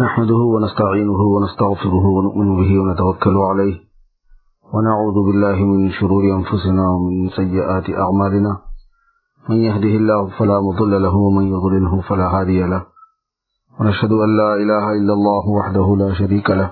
نحمده 0.00 0.42
ونستعينه 0.54 1.20
ونستغفره 1.34 2.04
ونؤمن 2.16 2.56
به 2.56 2.70
ونتوكل 2.80 3.36
عليه 3.36 3.76
ونعوذ 4.74 5.16
بالله 5.26 5.64
من 5.72 5.90
شرور 5.90 6.24
أنفسنا 6.24 6.84
ومن 6.90 7.28
سيئات 7.28 7.90
أعمالنا. 8.04 8.52
من 9.48 9.56
يهده 9.56 9.94
الله 10.00 10.30
فلا 10.38 10.60
مضل 10.60 11.02
له 11.02 11.16
ومن 11.16 11.44
يضلله 11.54 12.00
فلا 12.00 12.26
هادي 12.36 12.62
له. 12.62 12.82
ونشهد 13.80 14.12
أن 14.12 14.36
لا 14.36 14.54
إله 14.62 14.84
إلا 14.92 15.12
الله 15.18 15.44
وحده 15.58 15.96
لا 15.96 16.14
شريك 16.14 16.50
له. 16.50 16.70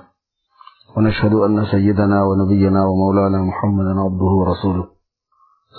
ونشهد 0.97 1.33
أن 1.33 1.65
سيدنا 1.65 2.23
ونبينا 2.23 2.85
ومولانا 2.85 3.39
محمدا 3.43 3.93
عبده 4.05 4.31
ورسوله. 4.39 4.85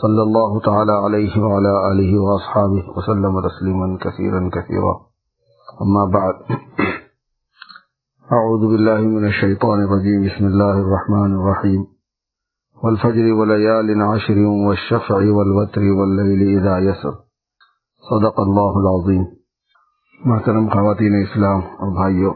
صلى 0.03 0.23
الله 0.23 0.61
تعالى 0.61 0.93
عليه 0.93 1.43
وعلى 1.43 1.73
آله 1.93 2.13
وأصحابه 2.25 2.83
وسلم 2.97 3.35
تسليما 3.49 3.99
كثيرا 4.05 4.51
كثيرا. 4.57 4.95
أما 5.83 6.03
بعد. 6.17 6.35
أعوذ 8.31 8.71
بالله 8.71 9.19
من 9.19 9.25
الشيطان 9.25 9.83
الرجيم. 9.83 10.23
بسم 10.23 10.47
الله 10.47 10.79
الرحمن 10.79 11.41
الرحيم. 11.41 11.85
والفجر 12.83 13.33
وليال 13.33 14.03
عشر 14.03 14.37
والشفع 14.47 15.15
والوتر 15.15 15.81
والليل 15.81 16.59
إذا 16.59 16.79
يسر. 16.79 17.11
صدق 18.11 18.35
الله 18.37 18.73
العظيم. 18.75 19.25
محترم 20.25 20.69
خواتین 20.69 21.15
اسلام 21.23 21.59
اور 21.59 21.93
بھائیوں 21.93 22.35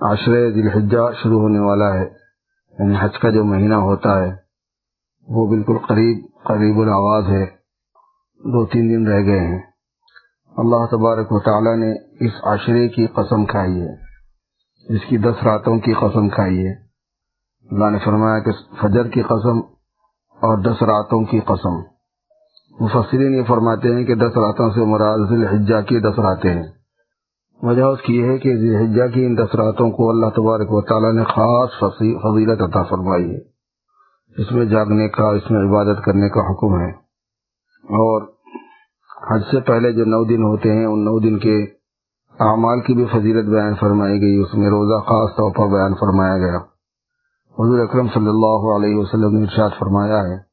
عشر 0.00 0.50
ذی 0.50 0.60
الحجہ 0.60 1.22
شروع 1.22 1.40
ہونے 1.40 1.58
والا 1.58 1.94
ہے 1.94 2.08
یعنی 2.78 2.94
حج 3.00 3.18
کا 3.18 3.30
جو 3.30 3.44
مہینہ 3.44 3.74
ہوتا 3.74 4.24
ہے، 4.24 4.32
وہ 5.28 5.46
بالکل 5.46 5.78
قریب 5.78 6.24
قریب 6.44 6.78
الآواز 6.78 7.24
ہے، 7.28 7.46
دو 8.38 8.66
تین 8.66 8.88
دن 8.88 9.12
رہ 9.12 9.24
گئے 9.24 9.40
ہیں۔ 9.40 9.62
اللہ 10.56 10.86
تبارک 10.90 11.32
و 11.32 11.40
تعالی 11.40 11.76
نے 11.76 11.92
اس 12.26 12.32
عشرے 12.42 12.88
کی 12.88 13.06
قسم 13.06 13.46
کھائی 13.46 13.80
ہے۔ 13.80 14.09
اس 14.88 15.00
کی 15.08 15.16
دس 15.16 15.42
راتوں 15.44 15.78
کی 15.78 15.92
قسم 15.92 16.28
کھائی 16.28 16.66
ہے۔ 16.66 16.72
اللہ 17.70 17.90
نے 17.90 17.98
فرمایا 18.04 18.38
کہ 18.38 18.50
فجر 18.82 19.08
کی 19.08 19.22
قسم 19.22 19.58
اور 20.30 20.58
دس 20.58 20.82
راتوں 20.82 21.24
کی 21.24 21.40
قسم۔ 21.40 21.78
مفسرین 22.80 23.34
یہ 23.34 23.42
فرماتے 23.42 23.94
ہیں 23.94 24.04
کہ 24.04 24.14
دس 24.14 24.36
راتوں 24.36 24.70
سے 24.70 24.80
مراد 24.80 25.18
ذی 25.28 25.34
الحجہ 25.34 25.80
کی 25.80 26.00
دس 26.00 26.18
راتیں 26.18 26.54
ہیں۔ 26.54 26.66
وجہ 27.62 27.82
اس 27.82 28.00
کی 28.02 28.28
ہے 28.28 28.38
کہ 28.38 28.56
ذی 28.56 28.76
الحجہ 28.76 29.14
کی 29.14 29.26
ان 29.26 29.36
دس 29.36 29.54
راتوں 29.54 29.90
کو 29.90 30.10
اللہ 30.10 30.26
تبارک 30.26 30.72
و 30.72 30.80
تعالیٰ 30.80 31.12
نے 31.12 31.24
خاص 31.24 31.70
فضیلت 32.22 32.62
عطا 32.62 32.82
فرمائی 32.82 33.30
ہے۔ 33.30 33.38
اس 34.42 34.52
میں 34.52 34.64
جاگنے 34.64 35.08
کا، 35.08 35.28
اس 35.28 35.50
میں 35.50 35.70
عبادت 35.70 36.04
کرنے 36.04 36.28
کا 36.28 36.40
حکم 36.40 36.80
ہے۔ 36.80 36.90
اور 37.84 38.22
حج 39.30 39.42
سے 39.50 39.60
پہلے 39.60 39.92
جو 39.92 40.04
نو 40.04 40.24
دن 40.24 40.42
ہوتے 40.42 40.72
ہیں، 40.72 40.86
ان 40.86 41.04
نو 41.04 41.18
دن 41.20 41.38
کے 41.38 41.79
اعمال 42.40 42.80
کی 42.80 42.94
بھی 42.94 43.04
فضیلت 43.04 43.48
بیان 43.48 43.74
فرمائی 43.74 44.20
گئی، 44.20 44.36
اس 44.36 44.54
میں 44.54 44.70
روزہ 44.70 45.00
خاص 45.00 45.30
طور 45.36 45.50
پر 45.56 45.72
بیان 45.72 45.94
فرمایا 45.94 46.38
گیا۔ 46.38 46.58
حضور 47.56 47.78
اکرم 47.78 48.06
صلی 48.14 48.28
اللہ 48.28 48.62
علیہ 48.76 48.96
وسلم 48.96 49.36
نے 49.36 49.42
ارشاد 49.42 49.70
فرمایا 49.78 50.22
ہے 50.22 50.50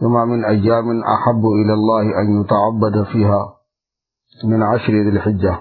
من 0.00 0.44
ایام 0.44 0.88
احب 1.06 1.44
الى 1.44 1.72
ان 2.14 2.40
يتعبد 2.40 2.96
فيها 3.12 3.44
من 4.44 4.62
عشر 4.62 4.92
ذی 4.92 5.10
الحجہ 5.10 5.54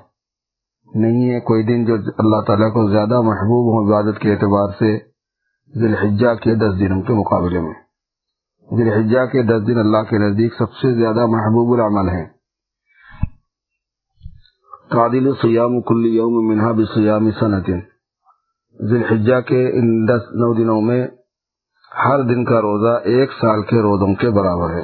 نہیں 0.96 1.30
ہے 1.30 1.40
کوئی 1.40 1.64
دن 1.64 1.86
جو 1.86 1.96
اللہ 2.18 2.42
تعالیٰ 2.42 2.74
کو 2.74 2.90
زیادہ 2.90 3.22
محبوب 3.22 3.72
ہو 3.74 3.80
عبادت 3.86 4.20
کے 4.20 4.32
اعتبار 4.32 4.70
سے 4.80 4.98
ذی 5.74 5.86
الحجہ 5.86 6.34
کے 6.34 6.56
دس 6.56 6.80
دنوں 6.80 7.02
کے 7.02 7.14
مقابلے 7.14 7.60
میں۔ 7.60 7.74
ذی 8.70 8.90
الحجہ 8.90 9.26
کے 9.26 9.44
دس 9.44 9.68
دن 9.68 9.80
اللہ 9.80 10.04
کے 10.10 10.18
نزدیک 10.18 10.54
سب 10.54 10.74
سے 10.74 10.94
زیادہ 10.96 11.26
محبوب 11.26 11.74
العمل 11.74 12.10
ہیں۔ 12.10 12.26
قادل 14.90 15.32
سیام 15.32 15.82
کل 15.82 16.06
یوم 16.06 16.48
منہا 16.48 16.72
بسیام 16.72 17.32
سنتن 17.32 17.80
ذی 18.90 18.96
الحجہ 18.96 19.42
کے 19.42 19.80
ان 19.80 20.08
دس 20.08 20.22
نو 20.22 20.54
دنوں 20.54 20.82
میں 20.82 21.08
ہر 22.06 22.22
دن 22.22 22.46
کا 22.46 22.62
روزہ 22.62 23.00
ایک 23.04 23.32
سال 23.32 23.62
کے 23.62 23.76
روزوں 23.76 24.16
کے 24.16 24.30
برابر 24.30 24.74
ہے۔ 24.74 24.84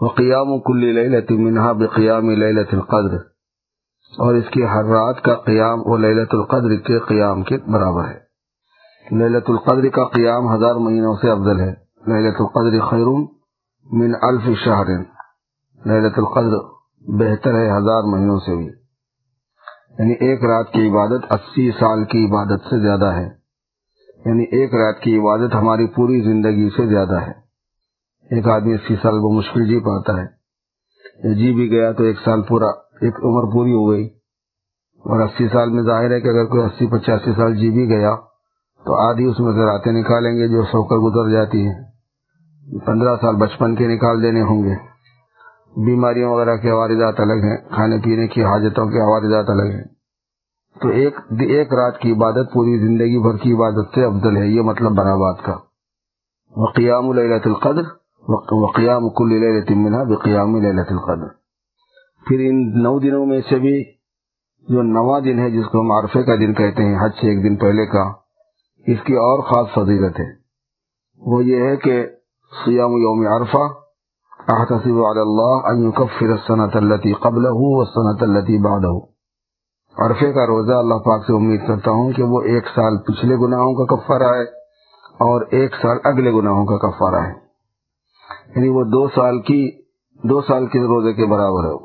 وہ 0.00 0.08
قیام 0.08 0.60
کلی 0.60 0.92
للت 0.92 1.30
منہا 1.30 1.72
بقیام 1.72 2.30
للت 2.30 2.74
القدر۔ 2.74 3.16
اور 4.18 4.34
اس 4.34 4.44
کی 4.50 4.64
ہر 4.64 4.84
رات 4.84 5.22
کا 5.22 5.34
قیام 5.34 5.78
وہ 5.86 5.96
للت 5.96 6.34
القدر 6.34 6.76
کے 6.76 6.98
قیام 6.98 7.42
کے 7.42 7.56
برابر 7.56 8.04
ہے۔ 8.04 8.18
للت 9.16 9.50
القدر 9.50 9.88
کا 9.88 10.04
قیام 10.04 10.54
ہزار 10.54 10.74
مہینوں 10.74 11.14
سے 11.14 11.30
افضل 11.30 11.60
ہے۔ 11.60 11.74
للت 12.06 12.36
القدر 12.40 12.80
خیرون 12.90 13.26
من 13.92 14.12
الف 14.22 14.58
شہر۔ 14.64 14.86
للت 15.86 16.18
القدر 16.18 16.56
بہتر 17.18 17.54
ہے 17.54 17.70
ہزار 17.70 18.02
مہینوں 18.02 18.38
سے 18.38 18.56
بھی۔ 18.56 18.83
یعنی 19.98 20.12
ایک 20.12 20.44
رات 20.44 20.72
کی 20.72 20.88
عبادت 20.88 21.32
اسی 21.32 21.70
سال 21.70 22.04
کی 22.04 22.26
عبادت 22.26 22.60
سے 22.60 22.80
زیادہ 22.80 23.06
ہے۔ 23.06 23.30
یعنی 24.26 24.42
ایک 24.42 24.74
رات 24.74 25.00
کی 25.00 25.18
عبادت 25.18 25.54
ہماری 25.54 25.86
پوری 25.86 26.20
زندگی 26.20 26.68
سے 26.76 26.86
زیادہ 26.86 27.20
ہے۔ 27.20 27.32
ایک 28.30 28.48
آدمی 28.48 28.74
اسی 28.74 28.96
سال 29.02 29.14
وہ 29.14 29.30
مشکل 29.30 29.66
جی 29.66 29.80
پاتا 29.80 30.22
ہے۔ 30.22 30.44
جی 31.34 31.52
بھی 31.52 31.70
گیا 31.70 31.92
تو 31.92 32.04
ایک 32.04 32.16
سال 32.24 32.42
پورا، 32.42 32.66
ایک 33.00 33.14
عمر 33.16 33.52
پوری 33.52 33.72
ہو 33.72 33.90
گئی۔ 33.90 34.04
اور 35.04 35.20
اسی 35.20 35.48
سال 35.48 35.70
میں 35.70 35.82
ظاہر 35.82 36.10
ہے 36.10 36.20
کہ 36.20 36.28
اگر 36.28 36.44
کوئی 36.44 36.62
اسی 36.62 36.86
پچاسی 36.86 37.32
سال 37.36 37.56
جی 37.56 37.70
بھی 37.70 37.88
گیا 37.88 38.16
تو 38.84 38.94
آدھی 38.94 39.24
اس 39.24 39.40
میں 39.40 39.52
سے 39.52 39.64
راتیں 39.64 39.92
نکالیں 39.92 40.36
گے 40.36 40.48
جو 40.48 40.62
سو 40.62 40.82
کر 40.84 40.96
گزر 40.96 41.32
جاتی 41.32 41.66
ہیں۔ 41.66 41.84
پندرہ 42.86 43.16
سال 43.16 43.36
بچپن 43.36 43.74
کے 43.74 43.86
نکال 43.86 44.22
دینے 44.22 44.42
ہوں 44.42 44.64
گے۔ 44.64 44.93
بیماریوں 45.76 46.30
وغیرہ 46.30 46.56
کے 46.56 46.70
واردات 46.70 47.20
الگ 47.20 47.32
ہیں، 47.32 47.56
کھانے 47.68 47.98
پینے 47.98 48.28
کی 48.28 48.44
حاجتوں 48.44 48.86
کے 48.86 49.12
واردات 49.12 49.50
الگ 49.50 49.62
ہیں۔ 49.62 49.84
تو 50.82 50.88
ایک 50.88 51.16
ایک 51.40 51.74
رات 51.74 51.98
کی 51.98 52.12
عبادت، 52.12 52.52
پوری 52.52 52.78
زندگی 52.78 53.22
بھر 53.22 53.36
کی 53.36 53.52
عبادت 53.52 53.94
سے 53.94 54.04
افضل 54.04 54.36
ہے، 54.36 54.46
یہ 54.46 54.60
مطلب 54.60 54.90
بنا 54.90 55.16
بات 55.16 55.44
کا۔ 55.44 55.56
وقیام 56.56 57.12
للت 57.12 57.46
القدر 57.46 57.82
وقیام 58.52 59.08
کل 59.08 59.54
منها 59.70 60.02
بقیام 60.02 60.56
للت 60.56 60.92
القدر۔ 60.92 61.26
پھر 62.26 62.40
ان 62.40 62.82
نو 62.82 62.98
دنوں 62.98 63.26
میں 63.26 63.40
سے 63.48 63.58
بھی 63.58 63.84
جو 64.68 64.82
نواں 64.82 65.20
دن 65.20 65.38
ہے، 65.38 65.50
جس 65.50 65.64
کو 65.64 65.80
ہم 65.80 65.90
عرفے 65.90 66.22
کا 66.22 66.34
دن 66.34 66.54
کہتے 66.54 66.84
ہیں، 66.84 67.04
حج 67.04 67.10
سے 67.20 67.28
ایک 67.28 67.44
دن 67.44 67.56
پہلے 67.56 67.86
کا، 67.86 68.12
اس 68.86 68.98
کی 69.04 69.14
اور 69.14 69.42
خاص 69.42 69.66
فضیلت 69.74 70.20
ہے۔ 70.20 70.34
وہ 71.18 71.44
یہ 71.44 71.56
ہے 71.56 71.76
کہ 71.76 72.06
سیام 72.64 72.90
یوم 72.90 73.26
عرفہ 73.26 73.83
احتسب 74.48 75.04
على 75.04 75.20
الله 75.20 75.60
ان 75.64 75.88
يكفر 75.88 76.26
السنه 76.26 76.70
التي 76.74 77.12
قبله 77.12 77.56
والسنه 77.56 78.16
التي 78.20 78.58
بعده۔ 78.58 78.98
عرفے 79.98 80.32
کا 80.32 80.46
روزہ 80.46 80.72
اللہ 80.72 80.94
پاک 80.94 81.26
سے 81.26 81.36
امید 81.36 81.66
کرتا 81.66 81.90
ہوں 81.90 82.12
کہ 82.12 82.22
وہ 82.22 82.40
ایک 82.40 82.64
سال 82.74 82.98
پچھلے 82.98 83.36
گناہوں 83.36 83.74
کا 83.74 83.96
کفارہ 83.96 84.34
ہے 84.34 84.42
اور 85.02 85.42
ایک 85.50 85.74
سال 85.82 85.96
اگلے 86.04 86.32
گناہوں 86.32 86.66
کا 86.66 86.76
کفارہ 86.76 87.14
ہے۔ 87.14 87.32
یعنی 88.56 88.68
وہ 88.68 88.82
دو 88.82 89.08
سال 89.08 89.40
کی، 89.40 89.70
دو 90.24 90.40
سال 90.40 90.66
کے 90.66 90.78
روزے 90.78 91.12
کے 91.12 91.26
برابر 91.26 91.64
ہے۔ 91.64 91.84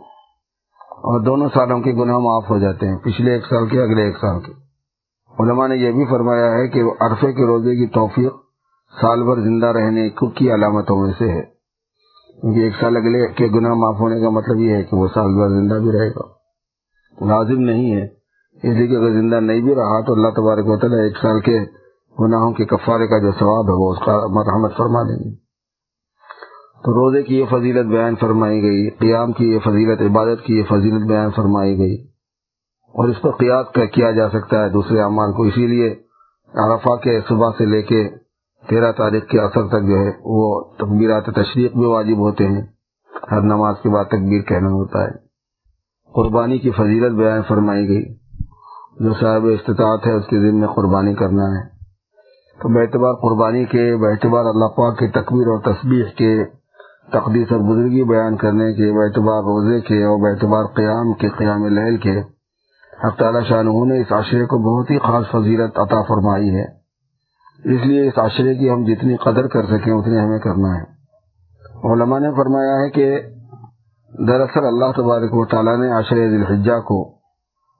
اور 0.81 1.19
دونوں 1.19 1.50
سالوں 1.53 1.80
کے 1.80 1.92
گناہ 1.92 2.18
معاف 2.18 2.50
ہو 2.50 2.58
جاتے 2.58 2.88
ہیں، 2.88 2.98
پچھلے 2.98 3.34
ایک 3.34 3.44
سال 3.46 3.68
کے، 3.68 3.81
اگلے 3.81 4.02
ایک 4.02 4.18
سال 4.22 4.40
کے۔ 4.40 4.52
علماء 5.40 5.68
نے 5.68 5.75
یہ 5.75 5.92
بھی 5.92 6.06
فرمایا 6.06 6.52
ہے 6.52 6.68
کہ 6.68 6.84
عرفے 7.00 7.34
کے 7.34 7.46
روزے 7.46 7.75
کی 7.75 7.88
توفیق 7.88 8.34
سال 9.02 9.24
بھر 9.24 9.42
زندہ 9.42 9.66
رہنے 9.66 10.09
کی 10.09 10.53
علامتوں 10.53 10.98
میں 10.98 11.14
سے 11.18 11.31
ہے۔ 11.31 11.59
کیونکہ 12.41 12.59
ایک 12.59 12.73
سال 12.81 12.97
اگلے 12.97 13.27
کے 13.27 13.47
گناہ 13.47 13.73
معاف 13.73 14.00
ہونے 14.00 14.19
کا 14.19 14.29
مطلب 14.29 14.59
یہ 14.59 14.75
ہے 14.75 14.83
کہ 14.83 14.95
وہ 14.95 15.07
سال 15.13 15.35
بھر 15.35 15.50
زندہ 15.50 15.73
بھی 15.73 15.91
رہے 15.91 16.09
گا۔ 16.09 16.39
لازم 17.25 17.61
نہیں 17.61 17.95
ہے۔ 17.95 18.19
اس 18.55 18.77
لیے 18.77 18.88
کہ 18.88 18.95
اگر 18.95 19.09
زندہ 19.09 19.35
نہیں 19.35 19.61
بھی 19.61 19.75
رہا 19.75 20.05
تو 20.05 20.13
اللہ 20.13 20.27
تبارک 20.27 20.67
و 20.67 20.77
تعالیٰ 20.77 21.03
ایک 21.03 21.17
سال 21.22 21.39
کے 21.39 21.59
گناہوں 22.19 22.53
کے 22.53 22.66
کفارے 22.66 23.07
کا 23.07 23.17
جو 23.17 23.31
ثواب 23.31 23.66
ہے 23.66 23.73
وہ 23.73 23.91
اس 23.91 24.00
کا 24.05 24.17
مرحمت 24.27 24.77
فرما 24.77 25.03
دیں 25.03 25.31
گے۔ 25.31 25.35
تو 26.83 26.94
روزے 26.94 27.23
کی 27.23 27.39
یہ 27.39 27.45
فضیلت 27.50 27.85
بیان 27.85 28.16
فرمائی 28.16 28.61
گئی، 28.61 28.89
قیام 28.89 29.31
کی 29.31 29.53
یہ 29.53 29.59
فضیلت، 29.59 30.01
عبادت 30.01 30.45
کی 30.45 30.57
یہ 30.57 30.63
فضیلت 30.63 31.07
بیان 31.07 31.29
فرمائی 31.35 31.77
گئی۔ 31.77 32.03
اور 32.89 33.07
اس 33.07 33.21
پر 33.21 33.31
قیاس 33.31 33.94
کیا 33.94 34.11
جا 34.11 34.30
سکتا 34.30 34.63
ہے 34.63 34.69
دوسرے 34.69 35.01
اعمال 35.01 35.33
کو۔ 35.33 35.44
اسی 35.44 35.68
لیے 35.68 35.95
عرفہ 36.53 36.95
کے 36.95 37.19
صبح 37.30 37.50
سے 37.57 37.65
لے 37.65 37.81
کے 37.81 38.09
تیرہ 38.67 38.91
تاریخ 38.91 39.25
کے 39.25 39.39
اثر 39.39 39.67
تک 39.67 39.88
جو 39.88 40.00
ہے 40.00 40.11
وہ 40.25 40.63
تقبیرات 40.77 41.25
تشریق 41.25 41.73
بھی 41.73 41.85
واجب 41.85 42.17
ہوتے 42.17 42.47
ہیں۔ 42.47 42.61
ہر 43.31 43.41
نماز 43.41 43.75
کے 43.83 43.89
بعد 43.89 44.06
تکبیر 44.06 44.41
کہنا 44.41 44.69
ہوتا 44.69 45.03
ہے۔ 45.03 45.11
قربانی 46.13 46.57
کی 46.57 46.71
فضیلت 46.71 47.15
بیان 47.15 47.41
فرمائی 47.47 47.88
گئی۔ 47.88 48.13
جو 49.00 49.13
صاحب 49.13 49.45
استطاعت 49.45 50.07
ہے 50.07 50.11
اس 50.11 50.25
کے 50.25 50.51
ذمہ 50.51 50.65
قربانی 50.65 51.13
کرنا 51.13 51.44
ہے۔ 51.44 51.79
تو 52.61 52.69
بعتبار 52.69 53.13
قربانی 53.13 53.65
کے 53.65 53.95
بعتبار 53.95 54.45
اللہ 54.45 54.65
پاک 54.65 55.00
کے 55.00 55.07
تکبیر 55.07 55.47
اور 55.47 55.59
تسبیح 55.59 56.03
کے 56.03 56.45
تقدیس 57.11 57.51
اور 57.51 57.59
بزرگی 57.59 58.03
بیان 58.03 58.38
کرنے 58.38 58.73
کے 58.73 58.91
بعتبار 58.91 59.38
روزے 59.38 59.81
کے 59.81 60.03
اور 60.03 60.17
بعتبار 60.17 60.65
قیام 60.65 61.13
کے، 61.13 61.29
قیام 61.29 61.65
لہل 61.65 61.97
کے، 61.97 62.19
حق 63.07 63.19
تعالی 63.19 63.39
شاہ 63.50 63.63
نے 63.63 64.01
اس 64.01 64.11
عشرے 64.11 64.45
کو 64.45 64.57
بہت 64.57 64.91
ہی 64.91 65.00
خاص 65.00 65.25
فضیلت 65.31 65.79
عطا 65.79 66.01
فرمائی 66.01 66.56
ہے۔ 66.56 66.79
اس 67.65 67.85
لیے 67.85 68.07
اس 68.07 68.13
عشرے 68.17 68.56
کی 68.56 68.69
ہم 68.69 68.83
جتنی 68.83 69.17
قدر 69.17 69.47
کر 69.47 69.63
سکیں 69.63 69.94
اتنی 69.94 70.19
ہمیں 70.19 70.39
کرنا 70.39 70.77
ہے۔ 70.77 71.00
علماء 71.94 72.19
نے 72.19 72.31
فرمایا 72.31 72.85
ہے 72.85 72.89
کہ 72.89 73.19
دراصل 74.27 74.65
اللہ 74.65 74.91
تبارک 74.95 75.29
و 75.31 75.45
تعالیٰ 75.45 75.77
نے 75.77 75.91
عشر 75.91 76.15
الحجہ 76.15 76.79
کو 76.79 77.09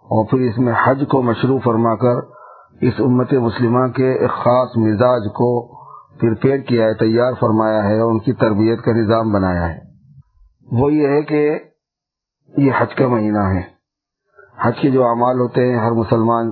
اور 0.02 0.26
پھر 0.30 0.40
اس 0.40 0.58
میں 0.58 0.74
حج 0.84 1.04
کو 1.10 1.22
مشروع 1.22 1.60
فرما 1.64 1.96
کر 1.96 2.40
اس 2.82 2.94
امت 3.00 3.34
مسلمہ 3.34 3.88
کے 3.88 4.12
ایک 4.12 4.30
خاص 4.30 4.78
مزاج 4.78 5.22
کو 5.34 5.80
پھر 6.20 6.58
کیا 6.58 6.86
ہے، 6.86 6.94
تیار 6.94 7.34
فرمایا 7.40 7.84
ہے 7.84 8.00
اور 8.00 8.12
ان 8.12 8.20
کی 8.20 8.34
تربیت 8.34 8.82
کا 8.82 8.92
نظام 8.92 9.32
بنایا 9.32 9.70
ہے۔ 9.70 9.80
وہ 10.72 10.94
یہ 10.94 11.08
ہے 11.08 11.22
کہ 11.22 11.60
یہ 12.58 12.72
حج 12.78 12.96
کا 12.96 13.08
مہینہ 13.08 13.40
ہے۔ 13.40 13.62
حج 14.62 14.74
کے 14.82 14.92
جو 14.92 15.08
اعمال 15.08 15.40
ہوتے 15.40 15.68
ہیں، 15.68 15.80
ہر 15.80 15.92
مسلمان 15.92 16.52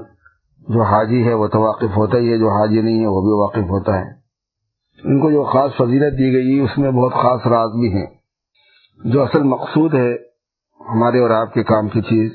جو 0.68 0.81
حاجی 0.81 1.28
ہے 1.28 1.34
وہ 1.34 1.48
تو 1.48 1.62
واقف 1.62 1.98
ہوتا 1.98 2.18
ہی 2.18 2.31
ہے، 2.31 2.38
جو 2.38 2.50
حاجی 2.50 2.81
نہیں 2.81 3.02
ہے 3.02 3.08
وہ 3.08 3.22
بھی 3.22 3.31
واقف 3.31 3.69
ہوتا 3.69 4.00
ہے۔ 4.00 4.18
ان 5.04 5.19
کو 5.19 5.31
جو 5.31 5.44
خاص 5.44 5.72
فضیلت 5.78 6.19
دی 6.19 6.34
گئی، 6.34 6.60
اس 6.60 6.78
میں 6.78 6.92
بہت 6.92 7.14
خاص 7.14 7.48
راز 7.48 7.69
بھی 7.69 7.94
ہیں۔ 7.94 8.06
جو 9.04 9.24
اصل 9.24 9.44
مقصود 9.44 9.94
ہے 9.94 10.16
ہمارے 10.80 11.19
اور 11.19 11.30
آپ 11.30 11.54
کے 11.54 11.64
کام 11.64 11.88
کی 11.88 12.02
چیز، 12.02 12.31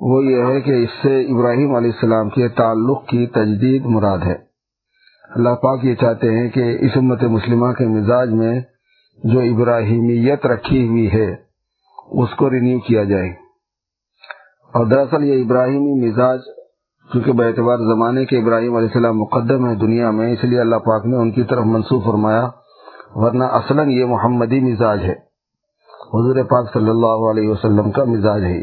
وہ 0.00 0.24
یہ 0.24 0.44
ہے 0.44 0.60
کہ 0.60 0.70
اس 0.70 0.90
سے 1.02 1.20
ابراہیم 1.20 1.74
علیہ 1.74 1.90
السلام 1.90 2.30
کے 2.30 2.48
تعلق 2.48 3.06
کی 3.06 3.26
تجدید 3.26 3.84
مراد 3.84 4.18
ہے۔ 4.18 4.36
اللہ 5.34 5.48
پاک 5.48 5.84
یہ 5.84 5.94
چاہتے 5.94 6.30
ہیں 6.30 6.48
کہ 6.48 6.76
اس 6.80 6.90
امت 6.94 7.22
مسلمہ 7.22 7.72
کے 7.72 7.86
مزاج 7.86 8.30
میں 8.30 8.60
جو 9.24 9.40
ابراہیمیت 9.40 10.46
رکھی 10.46 10.88
ہوئی 10.88 11.12
ہے، 11.12 11.36
اس 12.10 12.28
کو 12.36 12.50
رینیو 12.50 12.78
کیا 12.78 13.04
جائے۔ 13.04 13.28
اور 14.74 14.86
دراصل 14.86 15.24
یہ 15.24 15.44
ابراہیمی 15.44 16.08
مزاج 16.08 16.40
چونکہ 17.12 17.32
بے 17.32 17.44
اعتبار 17.44 17.78
زمانے 17.78 18.24
کے 18.24 18.38
ابراہیم 18.38 18.76
علیہ 18.76 18.88
السلام 18.88 19.18
مقدم 19.18 19.68
ہے 19.68 19.74
دنیا 19.74 20.10
میں، 20.10 20.32
اس 20.32 20.44
لیے 20.44 20.60
اللہ 20.60 20.76
پاک 20.76 21.06
نے 21.06 21.16
ان 21.16 21.30
کی 21.30 21.44
طرف 21.44 21.64
منسوخ 21.64 22.04
فرمایا، 22.04 22.48
ورنہ 23.14 23.44
اصلا 23.44 23.82
یہ 23.82 24.04
محمدی 24.04 24.60
مزاج 24.60 25.04
ہے۔ 25.04 25.30
حضور 26.12 26.44
پاک 26.44 26.72
صلی 26.72 26.90
اللہ 26.90 27.30
علیہ 27.30 27.48
وسلم 27.48 27.90
کا 27.90 28.04
مزاج 28.04 28.44
ہے۔ 28.44 28.62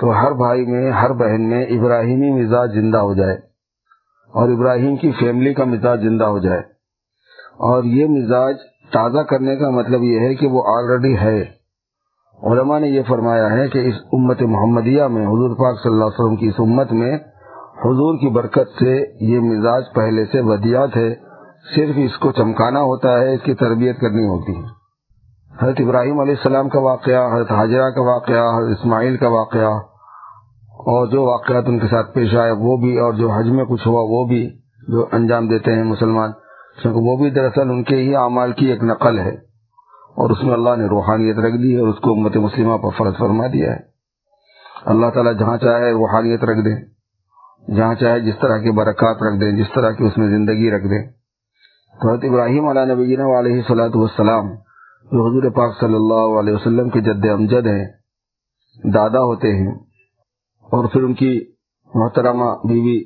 تو 0.00 0.10
ہر 0.10 0.32
بھائی 0.32 0.66
میں، 0.66 0.90
ہر 0.90 1.12
بہن 1.12 1.48
میں 1.48 1.64
ابراہیمی 1.64 2.44
مزاج 2.44 2.72
زندہ 2.72 2.98
ہو 2.98 3.14
جائے، 3.14 3.36
اور 4.34 4.48
ابراہیم 4.48 4.96
کی 4.96 5.12
فیملی 5.12 5.54
کا 5.54 5.64
مزاج 5.64 6.02
زندہ 6.02 6.24
ہو 6.24 6.38
جائے۔ 6.38 6.60
اور 7.58 7.84
یہ 7.84 8.06
مزاج 8.06 8.56
تازہ 8.92 9.18
کرنے 9.18 9.56
کا 9.56 9.70
مطلب 9.70 10.02
یہ 10.02 10.20
ہے 10.20 10.34
کہ 10.34 10.46
وہ 10.46 10.62
آلریڈی 10.66 11.16
ہے۔ 11.18 11.44
علماء 12.42 12.78
نے 12.78 12.88
یہ 12.88 13.02
فرمایا 13.08 13.50
ہے 13.50 13.68
کہ 13.68 13.78
اس 13.78 13.94
امت 14.12 14.42
محمدیہ 14.42 15.04
میں، 15.04 15.26
حضور 15.26 15.56
پاک 15.56 15.82
صلی 15.82 15.92
اللہ 15.92 16.04
علیہ 16.04 16.24
وسلم 16.24 16.36
کی 16.36 16.48
اس 16.48 16.54
امت 16.58 16.92
میں 16.92 17.18
حضور 17.78 18.18
کی 18.18 18.28
برکت 18.28 18.68
سے 18.78 19.04
یہ 19.20 19.40
مزاج 19.40 19.82
پہلے 19.94 20.24
سے 20.24 20.40
ودیات 20.40 20.96
ہے، 20.96 21.14
صرف 21.74 21.94
اس 21.96 22.18
کو 22.18 22.32
چمکانا 22.32 22.80
ہوتا 22.80 23.18
ہے، 23.18 23.34
اس 23.34 23.40
کی 23.42 23.54
تربیت 23.54 24.00
کرنی 24.00 24.24
ہوتی 24.24 24.56
ہے۔ 24.56 24.64
حضرت 25.62 25.76
ابراہیم 25.78 26.20
علیہ 26.20 26.32
السلام 26.32 26.68
کا 26.68 26.78
واقعہ، 26.78 27.34
حضرت 27.34 27.52
حاجرہ 27.52 27.90
کا 27.90 28.00
واقعہ، 28.00 28.58
حضرت 28.58 28.78
اسماعیل 28.78 29.16
کا 29.16 29.28
واقعہ، 29.28 29.70
اور 30.86 31.06
جو 31.06 31.24
واقعات 31.24 31.64
ان 31.66 31.78
کے 31.78 31.86
ساتھ 31.86 32.14
پیش 32.14 32.34
آئے، 32.34 32.50
وہ 32.50 32.76
بھی، 32.76 32.98
اور 32.98 33.12
جو 33.12 33.30
حج 33.30 33.48
میں 33.48 33.64
کچھ 33.64 33.88
ہوا، 33.88 34.00
وہ 34.00 34.24
بھی 34.24 34.50
جو 34.88 35.06
انجام 35.12 35.48
دیتے 35.48 35.74
ہیں 35.74 35.84
مسلمان 35.84 36.32
کیونکہ 36.82 37.00
وہ 37.00 37.16
بھی 37.16 37.30
دراصل 37.30 37.70
ان 37.70 37.82
کے 37.82 37.96
ہی 37.96 38.16
اعمال 38.16 38.52
کی 38.52 38.66
ایک 38.66 38.84
نقل 38.84 39.18
ہے۔ 39.18 39.34
اور 40.16 40.30
اس 40.30 40.42
میں 40.42 40.52
اللہ 40.52 40.76
نے 40.76 40.86
روحانیت 40.86 41.38
رکھ 41.38 41.56
دی، 41.56 41.76
اور 41.76 41.88
اس 41.88 41.98
کو 41.98 42.12
امت 42.12 42.36
مسلمہ 42.36 42.76
پر 42.76 42.88
فرض 42.98 43.18
فرما 43.18 43.46
دیا 43.46 43.72
ہے۔ 43.72 43.80
اللہ 44.84 45.06
تعالیٰ 45.14 45.38
جہاں 45.38 45.56
چاہے 45.56 45.90
روحانیت 45.90 46.44
رکھ 46.44 46.64
دیں 46.64 46.97
جہاں 47.68 47.94
چاہے 47.94 48.20
جس 48.20 48.38
طرح 48.40 48.58
کی 48.58 48.70
برکات 48.76 49.22
رکھ 49.22 49.40
دیں، 49.40 49.50
جس 49.52 49.72
طرح 49.74 49.90
کی 49.90 50.04
اس 50.04 50.16
میں 50.18 50.28
زندگی 50.28 50.70
رکھ 50.70 50.86
دیں۔ 50.86 51.02
تو 51.94 52.08
حضرت 52.08 52.24
ابراہیم 52.24 52.68
علیہ 52.68 52.84
نبی 52.84 53.16
علیہ 53.38 53.62
صلاحت 53.68 53.96
والسلام، 53.96 54.48
جو 55.10 55.26
حضور 55.26 55.50
پاک 55.50 55.74
صلی 55.80 55.94
اللہ 55.94 56.38
علیہ 56.38 56.54
وسلم 56.54 56.88
کے 56.88 57.00
جد 57.00 57.24
امجد 57.30 57.66
ہیں، 57.66 57.84
دادا 58.78 59.22
ہوتے 59.22 59.52
ہیں، 59.56 59.72
اور 60.68 60.88
پھر 60.92 61.02
ان 61.02 61.14
کی 61.14 61.32
محترمہ 61.92 62.48
بیوی 62.64 62.98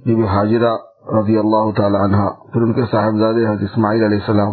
بیوی 0.00 0.26
حاجرہ 0.26 0.74
رضی 1.12 1.38
اللہ 1.38 1.70
تعالی 1.76 1.98
عنہ، 1.98 2.28
پھر 2.52 2.62
ان 2.62 2.72
کے 2.72 2.84
صاحبزادے 2.90 3.46
حضرت 3.46 3.62
اسماعیل 3.62 4.04
علیہ 4.04 4.18
السلام، 4.18 4.52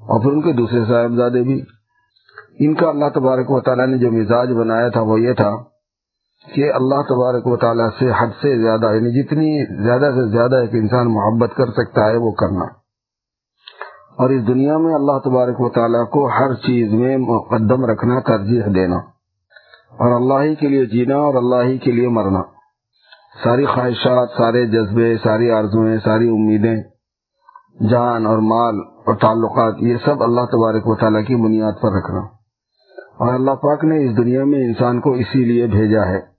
اور 0.00 0.20
پھر 0.20 0.32
ان 0.32 0.42
کے 0.42 0.52
دوسرے 0.52 0.84
صاحبزادے 0.88 1.42
بھی۔ 1.42 1.60
ان 2.60 2.74
کا 2.74 2.88
اللہ 2.88 3.08
تبارک 3.14 3.50
و 3.50 3.60
تعالیٰ 3.60 3.86
نے 3.86 3.98
جو 3.98 4.10
مزاج 4.12 4.52
بنایا 4.52 4.88
تھا 4.88 5.00
وہ 5.02 5.20
یہ 5.20 5.32
تھا 5.32 5.50
کہ 6.54 6.72
اللہ 6.72 7.02
تبارک 7.08 7.46
و 7.46 7.56
تعالیٰ 7.56 7.88
سے 7.98 8.10
حد 8.18 8.26
سے 8.26 8.62
زیادہ 8.62 8.94
یعنی 8.94 9.22
جتنی 9.22 9.82
زیادہ 9.82 10.12
سے 10.14 10.30
زیادہ 10.30 10.56
ایک 10.56 10.70
انسان 10.72 11.14
محبت 11.14 11.56
کر 11.56 11.66
سکتا 11.66 12.06
ہے 12.06 12.16
وہ 12.16 12.30
کرنا۔ 12.30 12.64
اور 14.18 14.30
اس 14.30 14.46
دنیا 14.46 14.78
میں 14.78 14.94
اللہ 14.94 15.18
تبارک 15.24 15.60
و 15.60 15.68
تعالیٰ 15.68 16.08
کو 16.08 16.28
ہر 16.28 16.54
چیز 16.54 16.92
میں 16.92 17.16
مقدم 17.16 17.84
رکھنا، 17.84 18.20
ترجیح 18.20 18.62
دینا۔ 18.74 18.96
اور 19.90 20.12
اللہ 20.12 20.48
ہی 20.48 20.54
کے 20.54 20.68
لیے 20.68 20.86
جینا 20.86 21.16
اور 21.16 21.34
اللہ 21.34 21.70
ہی 21.70 21.78
کے 21.78 21.92
لیے 21.92 22.08
مرنا۔ 22.08 22.42
ساری 23.44 23.66
خواہشات، 23.66 24.28
سارے 24.38 24.66
جذبے، 24.66 25.16
ساری 25.22 25.50
آرزویں 25.50 25.96
ساری 26.04 26.28
امیدیں، 26.28 26.76
جان 27.90 28.26
اور 28.26 28.38
مال 28.38 28.74
اور 28.78 29.14
تعلقات، 29.14 29.74
یہ 29.78 29.96
سب 30.04 30.22
اللہ 30.22 30.40
تبارک 30.40 30.88
و 30.88 30.94
تعالیٰ 30.94 31.26
کی 31.26 31.34
بنیاد 31.34 31.72
پر 31.82 31.92
رکھنا۔ 31.92 32.20
اور 33.18 33.34
اللہ 33.34 33.50
پاک 33.50 33.84
نے 33.84 34.10
اس 34.10 34.16
دنیا 34.16 34.44
میں 34.44 34.58
انسان 34.58 35.00
کو 35.00 35.12
اسی 35.12 35.44
لیے 35.44 35.66
بھیجا 35.66 36.06
ہے۔ 36.06 36.35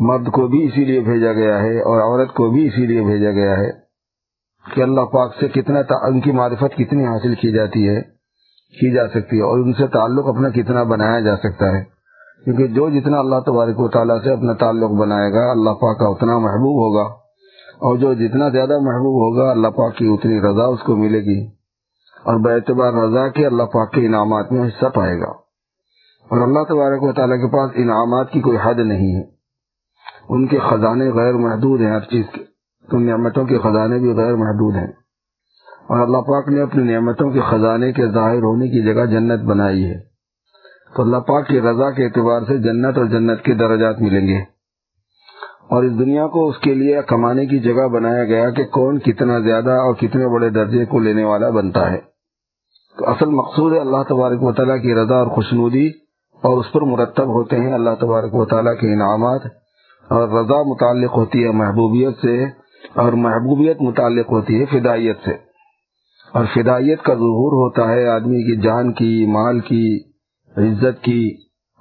مرد 0.00 0.28
کو 0.30 0.46
بھی 0.48 0.64
اسی 0.64 0.84
لیے 0.84 1.00
بھیجا 1.00 1.32
گیا 1.32 1.62
ہے 1.62 1.80
اور 1.80 2.00
عورت 2.00 2.34
کو 2.34 2.50
بھی 2.50 2.66
اسی 2.66 2.86
لیے 2.86 3.00
بھیجا 3.00 3.30
گیا 3.30 3.58
ہے 3.58 3.70
کہ 4.74 4.82
اللہ 4.82 5.00
پاک 5.00 5.34
سے 5.40 5.48
کتنا 5.48 5.80
ان 6.02 6.20
کی 6.20 6.32
معرفت 6.32 6.76
کتنی 6.76 7.06
حاصل 7.06 7.34
کی 7.34 7.52
جاتی 7.52 7.88
ہے، 7.88 8.02
کی 8.80 8.94
جا 8.94 9.08
سکتی 9.08 9.36
ہے 9.36 9.42
اور 9.42 9.58
ان 9.58 9.72
سے 9.72 9.86
تعلق 9.86 10.28
اپنا 10.28 10.48
کتنا 10.48 10.82
بنایا 10.82 11.20
جا 11.20 11.36
سکتا 11.36 11.78
ہے۔ 11.78 11.84
کیونکہ 12.44 12.66
جو 12.66 12.90
جتنا 12.90 13.18
اللہ 13.18 13.36
تبارک 13.46 13.80
و 13.80 13.88
تعالیٰ 13.88 14.18
سے 14.24 14.32
اپنا 14.32 14.52
تعلق 14.52 14.90
بنائے 14.90 15.32
گا، 15.32 15.50
اللہ 15.50 15.70
پاک 15.70 15.98
کا 15.98 16.06
اتنا 16.06 16.38
محبوب 16.38 16.76
ہوگا۔ 16.82 17.14
اور 17.78 17.96
جو 17.96 18.14
جتنا 18.14 18.48
زیادہ 18.48 18.78
محبوب 18.78 19.22
ہوگا، 19.22 19.50
اللہ 19.50 19.68
پاک 19.68 19.96
کی 19.96 20.06
اتنی 20.08 20.40
رضا 20.40 20.64
اس 20.64 20.80
کو 20.80 20.96
ملے 20.96 21.20
گی۔ 21.20 21.46
اور 22.24 22.40
بے 22.40 22.52
اعتبار 22.52 22.92
رضا 22.92 23.28
کے 23.28 23.46
اللہ 23.46 23.62
پاک 23.62 23.92
کے 23.92 24.06
انعامات 24.06 24.52
میں 24.52 24.66
حصہ 24.66 24.86
پائے 24.86 25.20
گا۔ 25.20 25.30
اور 26.28 26.40
اللہ 26.40 26.62
تبارک 26.68 27.02
و 27.02 27.12
تعالیٰ 27.12 27.36
کے 27.36 27.46
پاس 27.46 27.70
انعامات 27.74 28.30
کی 28.30 28.40
کوئی 28.40 28.58
حد 28.62 28.74
نہیں 28.74 29.16
ہے۔ 29.16 29.35
ان 30.28 30.46
کے 30.46 30.58
خزانے 30.58 31.10
غیر 31.10 31.32
محدود 31.32 31.80
ہیں 31.80 31.90
ہر 31.90 32.00
چیز 32.00 32.24
کے۔ 32.32 32.44
تو 32.90 32.98
نعمتوں 32.98 33.44
کے 33.44 33.58
خزانے 33.58 33.98
بھی 33.98 34.12
غیر 34.12 34.34
محدود 34.34 34.76
ہیں۔ 34.76 34.92
اور 35.88 35.98
اللہ 35.98 36.16
پاک 36.16 36.48
نے 36.48 36.60
اپنی 36.60 36.92
نعمتوں 36.92 37.30
کے 37.30 37.40
خزانے 37.40 37.92
کے 37.92 38.06
ظاہر 38.06 38.42
ہونے 38.42 38.68
کی 38.68 38.82
جگہ 38.82 39.06
جنت 39.06 39.40
بنائی 39.40 39.84
ہے۔ 39.84 39.98
تو 40.96 41.02
اللہ 41.02 41.16
پاک 41.16 41.48
کی 41.48 41.60
رضا 41.60 41.90
کے 41.90 42.04
اعتبار 42.04 42.40
سے 42.40 42.58
جنت 42.58 42.98
اور 42.98 43.06
جنت 43.06 43.42
کے 43.42 43.54
درجات 43.54 44.00
ملیں 44.00 44.28
گے۔ 44.28 44.38
اور 45.70 45.84
اس 45.84 45.98
دنیا 45.98 46.26
کو 46.26 46.48
اس 46.48 46.58
کے 46.58 46.74
لیے 46.74 47.00
کمانے 47.08 47.46
کی 47.46 47.58
جگہ 47.58 47.88
بنایا 47.88 48.24
گیا 48.24 48.50
کہ 48.50 48.64
کون 48.64 48.98
کتنا 48.98 49.38
زیادہ 49.38 49.70
اور 49.70 49.94
کتنے 49.94 50.28
بڑے 50.28 50.50
درجے 50.50 50.84
کو 50.84 50.98
لینے 50.98 51.24
والا 51.24 51.50
بنتا 51.50 51.90
ہے۔ 51.90 51.98
تو 52.98 53.10
اصل 53.10 53.26
مقصود 53.26 53.72
ہے 53.72 53.78
اللہ 53.78 54.02
تبارک 54.08 54.42
و 54.42 54.52
تعالیٰ 54.52 54.82
کی 54.82 54.94
رضا 54.94 55.14
اور 55.14 55.26
خوشنودی 55.26 55.86
اور 56.42 56.58
اس 56.58 56.72
پر 56.72 56.80
مرتب 56.80 57.26
ہوتے 57.26 57.56
ہیں 57.56 57.74
اللہ 57.74 57.90
تبارک 58.00 58.34
و 58.34 58.44
تعالیٰ 58.44 58.72
کے 58.72 58.94
انعامات۔ 58.94 59.65
اور 60.10 60.28
رضا 60.28 60.62
متعلق 60.62 61.16
ہوتی 61.16 61.44
ہے 61.44 61.50
محبوبیت 61.50 62.14
سے، 62.22 62.44
اور 62.94 63.12
محبوبیت 63.12 63.76
متعلق 63.80 64.32
ہوتی 64.32 64.60
ہے 64.60 64.64
فدائیت 64.64 65.16
سے۔ 65.24 65.30
اور 66.32 66.44
فدائیت 66.54 67.02
کا 67.02 67.14
ظہور 67.14 67.52
ہوتا 67.52 67.92
ہے 67.92 68.08
آدمی 68.08 68.56
کی 68.56 68.60
جان 68.60 68.92
کی، 68.92 69.26
مال 69.26 69.60
کی، 69.60 69.98
عزت 70.56 71.04
کی، 71.04 71.36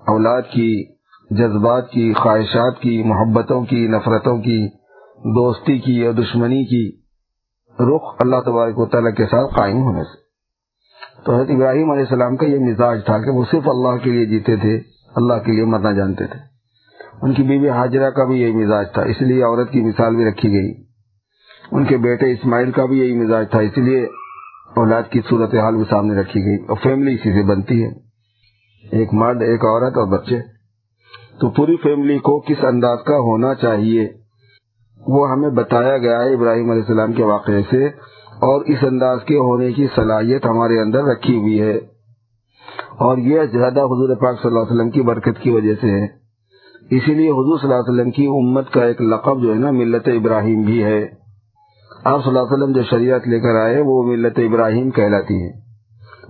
اولاد 0.08 0.42
کی، 0.42 0.96
جذبات 1.32 1.90
کی، 1.90 2.14
خواہشات 2.14 2.80
کی، 2.80 3.04
محبتوں 3.04 3.66
کی، 3.66 3.88
نفرتوں 3.88 4.38
کی، 4.38 4.68
دوستی 5.16 5.78
کی 5.78 6.06
اور 6.06 6.14
دشمنی 6.14 6.66
کی۔ 6.66 6.98
رخ 7.80 8.16
اللہ 8.20 8.36
تبارک 8.46 8.80
و 8.80 8.86
تعالیٰ 8.86 9.16
کے 9.16 9.26
ساتھ 9.26 9.56
قائم 9.56 9.78
ہونے 9.78 10.04
سے۔ 10.04 10.26
تو 11.24 11.36
حضرت 11.36 11.50
ابراہیم 11.50 11.92
علیہ 11.92 12.04
السلام 12.04 12.36
کا 12.36 12.46
یہ 12.46 12.60
مزاج 12.60 13.06
تھا 13.06 13.18
کہ 13.18 13.32
وہ 13.32 13.44
صرف 13.52 13.68
اللہ 13.68 13.98
کے 14.04 14.12
لیے 14.12 14.26
جیتے 14.26 14.56
تھے، 14.56 14.82
اللہ 15.16 15.34
کے 15.34 15.52
لیے 15.52 15.66
مرنا 15.66 15.92
جانتے 15.92 16.28
تھے۔ 16.28 16.55
ان 17.22 17.34
کی 17.34 17.44
بیوی 17.44 17.70
حاجرہ 17.70 18.10
کا 18.10 18.24
بھی 18.24 18.42
یہی 18.42 18.52
مزاج 18.52 18.86
تھا، 18.94 19.02
اس 19.02 19.22
لیے 19.22 19.44
عورت 19.44 19.72
کی 19.72 19.82
مثال 19.82 20.16
بھی 20.16 20.26
رکھی 20.26 20.50
گئی۔ 20.50 20.84
ان 21.72 21.86
کے 21.86 21.98
بیٹے 21.98 22.32
اسماعیل 22.32 22.72
کا 22.72 22.86
بھی 22.86 23.00
یہی 23.00 23.20
مزاج 23.20 23.50
تھا، 23.52 23.60
اس 23.60 23.78
لیے 23.78 24.04
اولاد 24.76 25.04
کی 25.10 25.20
صورت 25.30 25.56
حال 25.56 25.76
بھی 25.76 25.84
سامنے 25.90 26.22
رکھی 26.22 26.46
گئی۔ 26.46 26.66
اور 26.68 26.76
فیملی 26.84 27.14
اسی 27.14 27.34
سے 27.34 27.44
بنتی 27.44 27.84
ہے۔ 27.84 27.90
ایک 28.92 29.14
مرد، 29.14 29.42
ایک 29.42 29.66
عورت 29.66 29.98
اور 29.98 30.08
بچے۔ 30.08 30.40
تو 31.40 31.50
پوری 31.50 31.76
فیملی 31.76 32.18
کو 32.18 32.40
کس 32.40 32.64
انداز 32.64 32.98
کا 33.06 33.14
ہونا 33.14 33.54
چاہیے؟ 33.54 34.08
وہ 35.08 35.32
ہمیں 35.32 35.50
بتایا 35.50 35.98
گیا 35.98 36.24
ہے 36.24 36.34
ابراہیم 36.34 36.72
علیہ 36.72 36.82
السلام 36.82 37.14
کے 37.14 37.24
واقعے 37.24 37.62
سے۔ 37.70 37.86
اور 38.36 38.66
اس 38.66 38.78
انداز 38.82 39.20
کے 39.26 39.36
ہونے 39.36 39.72
کی 39.72 39.88
صلاحیت 39.96 40.46
ہمارے 40.46 40.82
اندر 40.82 41.04
رکھی 41.04 41.38
ہوئی 41.38 41.62
ہے۔ 41.62 41.78
اور 42.92 43.18
یہ 43.18 43.42
زیادہ 43.52 43.80
حضور 43.80 44.16
پاک 44.16 44.42
صلی 44.42 44.48
اللہ 44.48 44.60
علیہ 44.60 44.76
وسلم 44.76 44.90
کی 44.90 45.02
برکت 45.02 45.40
کی 45.42 45.50
وجہ 45.52 45.74
سے 45.82 45.92
ہے۔ 45.92 46.25
اسی 46.90 47.14
لیے 47.14 47.30
حضور 47.30 47.58
صلی 47.58 47.74
اللہ 47.74 47.82
علیہ 47.82 47.94
وسلم 47.94 48.12
کی 48.12 48.26
امت 48.26 48.74
کا 48.74 48.84
ایک 48.84 49.02
لقب 49.02 49.42
جو 49.42 49.54
ہے 49.54 49.60
نا 49.60 49.72
ملت 49.72 50.08
ابراہیم 50.08 50.62
بھی 50.62 50.84
ہے۔ 50.84 51.06
آپ 52.04 52.24
صلی 52.24 52.30
اللہ 52.30 52.40
علیہ 52.40 52.64
وسلم 52.64 52.72
جو 52.72 52.84
شریعت 52.84 53.28
لے 53.28 53.40
کر 53.40 53.56
آئے 53.56 53.82
وہ 53.82 54.04
ملت 54.04 54.40
ابراہیم 54.40 54.92
کہلاتی 54.92 55.34
ہے 55.34 55.52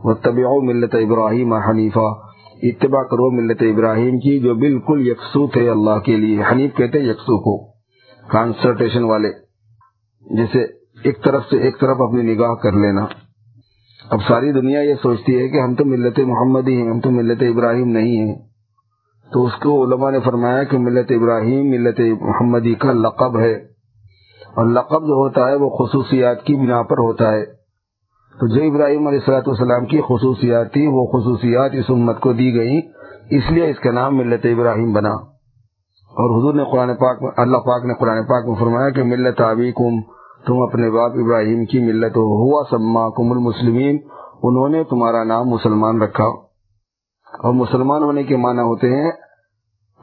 وہ 0.04 0.14
طبی 0.14 0.44
ملت 0.62 0.96
ابراہیم 0.96 1.54
حنیفہ 1.54 2.26
اتباع 2.64 3.04
کرو 3.04 3.32
ملت 3.32 3.64
ابراہیم 3.74 4.20
کی 4.20 4.40
جو 4.40 4.56
بالکل 4.56 5.08
یکسو 5.08 5.48
تھے 5.48 5.70
اللہ 5.70 6.00
کے 6.00 6.16
لیے۔ 6.16 6.42
حنیف 6.52 6.76
کہتے 6.76 7.00
یکسو 7.00 7.38
کو۔ 7.38 7.72
کانسنٹریشن 8.28 9.04
والے۔ 9.04 9.30
جیسے 10.38 10.60
ایک 11.04 11.24
طرف 11.24 11.44
سے 11.50 11.58
ایک 11.58 11.80
طرف 11.80 11.98
اپنی 12.00 12.22
نگاہ 12.22 12.54
کر 12.54 12.72
لینا۔ 12.72 13.06
اب 14.10 14.20
ساری 14.28 14.52
دنیا 14.52 14.82
یہ 14.82 14.94
سوچتی 14.94 15.42
ہے 15.42 15.48
کہ 15.48 15.58
ہم 15.58 15.76
تو 15.76 15.86
ملت 15.86 16.20
محمد 16.20 16.68
ہی 16.68 16.82
ہیں، 16.82 16.90
ہم 16.90 17.00
تو 17.00 17.12
ملت 17.12 17.44
ابراہیم 17.44 17.88
نہیں 17.88 18.18
ہیں۔ 18.18 18.36
تو 19.34 19.46
اس 19.46 19.52
کو 19.64 19.84
علماء 19.84 20.12
نے 20.12 20.20
فرمایا 20.20 20.64
کہ 20.64 20.78
ملت 20.78 21.12
ابراہیم، 21.12 21.70
ملت 21.70 22.00
محمدی 22.22 22.74
کا 22.74 22.92
لقب 22.92 23.40
ہے۔ 23.40 23.54
اور 24.56 24.66
لقب 24.66 25.02
جو 25.08 25.14
ہوتا 25.14 25.48
ہے 25.48 25.56
وہ 25.56 25.70
خصوصیات 25.70 26.44
کی 26.44 26.56
بنا 26.56 26.82
پر 26.82 26.98
ہوتا 26.98 27.32
ہے۔ 27.32 27.46
تو 28.40 28.48
جو 28.48 28.74
ابراہیم 28.74 29.08
علیہ 29.08 29.20
السلاۃ 29.20 29.42
والسلام 29.48 29.86
کی 29.86 30.02
خصوصیات 30.02 30.74
تھی 30.74 30.88
وہ 30.88 31.06
خصوصیات 31.06 31.72
اس 31.74 31.86
امت 31.90 32.20
کو 32.20 32.34
دی 32.34 32.56
گئی 32.56 32.82
اس 33.30 33.52
لیے 33.52 33.70
اس 33.70 33.80
کا 33.80 33.92
نام 33.92 34.18
ملت 34.18 34.46
ابراہیم 34.46 34.94
بنا۔ 34.94 35.10
اور 35.10 36.40
حضور 36.40 36.54
نے 36.54 36.64
قرآن 36.72 36.96
پاک 36.96 37.22
میں، 37.22 37.32
اللہ 37.38 37.58
پاک 37.58 37.86
نے 37.86 37.94
قرآن 37.94 38.24
پاک 38.24 38.46
میں 38.48 38.56
فرمایا 38.56 38.90
کہ 38.90 39.04
ملت 39.04 39.42
آبی 39.42 39.72
کم 39.72 40.02
تم 40.48 40.62
اپنے 40.62 40.90
باپ 40.90 41.12
ابراہیم 41.12 41.66
کی 41.66 41.80
ملت 41.80 42.18
ہوا 42.18 42.64
سما 42.70 43.10
کم 43.10 43.32
المسلمین، 43.32 43.98
انہوں 44.44 44.70
نے 44.70 44.84
تمہارا 44.84 45.24
نام 45.24 45.50
مسلمان 45.50 46.02
رکھا۔ 46.02 46.45
اور 47.40 47.54
مسلمان 47.54 48.04
ہونے 48.04 48.24
کے 48.24 48.38
معنی 48.38 48.60
ہوتے 48.60 48.90
ہیں 48.96 49.12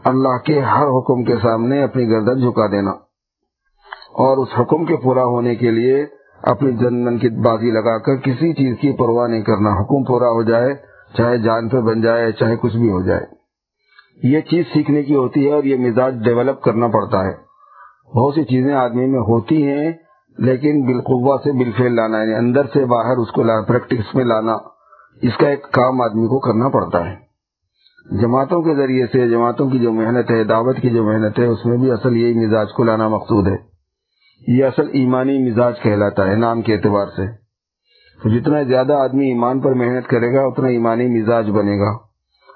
اللہ 0.04 0.38
کے 0.38 0.60
ہر 0.60 0.86
حکم 0.86 1.24
کے 1.24 1.36
سامنے 1.36 1.82
اپنی 1.82 2.08
گردن 2.10 2.40
جھکا 2.40 2.66
دینا 2.66 2.90
اور 4.18 4.36
اس 4.36 4.48
حکم 4.60 4.84
کے 4.84 4.96
پورا 4.96 5.24
ہونے 5.24 5.54
کے 5.54 5.70
لیے 5.70 6.06
اپنی 6.42 6.72
جنمن 6.72 7.18
کی 7.18 7.28
بازی 7.28 7.70
لگا 7.70 7.98
کر 7.98 8.16
کسی 8.16 8.52
چیز 8.52 8.76
کی 8.80 8.92
پرواہ 8.92 9.28
نہیں 9.28 9.42
کرنا۔ 9.42 9.70
حکم 9.70 10.04
پورا 10.04 10.28
ہو 10.28 10.42
جائے، 10.42 10.74
چاہے 11.18 11.38
جان 11.38 11.68
پہ 11.68 11.80
بن 11.80 12.00
جائے، 12.00 12.32
چاہے 12.32 12.56
کچھ 12.56 12.76
بھی 12.76 12.90
ہو 12.90 13.02
جائے۔ 13.02 13.26
یہ 14.22 14.40
چیز 14.40 14.64
سیکھنے 14.72 15.02
کی 15.02 15.14
ہوتی 15.14 15.48
ہے 15.48 15.52
اور 15.52 15.64
یہ 15.64 15.76
مزاج 15.76 16.24
ڈیولپ 16.24 16.62
کرنا 16.62 16.86
پڑتا 16.86 17.24
ہے۔ 17.24 17.32
بہت 18.14 18.34
سی 18.34 18.44
چیزیں 18.44 18.74
آدمی 18.74 19.06
میں 19.06 19.20
ہوتی 19.20 19.66
ہیں، 19.66 19.92
لیکن 20.38 20.86
بالقوا 20.86 21.36
سے 21.44 21.52
بالفیل 21.52 21.96
لانا 21.96 22.18
یعنی 22.18 22.34
اندر 22.34 22.64
سے 22.64 22.84
باہر 22.84 23.16
اس 23.16 23.30
کو 23.30 23.42
پریکٹس 23.68 24.14
میں 24.14 24.24
لانا۔ 24.24 24.56
اس 25.22 25.36
کا 25.36 25.48
ایک 25.48 25.62
کام 25.62 26.00
آدمی 26.00 26.26
کو 26.26 26.38
کرنا 26.38 26.68
پڑتا 26.68 27.10
ہے۔ 27.10 27.32
جماعتوں 28.20 28.62
کے 28.62 28.74
ذریعے 28.74 29.06
سے، 29.06 29.28
جماعتوں 29.28 29.70
کی 29.70 29.78
جو 29.78 29.92
محنت 29.92 30.30
ہے، 30.30 30.44
دعوت 30.44 30.76
کی 30.76 30.90
جو 30.90 31.04
محنت 31.04 31.38
ہے، 31.38 31.46
اس 31.46 31.66
میں 31.66 31.76
بھی 31.76 31.90
اصل 31.90 32.16
یہی 32.16 32.46
مزاج 32.46 32.66
کو 32.76 32.84
لانا 32.84 33.08
مقصود 33.08 33.48
ہے۔ 33.48 33.56
یہ 34.48 34.64
اصل 34.64 34.88
ایمانی 34.92 35.50
مزاج 35.50 35.80
کہلاتا 35.82 36.30
ہے، 36.30 36.36
نام 36.36 36.62
کے 36.62 36.74
اعتبار 36.74 37.06
سے۔ 37.06 37.26
تو 38.22 38.38
جتنا 38.38 38.62
زیادہ 38.62 38.92
آدمی 38.92 39.26
ایمان 39.26 39.60
پر 39.60 39.72
محنت 39.72 40.08
کرے 40.08 40.34
گا، 40.34 40.42
اتنا 40.42 40.68
ایمانی 40.68 41.22
مزاج 41.22 41.50
بنے 41.50 41.78
گا۔ 41.78 41.90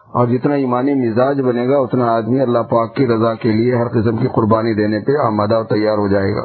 اور 0.06 0.26
جتنا 0.26 0.54
ایمانی 0.54 0.94
مزاج 0.94 1.40
بنے 1.40 1.68
گا، 1.68 1.78
اتنا 1.78 2.12
آدمی 2.12 2.40
اللہ 2.40 2.58
پاک 2.58 2.96
کی 2.96 3.06
رضا 3.06 3.34
کے 3.34 3.52
لیے 3.52 3.76
ہر 3.76 3.88
قسم 3.88 4.16
کی 4.16 4.28
قربانی 4.28 4.74
دینے 4.74 5.00
پہ 5.00 5.12
آمادہ 5.26 5.54
اور 5.54 5.64
تیار 5.64 5.98
ہو 5.98 6.08
جائے 6.08 6.34
گا۔ 6.34 6.42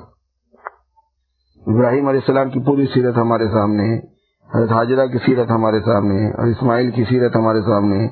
ابراہیم 1.67 2.07
علیہ 2.07 2.19
السلام 2.19 2.49
کی 2.49 2.59
پوری 2.59 2.85
سیرت 2.85 3.17
ہمارے 3.17 3.47
سامنے 3.47 3.83
ہے۔ 3.83 4.10
حضرت 4.55 4.71
حاجرہ 4.71 5.05
کی 5.05 5.17
سیرت 5.17 5.51
ہمارے 5.51 5.79
سامنے 5.79 6.15
ہے 6.15 6.31
اور 6.31 6.47
اسماعیل 6.47 6.91
کی 6.91 7.03
سیرت 7.03 7.35
ہمارے 7.35 7.61
سامنے 7.61 7.97
ہے۔ 7.97 8.07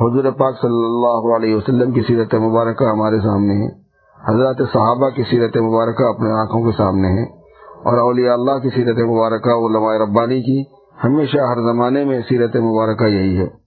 حضور 0.00 0.30
پاک 0.32 0.60
صلی 0.62 0.84
اللہ 0.84 1.36
علیہ 1.36 1.56
وسلم 1.56 1.92
کی 1.92 2.00
سیرت 2.00 2.34
مبارکہ 2.34 2.84
ہمارے 2.84 3.20
سامنے 3.20 3.54
ہے۔ 3.54 3.82
حضرت 4.28 4.58
صحابہ 4.72 5.08
کی 5.08 5.22
سیرت 5.30 5.56
مبارکہ 5.56 6.02
اپنے 6.02 6.32
آنکھوں 6.32 6.64
کے 6.64 6.76
سامنے 6.76 7.08
ہے۔ 7.08 7.22
اور 7.82 7.98
اولیاء 7.98 8.32
اللہ 8.32 8.58
کی 8.58 8.68
سیرت 8.70 8.98
مبارکہ، 8.98 9.50
علماء 9.50 10.06
ربانی 10.06 10.42
کی، 10.42 10.70
ہمیشہ 11.04 11.38
ہر 11.38 11.56
زمانے 11.56 12.04
میں 12.04 12.20
سیرت 12.28 12.56
مبارکہ 12.56 13.04
یہی 13.04 13.38
ہے۔ 13.38 13.62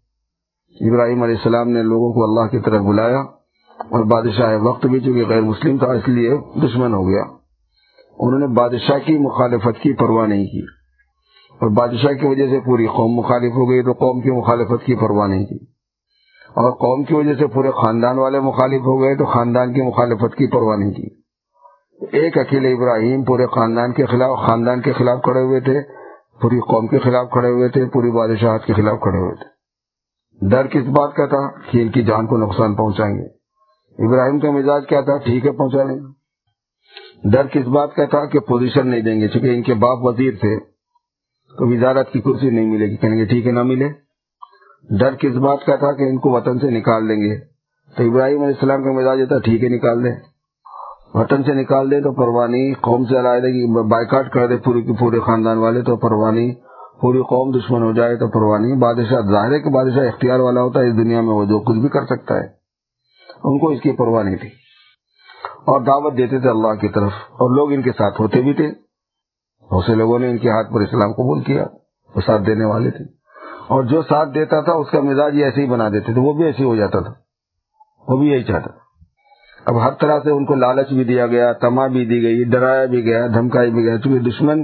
ابراہیم 0.89 1.23
علیہ 1.23 1.35
السلام 1.35 1.69
نے 1.69 1.81
لوگوں 1.83 2.13
کو 2.13 2.23
اللہ 2.23 2.51
کی 2.51 2.59
طرف 2.59 2.81
بلایا 2.81 3.19
اور 3.77 4.03
بادشاہ 4.03 4.57
وقت 4.61 4.85
بھی 4.85 4.99
چونکہ 4.99 5.23
غیر 5.29 5.41
مسلم 5.41 5.77
تھا 5.77 5.87
اس 5.87 6.07
لیے 6.07 6.37
دشمن 6.37 6.93
ہو 6.93 7.07
گیا۔ 7.07 7.23
انہوں 8.19 8.39
نے 8.39 8.47
بادشاہ 8.47 8.97
کی 8.97 9.17
مخالفت 9.17 9.81
کی 9.81 9.93
پرواہ 9.93 10.27
نہیں 10.27 10.45
کی۔ 10.45 10.84
اور 11.59 11.69
بادشاہ 11.69 12.13
کی 12.13 12.27
وجہ 12.27 12.47
سے 12.47 12.59
پوری 12.59 12.85
قوم 12.85 13.15
مخالف 13.15 13.53
ہو 13.53 13.69
گئی 13.69 13.83
تو 13.83 13.91
قوم 13.91 14.21
کی 14.21 14.31
مخالفت 14.31 14.85
کی 14.85 14.95
پرواہ 14.95 15.27
نہیں 15.27 15.45
کی 15.45 15.55
اور 16.49 16.71
قوم 16.71 17.03
کی 17.03 17.13
وجہ 17.13 17.33
سے 17.33 17.47
پورے 17.47 17.71
خاندان 17.71 18.19
والے 18.19 18.39
مخالف 18.39 18.81
ہو 18.81 19.01
گئے 19.01 19.15
تو 19.15 19.25
خاندان 19.25 19.73
کی 19.73 19.81
مخالفت 19.81 20.35
کی 20.35 20.47
پرواہ 20.47 20.77
نہیں 20.77 20.91
کی 20.91 21.25
ایک 22.11 22.37
اکیلے 22.37 22.73
ابراہیم 22.73 23.23
پورے 23.23 23.45
خاندان 23.45 23.93
کے 23.93 24.05
خلاف، 24.05 24.39
خاندان 24.47 24.81
کے 24.81 24.93
خلاف 24.93 25.21
کھڑے 25.23 25.41
ہوئے 25.41 25.59
تھے، 25.59 25.81
پوری 26.41 26.59
قوم 26.59 26.87
کے 26.87 26.99
خلاف 26.99 27.29
کھڑے 27.31 27.49
ہوئے 27.49 27.69
تھے، 27.69 27.85
پوری 27.85 28.11
بادشاہت 28.11 28.65
کے 28.65 28.73
خلاف 28.73 28.99
کھڑے 28.99 29.17
ہوئے 29.17 29.35
تھے۔ 29.35 29.55
ڈر 30.49 30.67
کس 30.67 30.87
بات 30.87 31.13
کا 31.13 31.25
تھا؟ 31.25 31.71
کہ 31.71 31.81
ان 31.81 31.91
کی 31.91 32.03
جان 32.03 32.27
کو 32.27 32.37
نقصان 32.37 32.75
پہنچائیں 32.75 33.15
گے۔ 33.15 33.25
ابراہیم 34.05 34.39
کا 34.39 34.51
مزاج 34.51 34.87
کیا 34.87 35.01
تھا؟ 35.01 35.17
ٹھیک 35.17 35.45
ہے، 35.45 35.51
پہنچا 35.51 35.83
لیں 35.83 35.95
گے۔ 35.95 36.11
ڈر 37.31 37.47
کس 37.47 37.67
بات 37.67 37.95
کا 37.95 38.05
تھا؟ 38.05 38.25
کہ 38.25 38.39
پوزیشن 38.39 38.87
نہیں 38.87 39.01
دیں 39.01 39.21
گے، 39.21 39.27
چونکہ 39.27 39.47
ان 39.47 39.63
کے 39.63 39.73
باپ 39.73 39.97
وزیر 40.01 40.31
تھے۔ 40.41 40.74
تو 41.57 41.67
وزارت 41.67 42.11
کی 42.11 42.21
کرسی 42.21 42.49
نہیں 42.49 42.65
ملے 42.65 42.85
گی۔ 42.85 42.97
کہیں 42.97 43.17
گے 43.17 43.25
ٹھیک 43.25 43.47
ہے، 43.47 43.51
نہ 43.51 43.63
ملے۔ 43.63 43.89
ڈر 44.99 45.15
کس 45.15 45.35
بات 45.35 45.65
کا 45.65 45.75
تھا 45.75 45.91
کہ 45.91 46.03
ان 46.03 46.17
کو 46.17 46.29
وطن 46.29 46.59
سے 46.59 46.69
نکال 46.69 47.09
دیں 47.09 47.15
گے؟ 47.15 47.39
تو 47.97 48.03
ابراہیم 48.03 48.37
علیہ 48.37 48.53
السلام 48.53 48.83
کا 48.83 48.91
مزاج 48.91 49.19
تھا، 49.27 49.39
ٹھیک 49.39 49.63
ہے، 49.63 49.69
نکال 49.69 50.03
دیں۔ 50.03 50.15
وطن 51.13 51.43
سے 51.43 51.53
نکال 51.53 51.91
دیں 51.91 52.01
تو 52.01 52.11
پروانی 52.11 52.73
قوم 52.73 53.05
سے 53.05 53.19
علیحدہ 53.19 53.81
بائیکاٹ 53.87 54.33
کر 54.33 54.47
دے 54.47 54.57
پوری 54.57 54.95
پورے 54.99 55.19
خاندان 55.19 55.57
والے، 55.57 55.81
تو 55.81 55.95
پروانی 55.95 56.53
پوری 57.01 57.19
قوم 57.19 57.57
دشمن 57.57 57.83
ہو 57.83 57.91
جائے 57.91 58.15
تو 58.15 58.27
پروانی 58.27 58.73
بادشاہ، 58.73 59.21
ظاہر 59.21 59.51
ہے 59.51 59.59
کہ 59.59 59.69
بادشاہ 59.69 60.07
اختیار 60.07 60.39
والا 60.39 60.61
ہوتا 60.61 60.79
ہے، 60.79 60.89
اس 60.89 60.97
دنیا 60.97 61.21
میں 61.21 61.33
وہ 61.33 61.45
جو 61.45 61.59
کچھ 61.59 61.77
بھی 61.77 61.89
کر 61.89 62.05
سکتا 62.05 62.35
ہے۔ 62.35 62.45
ان 63.43 63.59
کو 63.59 63.69
اس 63.69 63.81
کی 63.81 63.91
پرواہ 63.91 64.23
نہیں 64.23 64.35
تھی۔ 64.35 64.49
اور 65.55 65.81
دعوت 65.81 66.17
دیتے 66.17 66.39
تھے 66.39 66.49
اللہ 66.49 66.73
کی 66.73 66.87
طرف، 66.87 67.11
اور 67.11 67.55
لوگ 67.55 67.71
ان 67.71 67.81
کے 67.81 67.91
ساتھ 67.91 68.21
ہوتے 68.21 68.41
بھی 68.41 68.53
تھے۔ 68.53 68.84
بہت 69.71 69.85
سے 69.85 69.95
لوگوں 69.95 70.19
نے 70.19 70.29
ان 70.29 70.37
کے 70.37 70.49
ہاتھ 70.49 70.73
پر 70.73 70.81
اسلام 70.81 71.11
قبول 71.11 71.43
کیا، 71.43 71.65
وہ 72.15 72.21
ساتھ 72.25 72.41
دینے 72.41 72.65
والے 72.65 72.91
تھے۔ 72.91 73.05
اور 73.67 73.83
جو 73.83 74.01
ساتھ 74.01 74.29
دیتا 74.33 74.61
تھا، 74.61 74.73
اس 74.73 74.89
کا 74.91 74.99
مزاج 74.99 75.43
ایسے 75.43 75.61
ہی 75.61 75.67
بنا 75.67 75.89
دیتے 75.89 76.13
تھے، 76.13 76.21
وہ 76.21 76.33
بھی 76.33 76.43
ایسے 76.43 76.63
ہو 76.63 76.75
جاتا 76.75 76.99
تھا۔ 76.99 77.13
وہ 78.07 78.17
بھی 78.17 78.27
یہی 78.27 78.43
چاہتا 78.43 78.71
تھا۔ 78.71 78.85
اب 79.65 79.83
ہر 79.83 79.91
طرح 79.91 80.19
سے 80.23 80.29
ان 80.29 80.45
کو 80.45 80.55
لالچ 80.55 80.89
بھی 80.89 81.03
دیا 81.03 81.27
گیا 81.27 81.53
تما 81.53 81.87
بھی 81.87 82.05
دی 82.05 82.23
گئی، 82.23 82.43
ڈرایا 82.43 82.85
بھی 82.85 83.05
گیا، 83.05 83.27
دھمکائی 83.27 83.71
بھی 83.71 83.83
گیا۔ 83.83 83.97
چونکہ 83.97 84.19
دشمن 84.19 84.59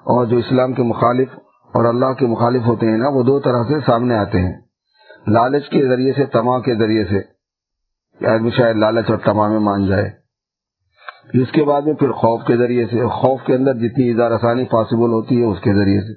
اور 0.00 0.26
جو 0.26 0.36
اسلام 0.36 0.72
کے 0.72 0.82
مخالف 0.82 1.28
اور 1.72 1.84
اللہ 1.84 2.12
کے 2.12 2.26
مخالف 2.26 2.66
ہوتے 2.66 2.86
ہیں 2.86 2.98
نا، 2.98 3.08
وہ 3.08 3.22
دو 3.22 3.40
طرح 3.40 3.62
سے 3.62 3.74
سامنے 3.86 4.14
آتے 4.14 4.40
ہیں۔ 4.40 4.60
لالچ 5.28 5.68
کے 5.68 5.88
ذریعے 5.88 6.12
سے 6.12 6.26
تما 6.26 6.58
کے 6.58 6.74
ذریعے 6.74 7.04
سے۔ 7.04 7.40
آدمی 8.26 8.50
شاید 8.50 8.76
لالچ 8.76 9.10
اور 9.10 9.18
تما 9.18 9.48
میں 9.48 9.60
مان 9.60 9.86
جائے۔ 9.86 10.19
اس 11.34 11.52
کے 11.52 11.64
بعد 11.64 11.82
میں 11.82 11.94
پھر 11.94 12.12
خوف 12.12 12.44
کے 12.46 12.56
ذریعے 12.56 12.86
سے، 12.86 13.08
خوف 13.08 13.40
کے 13.46 13.54
اندر 13.54 13.74
جتنی 13.74 14.10
اظہار 14.10 14.30
آسانی 14.30 14.64
پاسبل 14.64 15.12
ہوتی 15.12 15.40
ہے، 15.40 15.46
اس 15.46 15.58
کے 15.60 15.74
ذریعے 15.74 16.00
سے۔ 16.00 16.14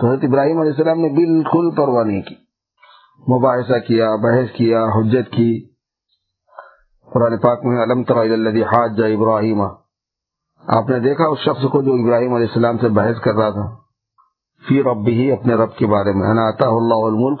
تو 0.00 0.06
حضرت 0.06 0.24
ابراہیم 0.24 0.60
علیہ 0.60 0.70
السلام 0.70 1.00
نے 1.00 1.08
بالکل 1.08 1.70
پرواہ 1.70 2.04
نہیں 2.04 2.22
کی۔ 2.22 2.34
مباحثہ 3.34 3.78
کیا، 3.86 4.16
بحث 4.16 4.56
کیا، 4.56 4.84
حجت 4.84 5.32
کی۔ 5.32 5.68
قرآن 7.14 7.38
پاک 7.38 7.64
میں 7.64 7.82
علم 7.82 8.02
حاج 8.62 9.02
ابراہیم۔ 9.02 9.60
آپ 10.66 10.90
نے 10.90 10.98
دیکھا 10.98 11.24
اس 11.24 11.38
شخص 11.38 11.62
کو 11.62 11.82
جو 11.82 11.92
ابراہیم 11.92 12.34
علیہ 12.34 12.46
السلام 12.46 12.78
سے 12.78 12.88
بحث 12.88 13.20
کر 13.20 13.34
رہا 13.34 13.50
تھا۔ 13.50 13.76
فی 14.68 14.82
رب 14.82 15.04
بھی 15.04 15.32
اپنے 15.32 15.54
رب 15.54 15.76
کے 15.76 15.86
بارے 15.86 16.12
میں۔ 16.12 16.28
اللہ 16.28 16.94
الملک۔ 16.94 17.40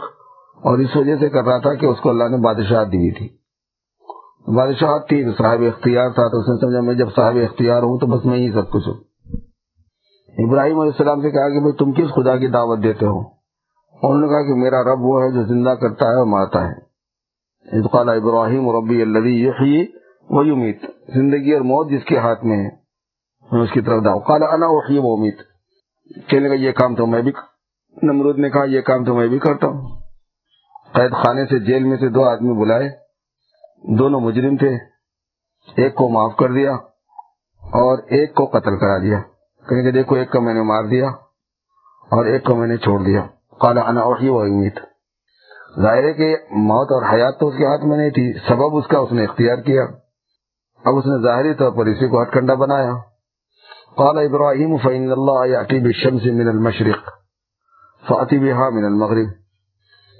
اور 0.56 0.78
اس 0.78 0.96
وجہ 0.96 1.16
سے 1.20 1.28
کر 1.28 1.44
رہا 1.44 1.58
تھا 1.58 1.74
کہ 1.74 1.86
اس 1.86 2.00
کو 2.00 2.10
اللہ 2.10 2.24
نے 2.24 2.36
بادشاہ 2.36 2.84
دی 2.84 3.14
تھی۔ 3.14 3.28
بادشاہ 4.46 4.98
تھی 4.98 5.24
صاحب 5.38 5.62
اختیار 5.62 6.10
تھا 6.10 6.28
تو 6.28 6.40
اس 6.40 6.48
نے 6.48 6.60
سمجھا 6.60 6.80
میں 6.80 6.94
جب 6.94 7.08
صاحب 7.14 7.36
اختیار 7.36 7.82
ہوں 7.82 7.98
تو 7.98 8.06
بس 8.06 8.24
میں 8.24 8.38
ہی 8.38 8.52
سب 8.52 8.70
کچھ 8.70 8.88
ہوں۔ 8.88 8.94
ابراہیم 10.38 10.80
علیہ 10.80 10.92
السلام 10.92 11.20
سے 11.20 11.30
کہا 11.30 11.48
کہ 11.48 11.60
بھائی 11.60 11.72
تم 11.72 11.92
کس 11.92 12.14
خدا 12.14 12.36
کی 12.36 12.46
دعوت 12.46 12.82
دیتے 12.82 13.06
ہو؟ 13.06 13.18
انہوں 14.02 14.20
نے 14.20 14.28
کہا 14.28 14.42
کہ 14.42 14.54
میرا 14.54 14.82
رب 14.82 15.00
وہ 15.00 15.22
ہے 15.22 15.30
جو 15.30 15.42
زندہ 15.42 15.70
کرتا 15.70 16.06
ہے 16.06 16.14
اور 16.14 16.26
مارتا 16.26 16.68
ہے۔ 16.68 16.72
ادقال 17.78 18.08
ابراہیم 18.08 18.70
ربی 18.70 19.02
اللہ 19.02 19.82
وہ 20.30 20.40
امید 20.40 20.78
زندگی 21.14 21.52
اور 21.52 21.60
موت 21.60 21.90
جس 21.90 22.04
کے 22.04 22.18
ہاتھ 22.18 22.44
میں 22.44 22.56
ہے، 22.56 22.70
میں 23.52 23.62
اس 23.62 23.70
کی 23.70 23.80
طرف 23.80 24.04
داؤ 24.04 24.18
کالا 24.18 24.46
انا 24.46 24.66
وہی 24.66 24.98
وہ 24.98 25.16
امید 25.16 25.36
کہنے 26.28 26.48
کا 26.48 26.54
یہ 26.54 26.72
کام 26.72 26.94
تو 26.94 27.06
میں 27.06 27.22
بھی 27.22 27.32
نمرود 28.02 28.38
نے 28.38 28.50
کہا، 28.50 28.64
یہ 28.64 28.80
کام 28.80 29.04
تو 29.04 29.14
میں 29.14 29.28
بھی 29.28 29.38
کرتا 29.38 29.66
ہوں۔ 29.66 30.00
قید 30.92 31.12
خانے 31.12 31.44
سے 31.44 31.58
جیل 31.58 31.84
میں 31.84 31.96
سے 31.96 32.08
دو 32.08 32.28
آدمی 32.28 32.52
بلائے۔ 32.52 33.07
دونوں 33.82 34.20
مجرم 34.20 34.56
تھے۔ 34.56 34.76
ایک 35.76 35.94
کو 35.94 36.08
معاف 36.08 36.36
کر 36.36 36.52
دیا 36.52 36.72
اور 37.62 37.98
ایک 37.98 38.34
کو 38.34 38.46
قتل 38.46 38.78
کرا 38.78 38.98
دیا۔ 38.98 39.20
کہیں 39.68 39.82
کہ 39.82 39.90
دیکھو، 39.90 40.14
ایک 40.14 40.32
کو 40.32 40.40
میں 40.40 40.54
نے 40.54 40.62
مار 40.62 40.84
دیا 40.84 41.08
اور 42.10 42.24
ایک 42.24 42.44
کو 42.44 42.54
میں 42.54 42.66
نے 42.66 42.76
چھوڑ 42.76 43.04
دیا۔ 43.04 43.26
کالا 43.60 43.80
انا 43.80 44.04
وہی 44.04 44.28
وہ 44.28 44.40
امید 44.40 44.80
ظاہر 45.82 46.02
ہے 46.02 46.12
کہ 46.12 46.36
موت 46.50 46.92
اور 46.92 47.02
حیات 47.12 47.40
تو 47.40 47.48
اس 47.48 47.54
کے 47.58 47.66
ہاتھ 47.66 47.84
میں 47.84 47.96
نہیں 47.96 48.10
تھی، 48.10 48.32
سبب 48.48 48.76
اس 48.76 48.86
کا 48.86 48.98
اس 48.98 49.12
نے 49.12 49.24
اختیار 49.24 49.56
کیا۔ 49.56 49.82
اب 50.84 50.96
اس 50.96 51.06
نے 51.06 51.22
ظاہری 51.22 51.54
طور 51.54 51.70
پر 51.72 51.86
اسی 51.86 52.08
کو 52.08 52.22
ہتھ 52.22 52.32
کنڈا 52.32 52.54
بنایا۔ 52.54 52.92
قال، 53.96 54.18
ابراہیم 54.18 54.76
فعین 54.76 55.12
اللہ 55.12 55.62
بالشمس 55.70 56.22
من 56.24 56.48
المشرق 56.48 57.08
فاتی 58.08 58.38
بها 58.38 58.68
من 58.70 58.84
المغرب۔ 58.84 59.28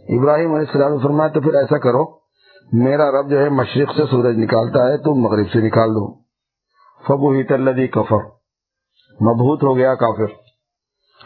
ابراہیم 0.09 0.55
علیہ 0.55 0.67
السلام 0.67 0.93
نے 0.93 0.99
فرمایا، 1.03 1.29
تو 1.29 1.41
پھر 1.41 1.55
ایسا 1.55 1.79
کرو 1.79 2.28
میرا 2.73 3.11
رب 3.11 3.31
جو 3.31 3.41
ہے 3.41 3.49
مشرق 3.49 3.97
سے 3.97 4.03
سورج 4.11 4.37
نکالتا 4.39 4.85
ہے، 4.85 4.99
تم 4.99 5.11
مغرب 5.11 5.47
سے 5.53 5.61
نکال 5.61 5.89
دو۔ 5.89 6.15
فبو 7.09 7.31
ہی 7.31 7.43
تلدی 7.43 7.87
کفر۔ 7.87 8.17
مبہوت 9.23 9.63
ہو 9.63 9.77
گیا 9.77 9.95
کافر۔ 9.95 10.33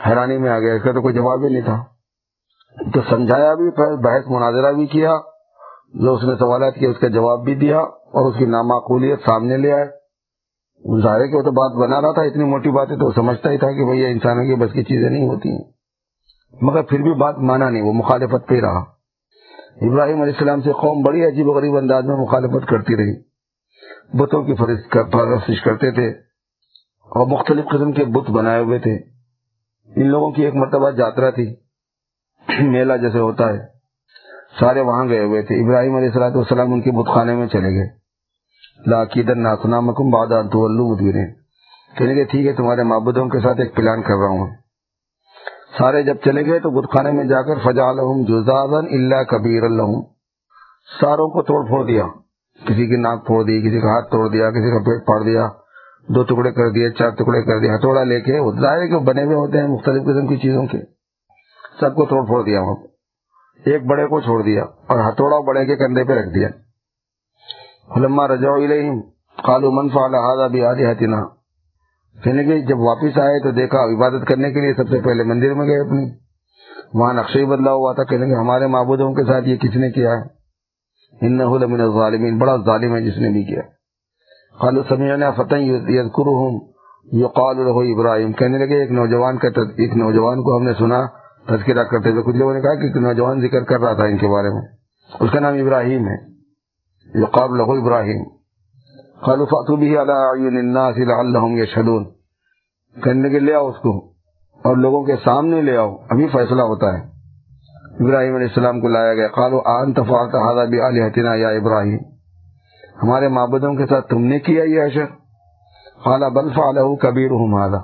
حیرانی 0.06 0.38
میں 0.38 0.50
آ 0.50 0.58
گیا، 0.58 0.74
اس 0.74 0.82
کا 0.82 0.92
تو 0.92 1.02
کوئی 1.02 1.14
جواب 1.14 1.44
ہی 1.44 1.48
نہیں 1.48 1.62
تھا۔ 1.62 1.84
تو 2.94 3.00
سمجھایا 3.10 3.54
بھی 3.54 3.70
بحث 3.96 4.22
مناظرہ 4.26 4.72
بھی 4.72 4.86
کیا۔ 4.86 5.12
جو 5.94 6.14
اس 6.14 6.24
نے 6.24 6.34
سوالات 6.38 6.74
کیا 6.74 6.90
اس 6.90 6.98
کا 6.98 7.08
جواب 7.08 7.44
بھی 7.44 7.54
دیا 7.54 7.78
اور 7.78 8.32
اس 8.32 8.38
کی 8.38 8.44
نامعقولیت 8.44 9.18
سامنے 9.18 9.56
لے 9.56 9.72
آئے۔ 9.72 9.84
ظاہر 11.02 11.26
کہ 11.26 11.36
وہ 11.36 11.42
تو 11.42 11.50
بات 11.50 11.82
بنا 11.82 12.00
رہا 12.00 12.12
تھا، 12.12 12.22
اتنی 12.22 12.44
موٹی 12.44 12.70
بات 12.70 12.90
ہے 12.90 12.96
تو 12.96 13.12
سمجھتا 13.12 13.50
ہی 13.50 13.58
تھا 13.58 13.72
کہ 13.72 13.84
بھائی 13.84 14.06
انسانوں 14.06 14.44
کی 14.44 14.54
بس 14.54 14.72
کی 14.72 14.82
چیزیں 14.82 15.10
نہیں 15.10 15.28
ہوتی 15.28 15.48
ہیں۔ 15.48 15.72
مگر 16.62 16.82
پھر 16.82 17.02
بھی 17.02 17.12
بات 17.14 17.38
مانا 17.38 17.70
نہیں، 17.70 17.82
وہ 17.82 17.92
مخالفت 17.92 18.48
پہ 18.48 18.60
رہا۔ 18.60 19.01
ابراہیم 19.80 20.22
علیہ 20.22 20.32
السلام 20.32 20.60
سے 20.60 20.72
قوم 20.72 21.02
بڑی 21.02 21.26
عجیب 21.26 21.48
و 21.48 21.52
غریب 21.52 21.76
انداز 21.76 22.04
میں 22.04 22.16
مخالفت 22.16 22.68
کرتی 22.68 22.96
رہی۔ 22.96 23.22
بتوں 24.18 24.42
کی 24.42 24.54
فرش 24.54 25.60
کرتے 25.60 25.90
تھے 25.90 26.08
اور 27.02 27.26
مختلف 27.26 27.64
قسم 27.64 27.92
کے 27.92 28.04
بت 28.04 28.30
بنائے 28.30 28.62
ہوئے 28.62 28.78
تھے۔ 28.78 28.98
ان 29.96 30.06
لوگوں 30.06 30.30
کی 30.30 30.44
ایک 30.44 30.54
مرتبہ 30.54 30.90
یاترا 30.96 31.30
تھی۔ 31.30 31.54
میلہ 32.60 32.92
جیسے 32.92 33.18
ہوتا 33.18 33.52
ہے۔ 33.52 33.58
سارے 34.60 34.80
وہاں 34.80 35.08
گئے 35.08 35.24
ہوئے 35.24 35.42
تھے۔ 35.42 35.64
ابراہیم 35.64 35.96
علیہ 35.96 36.08
السلاۃ 36.08 36.30
والسلام 36.30 36.72
ان 36.72 36.82
کے 36.82 36.90
بت 36.90 37.14
خانے 37.14 37.34
میں 37.34 37.46
چلے 37.46 37.68
گئے۔ 37.68 37.88
لاقیدن 38.86 39.42
ناسنا 39.42 39.80
مکم 39.80 40.10
بادان 40.10 40.48
تو 40.48 40.68
کہنے 41.98 42.14
کے 42.14 42.24
ٹھیک 42.24 42.46
ہے، 42.46 42.52
تمہارے 42.52 42.82
معبودوں 42.82 43.28
کے 43.28 43.40
ساتھ 43.40 43.60
ایک 43.60 43.76
پلان 43.76 44.02
کر 44.02 44.14
رہا 44.14 44.28
ہوں۔ 44.28 44.61
سارے 45.78 46.02
جب 46.02 46.14
چلے 46.24 46.46
گئے 46.46 46.58
تو 46.58 46.70
بت 46.70 46.90
خانے 46.92 47.12
میں 47.12 47.24
جا 47.24 47.42
کر 47.42 47.54
فجا 47.54 47.92
جزازن 48.22 48.86
اللہ 48.90 49.22
کبیر 49.22 49.62
اللہ 49.62 50.00
ساروں 51.00 51.28
کو 51.28 51.42
توڑ 51.42 51.66
پھوڑ 51.66 51.84
دیا۔ 51.84 52.04
کسی 52.68 52.86
کی 52.86 52.96
ناک 52.96 53.26
پھوڑ 53.26 53.44
دی، 53.44 53.60
کسی 53.60 53.80
کا 53.80 53.86
ہاتھ 53.86 54.10
توڑ 54.10 54.28
دیا، 54.28 54.50
کسی 54.50 54.70
کا 54.70 54.78
پیٹ 54.78 55.06
پھاڑ 55.06 55.20
دیا۔ 55.22 55.48
دو 56.08 56.22
ٹکڑے 56.22 56.52
کر 56.52 56.70
دیے، 56.70 56.90
چار 56.90 57.10
ٹکڑے 57.10 57.42
کر 57.42 57.58
دیے، 57.58 57.74
ہتھوڑا 57.74 58.04
لے 58.04 58.20
کے۔ 58.20 58.60
ظاہر 58.60 58.86
کے 58.86 58.98
بنے 58.98 59.24
ہوئے 59.24 59.36
ہوتے 59.36 59.58
ہیں، 59.58 59.68
مختلف 59.68 60.02
قسم 60.02 60.26
کی 60.26 60.36
چیزوں 60.36 60.66
کے۔ 60.66 60.78
سب 61.80 61.94
کو 61.94 62.06
توڑ 62.06 62.26
پھوڑ 62.26 62.42
دیا 62.42 62.60
وہاں 62.60 62.74
ایک 63.66 63.86
بڑے 63.86 64.06
کو 64.06 64.20
چھوڑ 64.20 64.42
دیا 64.42 64.62
اور 64.62 64.98
ہتھوڑا 64.98 65.38
بڑے 65.38 65.66
کے 65.66 65.76
کندھے 65.76 66.04
پہ 66.04 66.12
رکھ 66.12 66.34
دیا۔ 66.34 66.48
علما 67.96 68.28
رجو 68.28 68.56
کالو 69.42 69.70
منفا 69.70 70.06
لہٰذا 70.06 70.48
یعنی 72.14 72.44
کہنے 72.44 72.60
کے 72.60 72.66
جب 72.66 72.78
واپس 72.78 73.18
آئے 73.18 73.42
تو 73.42 73.50
دیکھا 73.50 73.78
عبادت 73.78 74.28
کرنے 74.28 74.52
کے 74.52 74.60
لیے 74.60 74.74
سب 74.74 74.88
سے 74.88 75.00
پہلے 75.00 75.22
مندر 75.22 75.54
میں 75.54 75.66
گئے 75.66 75.80
اپنی۔ 75.80 76.10
وہاں 76.94 77.14
نقشہ 77.14 77.38
ہی 77.38 77.44
بدلا 77.44 77.72
ہوا 77.72 77.92
تھا 77.92 78.04
کہنے 78.04 78.26
کے 78.26 78.34
ہمارے 78.34 78.66
معبودوں 78.66 79.12
کے 79.12 79.24
ساتھ 79.24 79.48
یہ 79.48 79.56
کس 79.56 79.76
نے 79.76 79.90
کیا 79.90 80.10
ہے۔ 80.10 80.42
ان 81.26 81.38
ظالمین 81.94 82.38
بڑا 82.38 82.56
ظالم 82.56 82.94
ہے 82.94 83.02
جس 83.02 83.18
نے 83.18 83.28
بھی 83.28 83.44
کیا۔ 83.44 83.62
خالو 84.60 84.82
سمیع 84.82 85.30
فتح 85.36 85.54
یقال 87.12 87.56
له 87.56 87.94
ابراہیم۔ 87.94 88.32
کہنے 88.32 88.58
لگے، 88.58 88.80
ایک 88.80 88.90
نوجوان 88.90 89.38
کا 89.38 89.48
ایک 89.48 89.96
نوجوان 89.96 90.42
کو 90.42 90.56
ہم 90.56 90.62
نے 90.62 90.72
سنا، 90.78 91.06
تذکرہ 91.46 91.84
کرتے 91.84 92.10
ہوئے 92.10 92.22
کچھ 92.22 92.36
لوگوں 92.36 92.54
نے 92.54 92.60
کہا 92.60 92.74
کہ 92.74 92.86
ایک 92.86 92.96
نوجوان 92.96 93.40
ذکر 93.40 93.64
کر 93.64 93.80
رہا 93.80 93.92
تھا 93.92 94.04
ان 94.04 94.18
کے 94.18 94.26
بارے 94.26 94.48
میں۔ 94.48 94.62
اس 95.20 95.30
کا 95.32 95.40
نام 95.40 95.54
ابراہیم 95.54 96.08
ہے۔ 96.08 96.16
یقال 97.14 97.50
له 97.50 97.82
ابراہیم۔ 97.82 98.41
خالو 99.26 99.44
فاتو 99.44 99.76
بھی 99.76 99.98
الناس 99.98 100.98
لعلهم 100.98 101.56
يشهدون 101.56 102.04
کہنے 103.02 103.28
لگے 103.28 103.38
لے 103.38 103.54
آؤ 103.54 103.68
اس 103.68 103.76
کو 103.76 104.12
اور 104.62 104.76
لوگوں 104.76 105.04
کے 105.04 105.16
سامنے 105.24 105.62
لے 105.62 105.76
آؤ۔ 105.76 105.96
ابھی 106.10 106.28
فیصلہ 106.28 106.62
ہوتا 106.62 106.86
ہے۔ 106.86 107.02
ابراہیم 108.04 108.34
علیہ 108.34 108.46
السلام 108.46 108.80
کو 108.80 108.88
لایا 108.88 109.14
گیا۔ 109.14 109.28
قالو 109.28 109.60
ان 109.64 109.92
تفعلت 109.92 110.34
هذا 110.34 110.64
بالهتنا 110.64 111.34
یا 111.34 111.48
ابراہیم۔ 111.48 111.98
ہمارے 113.02 113.28
معبودوں 113.28 113.74
کے 113.74 113.86
ساتھ 113.86 114.08
تم 114.08 114.24
نے 114.24 114.38
کیا 114.38 114.64
یہ 114.64 114.82
اشر 114.82 115.06
خالہ 116.04 116.26
بل 116.26 116.52
فعلہ 116.52 116.96
کبیر 116.96 117.30
ہوں 117.30 117.48
مالا 117.48 117.78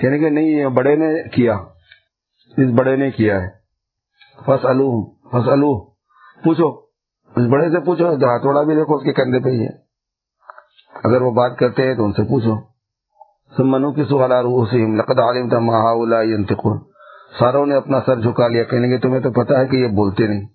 کہنے 0.00 0.18
کہ 0.18 0.30
نہیں، 0.30 0.46
یہ 0.46 0.66
بڑے 0.66 0.96
نے 0.96 1.28
کیا۔ 1.28 1.54
اس 2.56 2.78
بڑے 2.78 2.96
نے 2.96 3.10
کیا 3.10 3.42
ہے۔ 3.42 3.48
فس 4.46 4.62
فس 5.30 5.48
پوچھو۔ 6.44 6.80
اس 7.36 7.46
بڑے 7.50 7.70
سے 7.70 7.80
پوچھو 7.80 8.06
ہاتھوڑا 8.06 8.62
بھی 8.62 8.74
دیکھو 8.74 8.94
اس 8.94 9.02
کے 9.02 9.12
کندھے 9.12 9.40
پہ 9.40 9.48
ہی 9.48 9.64
ہے۔ 9.64 9.89
اگر 10.94 11.22
وہ 11.22 11.30
بات 11.30 11.58
کرتے 11.58 11.82
ہیں 11.82 11.94
تو 11.94 12.04
ان 12.04 12.12
سے 12.12 12.22
پوچھو۔ 12.22 12.56
سمنو 13.56 13.92
کی 13.92 14.04
سوالا 14.04 14.42
روح 14.42 14.66
سے 14.70 14.96
لقد 14.96 15.18
عالم 15.18 15.48
تھا 15.48 15.58
ماحول 15.58 16.14
ساروں 17.38 17.66
نے 17.66 17.74
اپنا 17.74 18.00
سر 18.06 18.20
جھکا 18.20 18.48
لیا، 18.48 18.64
کہنے 18.64 18.88
کہ 18.88 18.98
تمہیں 18.98 19.20
تو 19.20 19.30
پتا 19.30 19.60
ہے 19.60 19.66
کہ 19.66 19.76
یہ 19.76 19.88
بولتے 19.88 20.26
نہیں۔ 20.26 20.46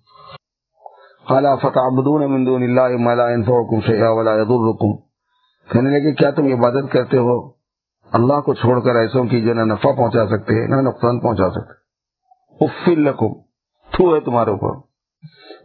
خالا 1.28 1.54
فتح 1.56 1.88
من 2.26 2.46
دون 2.46 2.62
اللہ 2.62 2.96
ما 2.96 3.14
لا 3.14 3.30
ينفعكم 3.30 3.80
شيئا 3.80 4.10
ولا 4.10 4.34
يضركم 4.34 4.96
کہنے 5.70 5.90
لگے، 5.90 6.14
کیا 6.14 6.30
تم 6.30 6.46
عبادت 6.46 6.92
کرتے 6.92 7.18
ہو؟ 7.18 7.48
اللہ 8.12 8.40
کو 8.40 8.54
چھوڑ 8.54 8.80
کر 8.80 8.96
ایسوں 8.96 9.24
کی 9.24 9.40
جو 9.40 9.54
نہ 9.54 9.60
نفع 9.60 9.92
پہنچا 9.92 10.26
سکتے 10.26 10.54
ہیں، 10.54 10.68
نہ 10.68 10.88
نقصان 10.88 11.20
پہنچا 11.20 11.50
سکتے 11.50 11.72
افل 12.64 13.00
لکم 13.00 13.32
تھو 13.92 14.14
ہے 14.14 14.20
تمہارے 14.20 14.50
اوپر۔ 14.50 14.86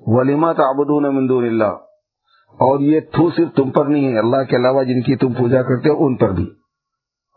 ولیما 0.08 0.54
تعبدون 0.54 1.16
من 1.16 1.30
دون 1.30 1.46
اللہ؟ 1.46 1.91
اور 2.54 2.80
یہ 2.80 3.00
تھو 3.00 3.30
صرف 3.32 3.56
تم 3.56 3.70
پر 3.70 3.86
نہیں 3.86 4.14
ہے، 4.14 4.20
اللہ 4.20 4.44
کے 4.44 4.56
علاوہ 4.56 4.84
جن 4.84 5.02
کی 5.02 5.16
تم 5.16 5.34
پوجا 5.34 5.62
کرتے 5.62 5.90
ہو 5.90 6.06
ان 6.06 6.16
پر 6.16 6.30
بھی۔ 6.30 6.50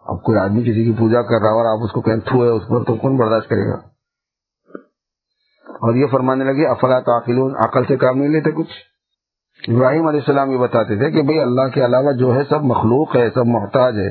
اب 0.07 0.23
کوئی 0.23 0.39
آدمی 0.39 0.61
کسی 0.61 0.85
کی 0.85 0.93
پوجا 0.99 1.23
کر 1.23 1.43
رہا 1.43 1.51
اور 1.51 1.79
آپ 1.79 1.85
اس 1.85 1.93
کو 1.93 2.01
کہیں 2.01 2.17
تھو 2.17 2.45
ہے، 2.45 2.49
اس 2.49 2.63
پر 2.69 2.85
تو 2.85 2.95
کون 2.95 3.17
برداشت 3.17 3.49
کرے 3.49 3.69
گا؟ 3.69 3.77
اور 5.67 5.95
یہ 5.95 6.07
فرمانے 6.07 6.45
لگے، 6.45 6.67
افلا 6.67 7.01
تعقلون؟ 7.01 7.55
عقل 7.57 7.85
سے 7.85 7.97
کام 7.97 8.19
نہیں 8.19 8.29
لیتے 8.29 8.51
کچھ؟ 8.51 8.71
ابراہیم 9.69 10.07
علیہ 10.07 10.21
السلام 10.21 10.51
یہ 10.51 10.59
بتاتے 10.59 10.97
تھے 10.97 11.11
کہ 11.11 11.23
بھئی 11.23 11.41
اللہ 11.41 11.69
کے 11.75 11.85
علاوہ 11.85 12.13
جو 12.13 12.35
ہے 12.35 12.41
سب 12.49 12.63
مخلوق 12.63 13.17
ہے، 13.17 13.31
سب 13.35 13.47
محتاج 13.47 13.99
ہے۔ 13.99 14.11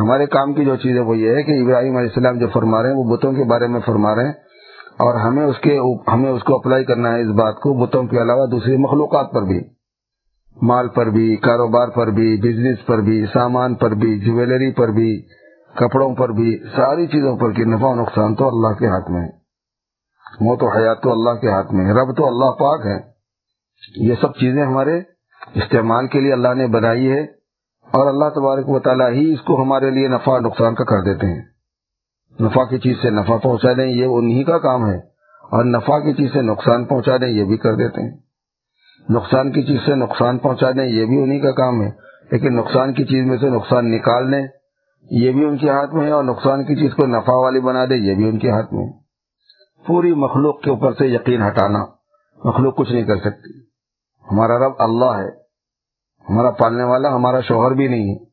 ہمارے 0.00 0.26
کام 0.26 0.54
کی 0.54 0.64
جو 0.64 0.76
چیز 0.76 0.96
ہے 0.96 1.00
وہ 1.00 1.16
یہ 1.16 1.34
ہے 1.34 1.42
کہ 1.42 1.62
ابراہیم 1.62 1.96
علیہ 1.96 2.08
السلام 2.08 2.38
جو 2.38 2.48
فرما 2.48 2.82
رہے 2.82 2.88
ہیں، 2.88 2.96
وہ 2.96 3.16
بتوں 3.16 3.32
کے 3.32 3.44
بارے 3.44 3.66
میں 3.66 3.80
فرما 3.86 4.14
رہے 4.14 4.24
ہیں۔ 4.24 4.32
اور 4.98 5.20
ہمیں 5.20 5.46
اس 5.46 5.58
کے 5.58 5.78
ہمیں 6.12 6.30
اس 6.30 6.42
کو 6.42 6.56
اپلائی 6.56 6.84
کرنا 6.84 7.12
ہے 7.12 7.20
اس 7.20 7.28
بات 7.28 7.54
کو، 7.54 7.86
بتوں 7.86 8.06
کے 8.06 8.22
علاوہ 8.22 8.46
دوسری 8.46 8.76
مخلوقات 8.76 9.32
پر 9.32 9.42
بھی۔ 9.42 9.73
مال 10.62 10.88
پر 10.88 11.06
بھی، 11.06 11.36
کاروبار 11.36 11.88
پر 11.88 12.06
بھی 12.06 12.36
بزنس 12.36 12.86
پر 12.86 12.98
بھی، 12.98 13.26
سامان 13.26 13.74
پر 13.74 13.90
بھی 13.90 14.20
جویلری 14.20 14.72
پر 14.72 14.88
بھی، 14.88 15.22
کپڑوں 15.74 16.14
پر 16.14 16.28
بھی، 16.28 16.58
ساری 16.76 17.06
چیزوں 17.06 17.36
پر 17.36 17.52
کی 17.52 17.64
نفع 17.64 17.86
و 17.86 17.94
نقصان 17.94 18.34
تو 18.34 18.48
اللہ 18.48 18.78
کے 18.78 18.86
ہاتھ 18.86 19.10
میں 19.10 19.22
ہے۔ 19.22 19.44
موت 20.40 20.62
و 20.62 20.68
حیات 20.68 21.02
تو 21.02 21.12
اللہ 21.12 21.40
کے 21.40 21.48
ہاتھ 21.48 21.72
میں 21.72 21.94
رب 21.94 22.16
تو 22.16 22.26
اللہ 22.26 22.50
پاک 22.50 22.86
ہے۔ 22.86 23.14
یہ 23.96 24.14
سب 24.20 24.34
چیزیں 24.34 24.66
ہمارے 24.66 25.00
استعمال 25.54 26.06
کے 26.06 26.20
لیے 26.20 26.32
اللہ 26.32 26.54
نے 26.54 26.66
بنائی 26.66 27.12
ہے 27.12 27.20
اور 27.92 28.06
اللہ 28.06 28.28
تبارک 28.34 28.68
و 28.68 28.78
تعالیٰ 28.78 29.12
ہی 29.12 29.32
اس 29.32 29.40
کو 29.40 29.62
ہمارے 29.62 29.90
لیے 29.90 30.08
نفع 30.08 30.38
نقصان 30.38 30.74
کا 30.74 30.84
کر 30.84 31.02
دیتے 31.02 31.26
ہیں۔ 31.26 31.42
نفع 32.40 32.64
کی 32.64 32.78
چیز 32.78 32.96
سے 33.02 33.10
نفع 33.10 33.36
پہنچا 33.36 33.72
دیں 33.72 33.86
یہ 33.86 34.06
انہی 34.06 34.44
کا 34.44 34.58
کام 34.58 34.86
ہے 34.86 34.96
اور 35.42 35.64
نفع 35.64 35.98
کی 35.98 36.12
چیز 36.12 36.32
سے 36.32 36.42
نقصان 36.42 36.84
پہنچا 36.84 37.16
دیں 37.16 37.28
یہ 37.28 37.44
بھی 37.44 37.56
کر 37.56 37.74
دیتے 37.74 38.02
ہیں۔ 38.02 38.23
نقصان 39.08 39.52
کی 39.52 39.62
چیز 39.62 39.80
سے 39.86 39.94
نقصان 39.94 40.38
پہنچا 40.38 40.70
دیں، 40.70 40.86
یہ 40.86 41.06
بھی 41.06 41.22
انہی 41.22 41.40
کا 41.40 41.50
کام 41.50 41.82
ہے۔ 41.82 41.90
لیکن 42.30 42.56
نقصان 42.56 42.92
کی 42.92 43.04
چیز 43.04 43.26
میں 43.26 43.38
سے 43.38 43.50
نقصان 43.50 43.90
نکال 43.90 44.32
دیں، 44.32 44.46
یہ 45.10 45.32
بھی 45.32 45.44
ان 45.44 45.56
کے 45.56 45.70
ہاتھ 45.70 45.94
میں 45.94 46.06
ہے، 46.06 46.10
اور 46.10 46.24
نقصان 46.24 46.64
کی 46.64 46.74
چیز 46.74 46.94
کو 46.94 47.06
نفع 47.06 47.32
والی 47.32 47.60
بنا 47.60 47.84
دے 47.84 47.94
یہ 47.94 48.14
بھی 48.14 48.28
ان 48.28 48.38
کے 48.38 48.50
ہاتھ 48.50 48.74
میں 48.74 48.92
پوری 49.86 50.14
مخلوق 50.14 50.60
کے 50.60 50.70
اوپر 50.70 50.92
سے 50.92 51.06
یقین 51.06 51.42
ہٹانا، 51.42 51.84
مخلوق 52.44 52.76
کچھ 52.76 52.92
نہیں 52.92 53.02
کر 53.02 53.16
سکتی۔ 53.16 53.58
ہمارا 54.30 54.58
رب 54.58 54.72
اللہ 54.78 55.04
ہے، 55.04 55.28
ہمارا 56.30 56.50
پالنے 56.50 56.82
والا، 56.82 57.14
ہمارا 57.14 57.40
شوہر 57.40 57.70
بھی 57.70 57.88
نہیں 57.88 58.14
ہے۔ 58.14 58.24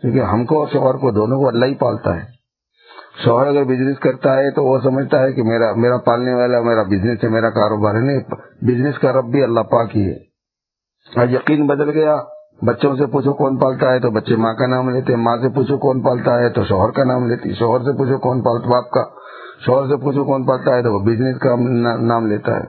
کیونکہ 0.00 0.20
ہم 0.20 0.44
کو 0.44 0.58
اور 0.58 0.68
شوہر 0.72 0.94
کو 0.94 1.10
دونوں 1.10 1.38
کو 1.38 1.48
اللہ 1.48 1.66
ہی 1.66 1.74
پالتا 1.74 2.16
ہے۔ 2.16 2.22
شوہر 3.24 3.46
اگر 3.46 3.64
بزنس 3.64 3.98
کرتا 3.98 4.34
ہے 4.34 4.50
تو 4.50 4.64
وہ 4.64 4.78
سمجھتا 4.78 5.22
ہے 5.22 5.32
کہ 5.32 5.42
میرا 5.42 5.72
میرا 5.72 5.96
پالنے 5.96 6.34
والا، 6.34 6.60
میرا 6.60 6.82
بزنس 6.82 7.24
ہے، 7.24 7.28
میرا 7.28 7.50
کاروبار 7.50 7.94
ہے۔ 7.94 8.00
نہیں 8.00 8.20
بزنس 8.62 8.98
کا 8.98 9.12
رب 9.12 9.24
بھی 9.24 9.42
اللہ 9.42 9.60
پاک 9.60 9.96
ہی 9.96 10.06
ہے۔ 10.06 10.16
اور 11.16 11.28
یقین 11.28 11.66
بدل 11.66 11.90
گیا، 11.90 12.16
بچوں 12.62 12.96
سے 12.96 13.06
پوچھو 13.06 13.32
کون 13.32 13.56
پالتا 13.56 13.92
ہے 13.92 13.98
تو 13.98 14.10
بچے 14.10 14.36
ماں 14.36 14.54
کا 14.54 14.66
نام 14.66 14.90
لیتے 14.90 15.16
ماں 15.16 15.36
سے 15.36 15.48
پوچھو 15.48 15.78
کون 15.78 16.02
پالتا 16.02 16.38
ہے 16.38 16.48
تو 16.48 16.64
شوہر 16.64 16.90
کا 16.90 17.04
نام 17.04 17.26
لیتی 17.26 17.54
شوہر 17.54 17.80
سے 17.80 17.98
پوچھو 17.98 18.18
کون 18.18 18.42
پالتا 18.42 18.68
باپ 18.68 18.90
کا، 18.90 19.04
شوہر 19.64 19.88
سے 19.88 19.96
پوچھو 19.96 20.24
کون 20.24 20.46
پڑھتا 20.46 20.76
ہے 20.76 20.82
تو 20.82 20.92
وہ 20.92 20.98
بزنس 20.98 21.38
کا 21.38 21.54
نام 21.96 22.26
لیتا 22.26 22.56
ہے۔ 22.56 22.64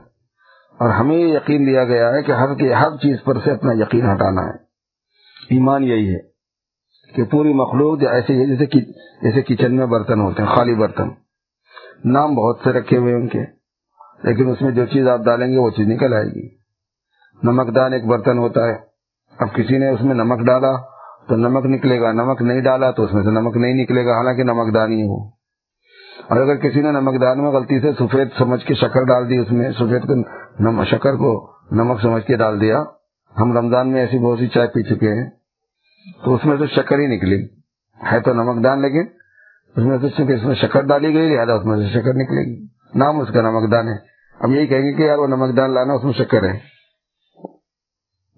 اور 0.78 0.88
ہمیں 0.88 1.16
یہ 1.16 1.34
یقین 1.34 1.66
دیا 1.66 1.84
گیا 1.84 2.14
ہے 2.14 2.22
کہ 2.22 2.32
ہر 2.32 2.48
ہر 2.72 2.96
چیز 2.96 3.16
پر 3.24 3.38
سے 3.44 3.50
اپنا 3.50 3.72
یقین 3.72 4.10
ہٹانا 4.12 4.46
ہے۔ 4.46 4.54
ایمان 5.50 5.84
یہی 5.84 6.14
ہے 6.14 6.18
کہ 7.14 7.24
پوری 7.24 7.52
مخلوق 7.52 7.98
ایسے 8.10 8.32
ہی، 8.32 8.56
جیسے 8.56 8.80
جیسے 9.22 9.42
کچن 9.42 9.76
میں 9.76 9.86
برتن 9.86 10.20
ہوتے 10.20 10.42
ہیں، 10.42 10.56
خالی 10.56 10.74
برتن۔ 10.74 11.08
نام 12.04 12.34
بہت 12.34 12.58
سے 12.64 12.72
رکھے 12.72 12.96
ہوئے 12.96 13.14
ان 13.14 13.28
کے۔ 13.28 13.57
لیکن 14.22 14.50
اس 14.50 14.62
میں 14.62 14.70
جو 14.70 14.86
چیز 14.86 15.08
آپ 15.08 15.20
ڈالیں 15.24 15.52
گے 15.52 15.58
وہ 15.58 15.70
چیز 15.70 15.88
نکل 15.88 16.14
آئے 16.14 16.24
گی۔ 16.24 16.48
نمک 17.42 17.74
دان 17.74 17.92
ایک 17.92 18.04
برتن 18.04 18.38
ہوتا 18.38 18.66
ہے۔ 18.66 18.76
اب 19.38 19.54
کسی 19.54 19.78
نے 19.78 19.88
اس 19.88 20.00
میں 20.00 20.14
نمک 20.14 20.46
ڈالا 20.46 20.72
تو 21.28 21.36
نمک 21.36 21.66
نکلے 21.66 22.00
گا۔ 22.00 22.12
نمک 22.12 22.42
نہیں 22.42 22.60
ڈالا 22.60 22.90
تو 22.90 23.02
اس 23.02 23.14
میں 23.14 23.22
سے 23.22 23.30
نمک 23.30 23.56
نہیں 23.56 23.74
نکلے 23.74 24.06
گا۔ 24.06 24.16
حالانکہ 24.16 24.42
نمک 24.42 24.74
دان 24.74 24.92
ہی 24.92 25.02
ہو۔ 25.02 25.28
اور 26.28 26.36
اگر 26.36 26.56
کسی 26.56 26.82
نے 26.82 26.90
نمک 26.90 27.22
دان 27.22 27.42
میں 27.42 27.50
غلطی 27.50 27.80
سے 27.80 27.92
سفید 27.92 28.28
سمجھ 28.38 28.64
کے 28.64 28.74
شکر 28.74 29.04
ڈال 29.04 29.28
دی 29.28 29.36
اس 29.36 29.52
میں، 29.52 29.70
سفید 29.70 30.02
کو 30.02 30.84
شکر 30.84 31.14
کو 31.14 31.52
نمک 31.70 32.00
سمجھ 32.00 32.24
کے 32.24 32.36
ڈال 32.36 32.60
دیا۔ 32.60 32.84
ہم 33.40 33.56
رمضان 33.56 33.92
میں 33.92 34.00
ایسی 34.00 34.18
بہت 34.18 34.38
سی 34.38 34.46
چائے 34.46 34.66
پی 34.66 34.82
چکے 34.82 35.12
ہیں۔ 35.12 35.30
تو 36.24 36.34
اس 36.34 36.44
میں 36.44 36.56
تو 36.56 36.66
شکر 36.66 36.98
ہی 36.98 37.06
نکلی۔ 37.06 37.46
ہے 38.12 38.20
تو 38.20 38.34
نمک 38.34 38.64
دان 38.64 38.82
لیکن 38.82 39.04
اس 39.76 39.84
میں 39.84 39.98
سے 39.98 40.34
اس 40.34 40.44
میں 40.44 40.54
شکر 40.54 40.80
ڈالی 40.80 41.14
گئی، 41.14 41.36
لہٰذا 41.36 41.54
اس 41.54 41.64
میں 41.64 41.76
سے 41.76 41.88
شکر 41.88 42.14
نکلے 42.14 42.44
گی۔ 42.46 42.77
نام 42.94 43.20
اس 43.20 43.28
کا 43.28 43.42
نمک 43.42 43.72
دان 43.72 43.88
ہے۔ 43.88 43.96
اب 44.40 44.50
یہی 44.50 44.66
کہیں 44.66 44.82
گے 44.82 44.92
کہ 44.92 45.02
یار 45.02 45.18
وہ 45.18 45.26
نمک 45.26 45.56
دان 45.56 45.74
لانا 45.74 45.92
اس 45.92 46.04
میں 46.04 46.12
شکر 46.12 46.42
ہے۔ 46.44 46.58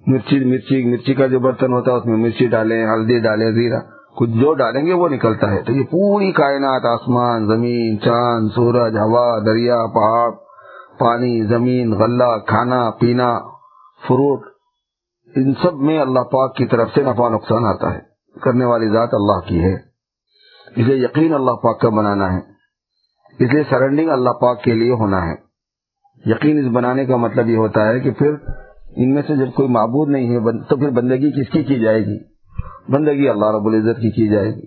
مرچی 0.06 0.44
مرچی 0.44 0.90
مرچی 0.90 1.14
کا 1.14 1.26
جو 1.26 1.40
برتن 1.40 1.72
ہوتا 1.72 1.92
ہے 1.92 1.96
اس 1.96 2.06
میں 2.06 2.16
مرچی 2.16 2.46
ڈالیں، 2.46 2.86
ہلدی 2.86 3.18
ڈالیں، 3.18 3.50
زیرہ۔ 3.50 3.80
کچھ 4.16 4.30
جو 4.30 4.54
ڈالیں 4.54 4.86
گے 4.86 4.92
وہ 4.92 5.08
نکلتا 5.08 5.50
ہے۔ 5.50 5.62
تو 5.62 5.72
یہ 5.72 5.84
پوری 5.84 6.32
کائنات، 6.32 6.84
آسمان، 6.84 7.46
زمین، 7.46 8.00
چاند، 8.00 8.48
سورج، 8.54 8.96
ہوا، 8.96 9.38
دریا، 9.46 9.86
پہاڑ، 9.86 10.30
پانی، 10.98 11.42
زمین، 11.42 11.92
غلہ، 11.92 12.38
کھانا، 12.46 12.90
پینا، 12.90 13.38
فروٹ، 14.08 14.46
ان 15.36 15.54
سب 15.62 15.74
میں 15.74 15.98
اللہ 15.98 16.20
پاک 16.20 16.56
کی 16.56 16.66
طرف 16.66 16.88
سے 16.94 17.02
نفع 17.02 17.28
نقصان 17.28 17.64
آتا 17.64 17.94
ہے۔ 17.94 18.10
کرنے 18.42 18.64
والی 18.64 18.88
ذات 18.88 19.08
اللہ 19.12 19.40
کی 19.40 19.64
ہے۔ 19.64 19.74
اس 20.76 20.86
لیے 20.86 20.96
یقین 20.96 21.34
اللہ 21.34 21.50
پاک 21.50 21.80
کا 21.80 21.88
بنانا 21.88 22.32
ہے۔ 22.32 22.49
اس 23.40 23.54
لیے 23.54 23.62
سرنڈنگ 23.70 24.10
اللہ 24.10 24.30
پاک 24.30 24.62
کے 24.62 24.74
لیے 24.74 24.92
ہونا 24.92 25.26
ہے۔ 25.26 25.34
یقین 26.26 26.58
اس 26.58 26.72
بنانے 26.72 27.06
کا 27.06 27.16
مطلب 27.16 27.48
یہ 27.48 27.56
ہوتا 27.56 27.88
ہے 27.88 28.00
کہ 28.00 28.10
پھر 28.10 28.34
ان 28.96 29.14
میں 29.14 29.22
سے 29.26 29.36
جب 29.36 29.52
کوئی 29.54 29.68
معبود 29.68 30.08
نہیں 30.08 30.36
ہے 30.36 30.58
تو 30.68 30.76
پھر 30.76 30.90
بندگی 30.90 31.30
کس 31.30 31.50
کی 31.52 31.62
کی 31.62 31.80
جائے 31.80 32.06
گی؟ 32.06 32.18
بندگی 32.88 33.28
اللہ 33.28 33.50
رب 33.50 33.66
العزت 33.66 33.96
کی 33.96 34.10
کی 34.10 34.28
جائے 34.28 34.48
گی۔ 34.48 34.66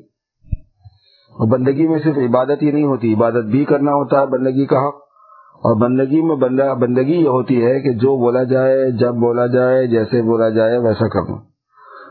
اور 1.31 1.47
بندگی 1.47 1.87
میں 1.87 1.99
صرف 2.03 2.17
عبادت 2.17 2.61
ہی 2.61 2.71
نہیں 2.71 2.83
ہوتی، 2.83 3.13
عبادت 3.13 3.45
بھی 3.45 3.65
کرنا 3.65 3.91
ہوتا 3.91 4.21
ہے 4.21 4.25
بندگی 4.25 4.65
کا 4.65 4.87
حق۔ 4.87 4.95
اور 5.53 5.75
بندگی 5.81 6.21
میں 6.21 6.35
بندگی 6.75 7.15
یہ 7.15 7.27
ہوتی 7.27 7.65
ہے 7.65 7.79
کہ 7.79 7.93
جو 7.93 8.17
بولا 8.17 8.43
جائے، 8.43 8.91
جب 8.91 9.11
بولا 9.11 9.47
جائے، 9.47 9.87
جیسے 9.87 10.21
بولا 10.21 10.49
جائے، 10.49 10.77
ویسا 10.77 11.07
کرنا۔ 11.07 11.35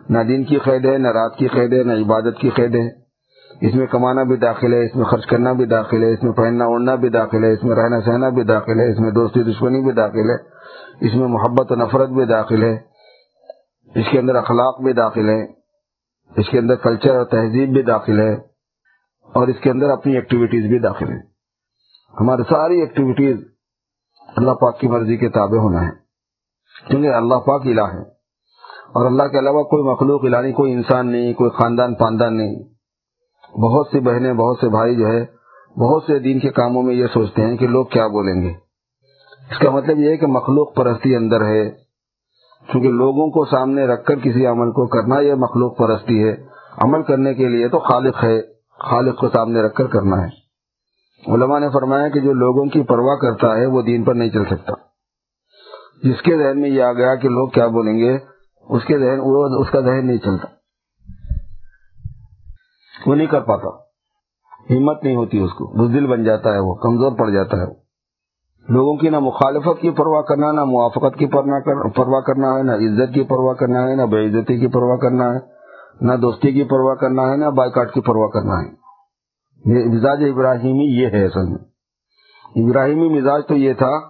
نہ 0.08 0.18
دن 0.28 0.44
کی 0.44 0.58
قید 0.58 0.84
ہے، 0.84 0.98
نہ 0.98 1.08
رات 1.08 1.36
کی 1.36 1.48
قید 1.48 1.72
ہے، 1.72 1.82
نہ 1.82 1.92
عبادت 1.92 2.38
کی 2.40 2.48
قید 2.48 2.74
ہے۔ 2.74 3.01
اس 3.62 3.74
میں 3.74 3.86
کمانا 3.86 4.22
بھی 4.22 4.36
داخل 4.36 4.72
ہے، 4.72 4.86
اس 4.86 4.96
میں 4.96 5.04
خرچ 5.04 5.26
کرنا 5.26 5.52
بھی 5.52 5.64
داخل 5.64 6.02
ہے، 6.02 6.12
اس 6.12 6.22
میں 6.22 6.32
پہننا 6.32 6.64
اڑنا 6.64 6.94
بھی 6.94 7.08
داخل 7.08 7.44
ہے، 7.44 7.52
اس 7.52 7.64
میں 7.64 7.76
رہنا 7.76 8.00
سہنا 8.00 8.28
بھی 8.28 8.42
داخل 8.42 8.80
ہے، 8.80 8.92
اس 8.92 8.98
میں 8.98 9.10
دوستی 9.10 9.42
دشمنی 9.42 9.82
بھی 9.82 9.92
داخل 9.92 10.30
ہے، 10.30 10.36
اس 11.06 11.14
میں 11.14 11.28
محبت 11.28 11.72
و 11.72 11.74
نفرت 11.74 12.08
بھی 12.08 12.24
داخل 12.24 12.62
ہے، 12.62 12.74
اس 13.94 14.06
کے 14.12 14.18
اندر 14.18 14.34
اخلاق 14.34 14.80
بھی 14.80 14.92
داخل 14.92 15.28
ہے 15.28 15.42
اس 16.36 16.48
کے 16.50 16.58
اندر 16.58 16.74
کلچر 16.74 17.16
اور 17.16 17.24
تہذیب 17.24 17.72
بھی 17.72 17.82
داخل 17.82 18.20
ہے، 18.20 18.34
اور 19.34 19.48
اس 19.48 19.60
کے 19.60 19.70
اندر 19.70 19.90
اپنی 19.90 20.14
ایکٹیویٹیز 20.14 20.66
بھی 20.66 20.78
داخل 20.78 21.08
ہے 21.08 21.18
ہماری 22.20 22.42
ساری 22.42 22.80
ایکٹیویٹیز 22.80 23.36
اللہ 24.36 24.50
پاک 24.50 24.80
کی 24.80 24.88
مرضی 24.88 25.16
کے 25.16 25.28
تابع 25.28 25.58
ہونا 25.58 25.86
ہے۔ 25.86 25.90
کیونکہ 26.88 27.08
اللہ 27.08 27.34
پاک 27.34 27.62
الہ 27.64 27.86
ہے۔ 27.92 28.02
اور 28.94 29.06
اللہ 29.06 29.22
کے 29.22 29.38
علاوہ 29.38 29.62
کوئی 29.62 29.82
مخلوق 29.82 30.24
الہ 30.24 30.36
نہیں، 30.36 30.52
کوئی 30.52 30.72
انسان 30.72 31.12
نہیں، 31.12 31.32
کوئی 31.34 31.50
خاندان 31.50 31.94
پاندان 31.94 32.36
نہیں۔ 32.36 32.71
بہت 33.52 33.86
سی 33.92 34.00
بہنیں، 34.00 34.32
بہت 34.32 34.58
سے 34.60 34.68
بھائی 34.68 34.96
جو 34.96 35.06
ہے، 35.06 35.26
بہت 35.80 36.02
سے 36.06 36.18
دین 36.18 36.38
کے 36.38 36.50
کاموں 36.50 36.82
میں 36.82 36.94
یہ 36.94 37.06
سوچتے 37.06 37.42
ہیں 37.42 37.56
کہ 37.56 37.66
لوگ 37.66 37.84
کیا 37.84 38.06
بولیں 38.06 38.42
گے۔ 38.42 38.50
اس 39.50 39.58
کا 39.58 39.70
مطلب 39.70 39.98
یہ 39.98 40.08
ہے 40.10 40.16
کہ 40.16 40.26
مخلوق 40.26 40.74
پرستی 40.74 41.16
اندر 41.16 41.44
ہے۔ 41.44 41.70
کیونکہ 42.66 42.88
لوگوں 42.88 43.30
کو 43.30 43.44
سامنے 43.44 43.86
رکھ 43.86 44.04
کر 44.04 44.14
کسی 44.14 44.46
عمل 44.46 44.70
کو 44.70 44.86
کرنا 44.86 45.20
یہ 45.20 45.34
مخلوق 45.34 45.78
پرستی 45.78 46.28
ہے۔ 46.28 46.36
عمل 46.76 47.02
کرنے 47.02 47.34
کے 47.34 47.48
لیے 47.48 47.68
تو 47.68 47.78
خالق 47.78 48.24
ہے، 48.24 48.40
خالق 48.78 49.18
کو 49.18 49.28
سامنے 49.28 49.62
رکھ 49.62 49.74
کر 49.74 49.86
کرنا 49.86 50.16
ہے۔ 50.16 50.42
علماء 51.34 51.58
نے 51.58 51.68
فرمایا 51.70 52.08
کہ 52.08 52.20
جو 52.20 52.32
لوگوں 52.32 52.64
کی 52.64 52.82
پرواہ 52.82 53.16
کرتا 53.16 53.56
ہے 53.56 53.66
وہ 53.66 53.82
دین 53.82 54.04
پر 54.04 54.14
نہیں 54.14 54.30
چل 54.30 54.44
سکتا۔ 54.44 54.72
جس 56.02 56.22
کے 56.22 56.38
ذہن 56.38 56.60
میں 56.60 56.70
یہ 56.70 56.82
آ 56.82 56.92
گیا 56.92 57.14
کہ 57.14 57.28
لوگ 57.28 57.48
کیا 57.48 57.66
بولیں 57.66 57.98
گے، 57.98 58.18
اس 58.68 58.84
کے 58.84 58.98
ذہن 58.98 59.20
اس 59.60 59.70
کا 59.70 59.80
ذہن 59.80 60.06
نہیں 60.06 60.18
چلتا۔ 60.18 60.61
وہ 63.06 63.14
نہیں 63.14 63.26
کر 63.26 63.40
پاتا۔ 63.40 63.68
ہمت 64.70 65.04
نہیں 65.04 65.16
ہوتی 65.16 65.38
اس 65.38 65.50
کو۔ 65.52 65.66
بزدل 65.66 66.06
بن 66.06 66.24
جاتا 66.24 66.54
ہے، 66.54 66.58
وہ 66.58 66.74
کمزور 66.74 67.12
پڑ 67.12 67.30
جاتا 67.30 67.56
ہے۔ 67.56 67.82
لوگوں 68.68 68.96
کی 68.96 69.08
نہ 69.08 69.18
مخالفت 69.18 69.80
کی 69.80 69.90
پرواہ 69.90 70.22
کرنا، 70.22 70.52
نہ 70.52 70.64
موافقت 70.64 71.18
کی 71.18 71.26
پرواہ 71.26 72.20
کرنا 72.20 72.56
ہے، 72.56 72.62
نہ 72.62 72.72
عزت 72.72 73.14
کی 73.14 73.22
پرواہ 73.22 73.54
کرنا 73.54 73.88
ہے، 73.88 73.94
نہ 73.94 74.02
بے 74.02 74.26
عزتی 74.26 74.58
کی 74.58 74.66
پرواہ 74.66 74.96
کرنا 74.96 75.34
ہے، 75.34 75.38
نہ 76.00 76.12
دوستی 76.12 76.52
کی 76.52 76.64
پرواہ 76.64 76.94
کرنا 76.94 77.22
ہے، 77.22 77.36
نہ 77.36 77.46
بائیکاٹ 77.46 77.92
کی 77.92 78.00
پرواہ 78.00 78.28
کرنا 78.28 78.62
ہے۔ 78.62 78.82
یہ 79.64 79.88
مزاج 79.88 80.22
ابراہیمی 80.34 81.02
یہ 81.02 81.06
ہے 81.06 81.24
اصل 81.24 81.48
میں۔ 81.48 81.58
ابراہیمی 82.56 83.20
مزاج 83.20 83.42
تو 83.48 83.54
یہ 83.54 83.72
تھا 83.72 84.00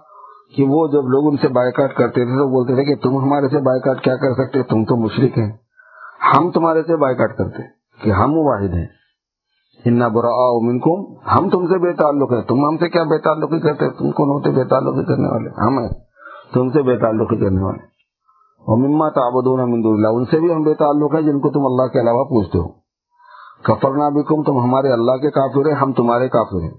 کہ 0.55 0.63
وہ 0.63 0.87
جب 0.87 1.07
لوگ 1.07 1.31
ان 1.31 1.37
سے 1.37 1.47
بائیکاٹ 1.47 1.93
کرتے 1.93 2.13
تھے 2.13 2.31
تو 2.31 2.49
بولتے 2.49 2.75
تھے 2.75 2.83
کہ 2.83 2.95
تم 2.95 3.17
ہمارے 3.17 3.47
سے 3.47 3.59
بائیکاٹ 3.59 4.03
کیا 4.03 4.15
کر 4.15 4.33
سکتے 4.33 4.63
تم 4.63 4.83
تو 4.83 4.95
مشرق 4.95 5.37
ہیں۔ 5.37 5.51
ہم 6.37 6.51
تمہارے 6.51 6.83
سے 6.83 6.95
بائیکاٹ 6.95 7.37
کرتے۔ 7.37 7.82
کہ 8.03 8.09
ہم 8.09 8.37
واحد 8.37 8.73
ہیں۔ 8.73 8.87
اتنا 9.79 10.07
برا 10.07 10.29
منکم 10.61 11.27
ہم 11.27 11.49
تم 11.49 11.67
سے 11.67 11.79
بے 11.79 11.93
تعلق 11.93 12.31
ہے 12.31 12.41
تم 12.41 12.65
ہم 12.65 12.77
سے 12.77 12.89
کیا 12.89 13.03
بے 13.03 13.17
تعلقی 13.17 13.59
کرتے 13.59 13.89
تم 13.89 14.11
کون 14.11 14.29
ہوتے 14.29 14.49
بے 14.49 14.63
تعلقی 14.63 15.05
کرنے 15.05 15.27
والے؟ 15.27 15.49
ہم 15.49 15.79
ہیں۔ 15.79 15.89
تم 16.53 16.69
سے 16.69 16.81
بے 16.81 16.97
تعلقی 16.97 17.35
کرنے 17.37 17.63
والے۔ 17.63 17.83
اور 18.59 18.77
مما 18.77 19.09
تعبدون 19.09 19.71
من 19.71 19.83
دون 19.83 19.93
اللہ 19.93 20.07
ان 20.07 20.25
سے 20.25 20.39
بھی 20.39 20.53
ہم 20.53 20.61
بے 20.61 20.73
تعلق 20.73 21.15
ہیں 21.15 21.21
جن 21.21 21.39
کو 21.39 21.49
تم 21.49 21.65
اللہ 21.65 21.93
کے 21.93 21.99
علاوہ 21.99 22.23
پوچھتے 22.23 22.57
ہو۔ 22.57 22.67
کفرنا 23.63 24.09
بکم 24.09 24.43
تم 24.43 24.59
ہمارے 24.63 24.93
اللہ 24.93 25.11
کے 25.11 25.31
کافر 25.31 25.69
ہیں۔ 25.69 25.75
ہم 25.75 25.93
تمہارے 25.93 26.29
کافر 26.29 26.61
ہیں۔ 26.61 26.71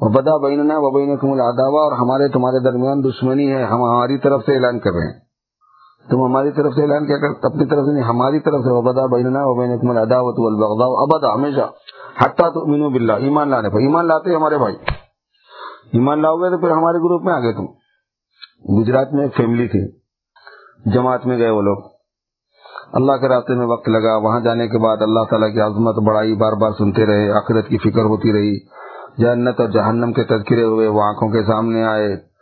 اور 0.00 0.10
بدا 0.10 0.36
بیننا 0.36 0.74
و 0.76 0.90
بینکم 0.90 1.32
العداوہ 1.32 1.80
اور 1.80 1.92
ہمارے 1.92 2.28
تمہارے 2.28 2.62
درمیان 2.64 3.04
دشمنی 3.04 3.52
ہے۔ 3.52 3.64
ہم 3.64 3.82
ہماری 3.82 4.18
طرف 4.18 4.42
سے 4.46 4.54
اعلان 4.54 4.78
کر 4.78 4.90
رہے 4.90 5.12
ہیں۔ 5.12 5.25
تم 6.10 6.24
ہماری 6.24 6.50
طرف 6.50 6.72
سے 6.72 6.82
اعلان 6.82 7.06
کیا 7.06 7.16
کر 7.18 7.46
اپنی 7.46 7.64
طرف 7.64 7.84
سے 7.84 7.92
نہیں، 7.92 8.04
ہماری 8.04 8.40
طرف 8.40 8.60
سے 8.60 8.72
وبدا 8.72 9.06
بیننا 9.06 9.38
و 9.42 9.54
بینکم 9.54 9.90
والبغضاء 10.38 10.86
ابدا، 10.86 11.34
ہمیشہ۔ 11.34 11.70
حتی 12.24 12.42
تؤمنوا 12.54 12.88
باللہ، 12.88 13.12
ایمان 13.12 13.48
لانے 13.48 13.70
پر۔ 13.70 13.78
ایمان 13.78 14.06
لاتے 14.06 14.34
ہمارے 14.34 14.58
بھائی۔ 14.58 14.76
ایمان 15.92 16.22
لاؤ 16.22 16.36
گے 16.36 16.50
تو 16.50 16.58
پھر 16.58 16.70
ہمارے 16.70 16.98
گروپ 16.98 17.22
میں 17.22 17.34
آگے 17.34 17.52
تم۔ 17.52 17.66
گجرات 18.78 19.12
میں 19.12 19.22
ایک 19.22 19.36
فیملی 19.36 19.68
تھی۔ 19.68 19.98
جماعت 20.94 21.26
میں 21.26 21.38
گئے 21.38 21.50
وہ 21.50 21.62
لوگ۔ 21.62 21.76
اللہ 22.92 23.12
کے 23.12 23.28
راستے 23.28 23.54
میں 23.54 23.66
وقت 23.66 23.88
لگا۔ 23.88 24.16
وہاں 24.16 24.40
جانے 24.40 24.68
کے 24.68 24.78
بعد 24.78 24.96
اللہ 25.00 25.20
تعالیٰ 25.30 25.52
کی 25.52 25.60
عظمت 25.60 25.94
بڑائی 26.06 26.34
بار 26.34 26.52
بار 26.52 26.70
سنتے 26.78 27.06
رہے۔ 27.06 27.30
آخرت 27.30 27.68
کی 27.68 27.78
فکر 27.78 28.04
ہوتی 28.04 28.32
رہی۔ 28.32 28.66
جنت 29.18 29.60
اور 29.60 29.68
جہنم 29.68 30.12
کے 30.12 30.24
تذکرے 30.24 30.62
ہوئے، 30.62 30.88
وہ 30.88 31.02
آنکھوں 31.02 31.28
کے 31.28 31.42
سامنے 31.42 31.84
آئے۔ 31.84 32.35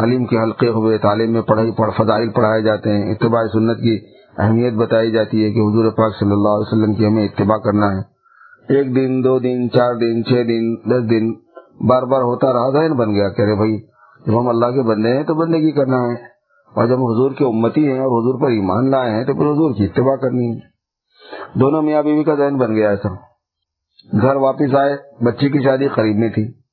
تعلیم 0.00 0.24
کے 0.24 0.38
حلقے 0.38 0.68
ہوئے، 0.68 0.98
تعلیم 0.98 1.32
میں 1.32 1.42
پڑھائی 1.42 1.70
پڑھ، 1.70 1.90
فضائل 1.96 2.30
پڑھائے 2.30 2.62
جاتے 2.62 2.90
ہیں، 2.90 3.12
اتباع 3.12 3.42
سنت 3.52 3.76
کی 3.76 3.98
اہمیت 4.38 4.74
بتائی 4.74 5.10
جاتی 5.10 5.44
ہے 5.44 5.50
کہ 5.50 5.58
حضور 5.58 5.90
پاک 5.90 6.12
صلی 6.20 6.32
اللہ 6.32 6.48
علیہ 6.48 6.68
وسلم 6.68 6.94
کی 6.94 7.06
ہمیں 7.06 7.24
اتباع 7.24 7.56
کرنا 7.56 7.86
ہے۔ 7.86 8.16
ایک 8.76 8.96
دن، 8.96 9.24
دو 9.24 9.38
دن، 9.38 9.70
چار 9.70 9.94
دن، 9.94 10.24
چھ 10.24 10.32
دن، 10.32 10.74
دس 10.74 11.10
دن، 11.10 11.32
بار 11.86 12.02
بار 12.02 12.22
ہوتا 12.22 12.52
رہا، 12.52 12.70
ذہن 12.72 12.92
بن 12.92 13.14
گیا 13.14 13.28
کہ 13.28 13.54
بھائی، 13.54 13.80
جب 14.26 14.40
ہم 14.40 14.48
اللہ 14.48 14.66
کے 14.66 14.82
بندے 14.82 15.16
ہیں 15.16 15.22
تو 15.22 15.34
بندگی 15.34 15.72
کرنا 15.72 15.96
ہے۔ 15.96 16.36
اور 16.74 16.86
جب 16.86 16.98
حضور 16.98 17.30
کے 17.30 17.44
امتی 17.44 17.86
ہیں 17.86 17.98
اور 17.98 18.06
حضور 18.06 18.40
پر 18.40 18.48
ایمان 18.48 18.90
لائے 18.90 19.10
ہیں 19.10 19.24
تو 19.24 19.34
پھر 19.34 19.42
حضور 19.42 19.74
کی 19.74 19.84
اتباع 19.84 20.16
کرنی 20.16 20.54
ہے۔ 20.54 20.60
دونوں 21.58 21.82
میاں 21.82 22.02
بیوی 22.02 22.24
کا 22.24 22.34
ذہن 22.34 22.56
بن 22.56 22.74
گیا 22.74 22.90
ایسا۔ 22.90 23.08
گھر 24.22 24.36
واپس 24.36 24.74
آئے، 24.74 25.24
بچی 25.24 25.48
کی 25.48 25.58
شادی 25.64 25.88
قریب 25.88 26.16
میں 26.16 26.28
تھی۔ 26.28 26.65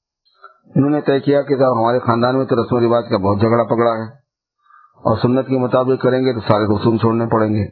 انہوں 0.76 0.90
نے 0.90 1.02
طے 1.02 1.20
کیا 1.20 1.42
کہ 1.42 1.58
صاحب 1.58 1.80
ہمارے 1.80 2.00
خاندان 2.00 2.38
میں 2.38 2.46
تو 2.46 2.56
رسم 2.56 2.76
و 2.76 2.80
رواج 2.80 3.04
کا 3.10 3.18
بہت 3.18 3.40
جھگڑا 3.40 3.64
پکڑا 3.64 3.92
ہے 3.92 4.04
اور 5.04 5.18
سنت 5.22 5.48
کے 5.48 5.58
مطابق 5.58 6.02
کریں 6.02 6.26
گے 6.26 6.34
تو 6.34 6.40
سارے 6.40 6.64
رسوم 6.64 6.98
چھوڑنے 6.98 7.26
پڑیں 7.26 7.50
گے۔ 7.50 7.68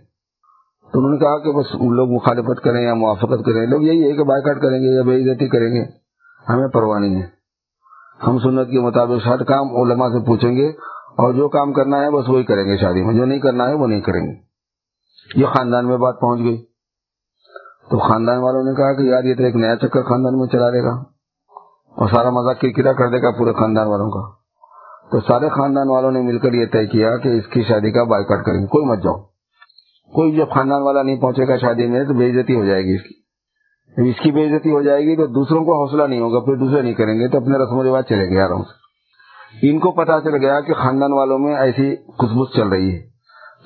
تو 0.93 0.99
انہوں 0.99 1.11
نے 1.11 1.17
کہا 1.17 1.37
کہ 1.37 1.51
بس 1.51 1.65
لوگ 1.91 2.09
مخالفت 2.09 2.63
کریں 2.63 2.81
یا 2.81 2.93
موافقت 2.93 3.45
کریں۔ 3.45 3.67
لوگ 3.67 3.81
یہی 3.81 4.11
ہے 4.11 4.17
کہ 4.17 4.23
بائیکاٹ 4.23 4.61
کریں 4.61 4.79
گے 4.79 4.95
یا 4.95 5.01
بے 5.01 5.15
عزتی 5.15 5.47
کریں 5.47 5.73
گے۔ 5.73 5.85
ہمیں 6.49 6.67
پرواہ 6.67 6.99
نہیں 6.99 7.21
ہے۔ 7.21 7.27
ہم 8.27 8.39
سنت 8.39 8.69
کے 8.71 8.79
مطابق 8.79 9.27
ہر 9.27 9.43
کام 9.43 9.75
علماء 9.75 10.07
سے 10.07 10.25
پوچھیں 10.25 10.55
گے 10.55 10.67
اور 11.11 11.33
جو 11.33 11.49
کام 11.49 11.73
کرنا 11.73 12.01
ہے 12.01 12.09
بس 12.11 12.29
وہی 12.29 12.43
کریں 12.43 12.63
گے 12.63 12.77
شادی 12.77 13.01
میں۔ 13.01 13.13
جو 13.13 13.25
نہیں 13.25 13.39
کرنا 13.39 13.69
ہے 13.69 13.73
وہ 13.73 13.87
نہیں 13.87 14.01
کریں 14.01 14.21
گے۔ 14.21 14.33
یہ 15.35 15.45
خاندان 15.45 15.87
میں 15.87 15.97
بات 15.97 16.19
پہنچ 16.21 16.39
گئی۔ 16.39 16.65
تو 17.91 17.97
خاندان 17.97 18.37
والوں 18.37 18.63
نے 18.63 18.75
کہا 18.75 18.93
کہ 18.93 19.01
یار 19.01 19.23
یہ 19.23 19.35
تو 19.35 19.43
ایک 19.43 19.55
نیا 19.55 19.75
چکر 19.75 20.03
خاندان 20.03 20.39
میں 20.39 20.47
چلا 20.47 20.69
دے 20.69 20.83
گا۔ 20.83 21.10
اور 21.95 22.09
سارا 22.09 22.29
مزاق 22.29 22.61
کرکرا 22.61 22.93
کر 22.93 23.09
دے 23.09 23.21
گا 23.21 23.31
پورے 23.31 23.53
خاندان 23.53 23.87
والوں 23.87 24.09
کا۔ 24.09 24.41
تو 25.11 25.19
سارے 25.19 25.49
خاندان 25.49 25.89
والوں 25.89 26.11
نے 26.11 26.21
مل 26.21 26.39
کر 26.39 26.53
یہ 26.53 26.65
طے 26.65 26.87
کیا 26.87 27.17
کہ 27.17 27.27
اس 27.27 27.47
کی 27.47 27.63
شادی 27.63 27.91
کا 27.91 28.03
بائی 28.03 28.23
کٹ 28.23 28.45
کریں۔ 28.45 28.59
گے 28.59 28.67
کوئی 28.67 28.85
مت 28.85 29.03
جاؤ۔ 29.03 29.15
کوئی 30.13 30.35
جب 30.35 30.49
خاندان 30.53 30.81
والا 30.81 31.03
نہیں 31.03 31.21
پہنچے 31.21 31.47
گا 31.47 31.57
شادی 31.57 31.87
میں 31.87 32.03
تو 32.03 32.13
بے 32.13 32.31
عزتی 32.31 32.55
ہو 32.55 32.65
جائے 32.65 32.81
گی 32.81 32.95
اس 32.95 33.01
کی۔ 33.01 33.21
اس 34.09 34.23
کی 34.23 34.31
بے 34.31 34.45
عزتی 34.45 34.71
ہو 34.71 34.81
جائے 34.81 35.01
گی 35.01 35.15
تو 35.15 35.27
دوسروں 35.27 35.65
کو 35.65 35.85
حوصلہ 35.85 36.03
نہیں 36.03 36.19
ہوگا، 36.19 36.39
پھر 36.39 36.55
دوسرے 36.55 36.81
نہیں 36.81 36.93
کریں 36.93 37.19
گے 37.19 37.27
تو 37.27 37.37
اپنے 37.37 37.57
رسم 37.57 37.77
و 37.77 37.83
رواج 37.83 38.03
چلے 38.05 38.29
گئے 38.29 38.41
آرام 38.41 38.63
سے۔ 38.63 38.81
ان 39.69 39.79
کو 39.79 39.91
پتا 39.91 40.21
چل 40.21 40.35
گیا 40.35 40.59
کہ 40.59 40.73
خاندان 40.73 41.13
والوں 41.13 41.39
میں 41.39 41.55
ایسی 41.55 41.95
خوشبوش 41.95 42.55
چل 42.55 42.67
رہی 42.67 42.95
ہے۔ 42.95 43.11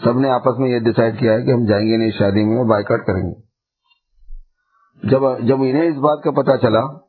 سب 0.03 0.19
نے 0.19 0.29
آپس 0.29 0.57
میں 0.57 0.69
یہ 0.69 0.79
ڈسائڈ 0.79 1.19
کیا 1.19 1.33
ہے 1.33 1.41
کہ 1.41 1.51
ہم 1.51 1.65
جائیں 1.65 1.88
گے 1.88 1.97
نہیں 1.97 2.11
شادی 2.11 2.43
میں 2.43 2.63
بائی 2.63 2.83
کریں 2.83 3.29
گے۔ 3.29 3.45
جب 5.07 5.21
جب 5.47 5.55
انہیں 5.59 5.88
اس 5.88 5.97
بات 5.97 6.23
کا 6.23 6.31
پتا 6.31 6.57
چلا 6.57 7.05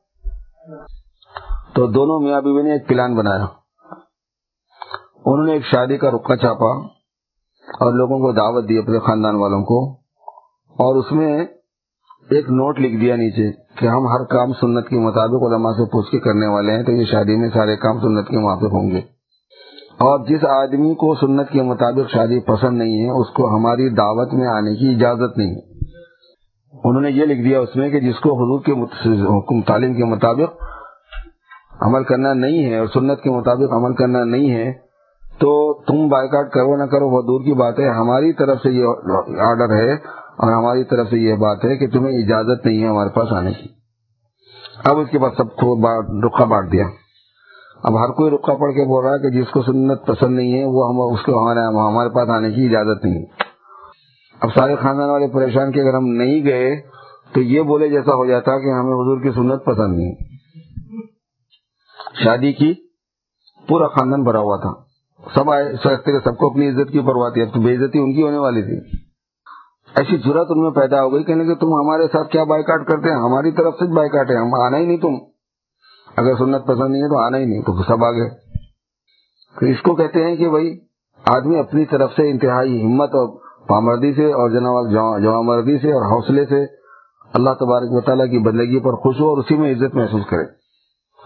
تو 1.77 1.87
دونوں 1.87 2.21
میاں 2.21 2.41
بیوی 2.41 2.63
نے 2.63 2.73
ایک 2.73 2.89
پلان 2.89 3.15
بنایا۔ 3.15 3.45
انہوں 5.27 5.47
نے 5.47 5.53
ایک 5.53 5.63
شادی 5.65 5.97
کا 5.97 6.11
رکا 6.11 6.37
چھاپا 6.37 6.71
اور 7.81 7.93
لوگوں 7.93 8.19
کو 8.19 8.33
دعوت 8.33 8.69
دی 8.69 8.79
اپنے 8.79 8.99
خاندان 8.99 9.37
والوں 9.37 9.63
کو 9.63 9.93
اور 10.71 10.97
اس 10.97 11.13
میں 11.13 11.45
ایک 12.31 12.51
نوٹ 12.51 12.81
لکھ 12.81 13.01
دیا 13.01 13.17
نیچے 13.17 13.53
کہ 13.79 13.87
ہم 13.87 14.07
ہر 14.07 14.25
کام 14.25 14.53
سنت 14.53 14.89
کے 14.89 14.97
مطابق 14.97 15.43
علماء 15.43 15.73
سے 15.73 15.85
پوچھ 15.85 16.11
کے 16.11 16.19
کرنے 16.19 16.47
والے 16.47 16.73
ہیں 16.73 16.83
تو 16.83 16.93
یہ 16.93 17.05
شادی 17.05 17.37
میں 17.37 17.49
سارے 17.55 17.77
کام 17.77 18.01
سنت 18.01 18.29
کے 18.29 18.39
موافق 18.39 18.73
ہوں 18.73 18.91
گے۔ 18.91 18.99
اور 19.99 20.27
جس 20.27 20.45
آدمی 20.45 20.95
کو 20.95 21.15
سنت 21.15 21.51
کے 21.51 21.63
مطابق 21.63 22.13
شادی 22.13 22.41
پسند 22.41 22.79
نہیں 22.79 23.05
ہے، 23.05 23.11
اس 23.11 23.27
کو 23.35 23.57
ہماری 23.57 23.89
دعوت 23.89 24.33
میں 24.33 24.47
آنے 24.47 24.75
کی 24.75 24.89
اجازت 24.89 25.39
نہیں۔ 25.39 25.55
ہے 25.55 25.77
انہوں 26.85 27.03
نے 27.03 27.11
یہ 27.11 27.25
لکھ 27.25 27.43
دیا 27.45 27.61
اس 27.61 27.77
میں 27.77 27.91
کہ 27.91 28.01
جس 28.01 28.21
کو 28.21 28.33
حضور 28.33 28.61
کے 28.61 28.73
حکم 29.39 29.61
تعلیم 29.61 29.95
کے 29.95 30.05
مطابق 30.05 30.63
عمل 31.81 32.05
کرنا 32.05 32.33
نہیں 32.33 32.71
ہے 32.71 32.79
اور 32.79 32.87
سنت 32.87 33.23
کے 33.23 33.31
مطابق 33.31 33.73
عمل 33.73 33.95
کرنا 33.95 34.25
نہیں 34.25 34.51
ہے، 34.51 34.73
تو 35.39 35.75
تم 35.83 36.09
بائیکاٹ 36.09 36.51
کرو 36.51 36.77
نہ 36.77 36.85
کرو، 36.85 37.09
وہ 37.09 37.23
دور 37.23 37.41
کی 37.41 37.53
بات 37.53 37.79
ہے۔ 37.79 37.89
ہماری 37.89 38.33
طرف 38.33 38.59
سے 38.63 38.71
یہ 38.71 38.85
آرڈر 39.41 39.75
ہے 39.75 39.93
اور 40.37 40.53
ہماری 40.53 40.85
طرف 40.85 41.09
سے 41.11 41.19
یہ 41.19 41.35
بات 41.35 41.65
ہے 41.65 41.77
کہ 41.77 41.87
تمہیں 41.87 42.19
اجازت 42.19 42.67
نہیں 42.67 42.83
ہے 42.83 42.89
ہمارے 42.89 43.09
پاس 43.09 43.33
آنے 43.33 43.53
کی۔ 43.53 43.69
اب 44.85 44.99
اس 44.99 45.09
کے 45.11 45.19
بعد 45.19 45.31
سب 45.37 45.57
کو 45.57 45.81
رخا 46.27 46.45
بانٹ 46.45 46.73
دیا۔ 46.73 46.85
اب 47.85 48.05
ہر 48.05 48.09
کوئی 48.09 48.31
رخا 48.31 48.55
پڑھ 48.55 48.73
کے 48.73 48.85
بول 48.85 49.05
رہا 49.05 49.13
ہے 49.13 49.19
کہ 49.19 49.29
جس 49.29 49.51
کو 49.51 49.63
سنت 49.63 50.07
پسند 50.07 50.37
نہیں 50.37 50.59
ہے، 50.59 50.65
وہ 50.65 50.89
ہم 50.89 51.15
اس 51.15 51.23
کو 51.23 51.53
ہمارے 51.89 52.09
پاس 52.09 52.29
آنے 52.29 52.51
کی 52.51 52.67
اجازت 52.67 53.05
نہیں۔ 53.05 53.25
اب 54.41 54.49
سارے 54.55 54.77
خاندان 54.77 55.11
والے 55.11 55.27
پریشان 55.27 55.73
کے 55.73 55.81
اگر 55.81 55.97
ہم 55.97 56.07
نہیں 56.07 56.45
گئے، 56.45 56.77
تو 57.35 57.41
یہ 57.41 57.63
بولے 57.63 57.89
جیسا 57.89 58.15
ہو 58.15 58.27
جاتا 58.27 58.59
کہ 58.59 58.71
ہمیں 58.71 58.93
حضور 58.93 59.21
کی 59.23 59.31
سنت 59.31 59.65
پسند 59.65 59.97
نہیں۔ 59.97 60.36
شادی 62.25 62.53
کی، 62.53 62.75
پورا 63.69 63.87
خاندان 63.87 64.23
بھرا 64.23 64.39
ہوا 64.39 64.57
تھا۔ 64.57 64.73
سب 65.35 65.51
آئے 65.51 65.65
کہ 66.05 66.19
سب 66.25 66.37
کو 66.39 66.51
اپنی 66.51 66.69
عزت 66.69 66.93
کی 66.93 67.01
پرواہ 67.01 67.31
تھی۔ 67.31 67.43
اب 67.43 67.55
تو 67.55 67.61
بے 67.61 67.75
عزتی 67.75 67.99
ان 67.99 68.15
کی 68.15 68.23
ہونے 68.23 68.39
والی 68.39 68.63
تھی۔ 68.63 68.99
ایسی 69.97 70.17
ضرورت 70.17 70.47
ان 70.51 70.63
میں 70.63 70.71
پیدا 70.71 71.05
ہو 71.05 71.13
گئی 71.13 71.25
کہنے 71.25 71.45
کہ 71.45 71.55
تم 71.55 71.67
ہمارے 71.67 72.03
ساتھ 72.13 72.29
کیا 72.29 72.45
بائیکاٹ 72.45 72.87
کرتے 72.87 73.09
ہیں؟ 73.09 73.17
ہماری 73.17 73.51
طرف 73.51 73.75
سے 73.75 73.95
بائیکاٹ 73.95 74.31
ہے۔ 74.31 74.37
ہم 74.37 74.61
آنا 74.61 74.79
ہی 74.79 74.87
نہیں 74.87 74.97
تم۔ 74.97 75.15
اگر 76.17 76.37
سنت 76.39 76.67
پسند 76.67 76.93
نہیں 76.93 77.03
ہے 77.03 77.09
تو 77.09 77.19
آنا 77.19 77.39
ہی 77.39 77.45
نہیں، 77.45 77.63
تو 77.63 77.83
سب 77.83 78.05
آگے۔ 78.05 78.27
اس 79.71 79.83
کو 79.83 79.95
کہتے 79.95 80.25
ہیں 80.25 80.37
کہ 80.37 80.49
بھائی، 80.49 80.81
آدمی 81.27 81.59
اپنی 81.59 81.85
طرف 81.85 82.11
سے 82.17 82.31
انتہائی 82.31 82.83
ہمت 82.83 83.09
اور 83.09 83.39
پامردی 83.67 84.15
سے 84.15 84.33
اور 84.33 84.51
جناب 84.51 85.45
مردی 85.45 85.79
سے 85.79 85.93
اور 85.93 86.03
حوصلے 86.03 86.47
سے 86.47 86.65
اللہ 87.33 87.51
تبارک 87.51 87.93
و 87.93 88.01
تعالیٰ 88.01 88.31
کی 88.31 88.39
بندگی 88.39 88.81
پر 88.81 88.93
خوش 88.93 89.21
ہو 89.21 89.29
اور 89.29 89.39
اسی 89.39 89.57
میں 89.57 89.75
عزت 89.75 89.95
محسوس 89.95 90.23
کرے۔ 90.31 90.66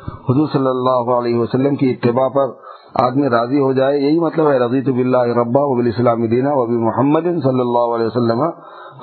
حضور 0.09 0.49
صلی 0.53 0.67
اللہ 0.67 1.13
علیہ 1.13 1.39
وسلم 1.39 1.77
کی 1.77 1.91
اتباع 1.91 2.29
پر 2.29 2.53
آدمی 2.95 3.29
راضی 3.29 3.61
ہو 3.61 3.73
جائے، 3.73 3.99
یہی 3.99 4.21
مطلب 4.21 4.51
ہے 4.51 4.59
رضی 4.59 4.81
تو 4.81 4.93
بلّہ 4.93 5.19
ربا 5.19 5.61
وبی 5.63 6.27
دینا 6.27 6.51
وبی 6.53 6.77
محمد 6.77 7.21
صلی 7.21 7.61
اللہ 7.61 7.95
علیہ 7.95 8.07
وسلم 8.07 8.43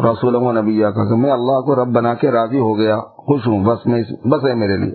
رسول 0.05 0.35
و 0.35 0.51
نبی 0.51 0.79
کا۔ 0.79 0.91
کہ 0.91 1.15
میں 1.15 1.31
اللہ 1.31 1.61
کو 1.61 1.75
رب 1.75 1.87
بنا 1.87 2.13
کے 2.13 2.31
راضی 2.31 2.59
ہو 2.59 2.77
گیا، 2.77 2.97
خوش 2.97 3.47
ہوں، 3.47 3.63
بس 3.63 3.85
میں 3.85 4.03
بس 4.25 4.45
ہے 4.45 4.53
میرے 4.53 4.77
لیے۔ 4.77 4.93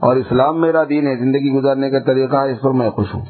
اور 0.00 0.16
اسلام 0.16 0.60
میرا 0.60 0.82
دین 0.88 1.06
ہے، 1.06 1.16
زندگی 1.16 1.52
گزارنے 1.52 1.90
کا 1.90 1.98
طریقہ 1.98 2.36
ہے، 2.36 2.52
اس 2.52 2.60
پر 2.60 2.70
میں 2.70 2.90
خوش 2.90 3.14
ہوں۔ 3.14 3.20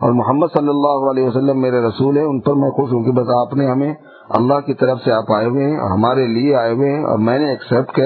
اور 0.00 0.12
محمد 0.12 0.46
صلی 0.52 0.68
اللہ 0.68 1.10
علیہ 1.10 1.28
وسلم 1.28 1.60
میرے 1.60 1.80
رسول 1.80 2.16
ہے 2.16 2.22
ان 2.22 2.40
پر 2.40 2.54
میں 2.54 2.70
خوش 2.70 2.92
ہوں 2.92 3.04
کہ 3.04 3.12
بس 3.12 3.28
آپ 3.28 3.54
نے 3.54 3.66
ہمیں 3.66 3.94
اللہ 4.30 4.60
کی 4.60 4.74
طرف 4.74 4.98
سے 5.04 5.12
آپ 5.12 5.32
آئے 5.32 5.46
ہوئے 5.46 5.64
ہیں، 5.64 5.80
ہمارے 5.80 6.26
لیے 6.26 6.54
آئے 6.54 6.74
ہوئے 6.74 6.90
ہیں، 6.90 7.04
اور 7.04 7.18
میں 7.18 7.38
نے 7.38 7.50
ایکسپٹ 7.50 8.00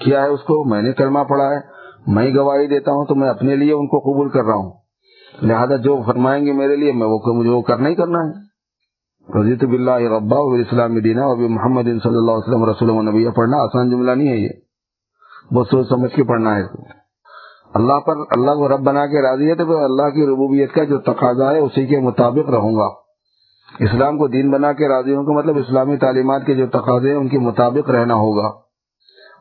کیا 0.00 0.22
ہے 0.22 0.28
اس 0.28 0.40
کو، 0.40 0.68
میں 0.68 0.82
نے 0.82 0.92
کلمہ 0.92 1.18
پڑھا 1.28 1.50
ہے۔ 1.50 1.73
میں 2.06 2.34
گواہی 2.34 2.66
دیتا 2.66 2.90
ہوں 2.90 3.04
تو 3.04 3.14
میں 3.14 3.28
اپنے 3.28 3.56
لیے 3.56 3.72
ان 3.72 3.86
کو 3.86 3.98
قبول 3.98 4.28
کر 4.28 4.44
رہا 4.44 4.54
ہوں۔ 4.54 4.72
لہذا 5.42 5.76
جو 5.76 6.02
فرمائیں 6.06 6.46
گے 6.46 6.52
میرے 6.52 6.76
لیے، 6.76 6.92
میں 6.92 7.06
وہ 7.06 7.18
مجھے 7.26 7.50
وہ 7.50 7.62
کرنا 7.62 7.88
ہی 7.88 7.94
کرنا 7.94 8.18
ہے۔ 8.18 8.54
رضیت 9.40 9.64
بلّہ 9.64 9.90
ربا 9.90 10.38
اسلام 10.38 10.98
دینا 10.98 11.26
ابھی 11.26 11.48
محمد 11.48 11.82
صلی 11.82 12.16
اللہ 12.16 12.30
علیہ 12.30 12.54
وسلم 12.54 12.64
رسول 12.64 13.04
نبی 13.04 13.28
پڑھنا 13.30 13.56
آسان 13.56 13.90
جملہ 13.90 14.10
نہیں 14.10 14.28
ہے 14.28 14.36
یہ۔ 14.36 14.48
بہت 15.54 15.66
سوچ 15.66 15.88
سمجھ 15.88 16.14
کے 16.14 16.24
پڑھنا 16.24 16.56
ہے۔ 16.56 16.62
اللہ 17.74 18.00
پر 18.00 18.16
اللہ 18.16 18.50
کو 18.50 18.68
رب 18.68 18.80
بنا 18.80 19.06
کے 19.06 19.22
راضی 19.22 19.50
ہے 19.50 19.54
تو 19.54 19.66
پھر 19.66 19.74
اللہ 19.74 20.10
کی 20.10 20.26
ربوبیت 20.26 20.72
کا 20.72 20.84
جو 20.84 20.98
تقاضا 20.98 21.50
ہے، 21.50 21.58
اسی 21.58 21.86
کے 21.86 22.00
مطابق 22.00 22.50
رہوں 22.50 22.76
گا۔ 22.76 22.86
اسلام 23.80 24.18
کو 24.18 24.28
دین 24.28 24.50
بنا 24.50 24.72
کے 24.72 24.88
راضی 24.88 25.14
ہوں 25.14 25.26
گا 25.26 25.32
مطلب 25.32 25.56
اسلامی 25.56 25.96
تعلیمات 25.96 26.46
کے 26.46 26.54
جو 26.54 26.66
تقاضے 26.66 27.08
ہیں، 27.08 27.16
ان 27.16 27.28
کے 27.28 27.38
مطابق 27.38 27.90
رہنا 27.90 28.14
ہوگا۔ 28.14 28.50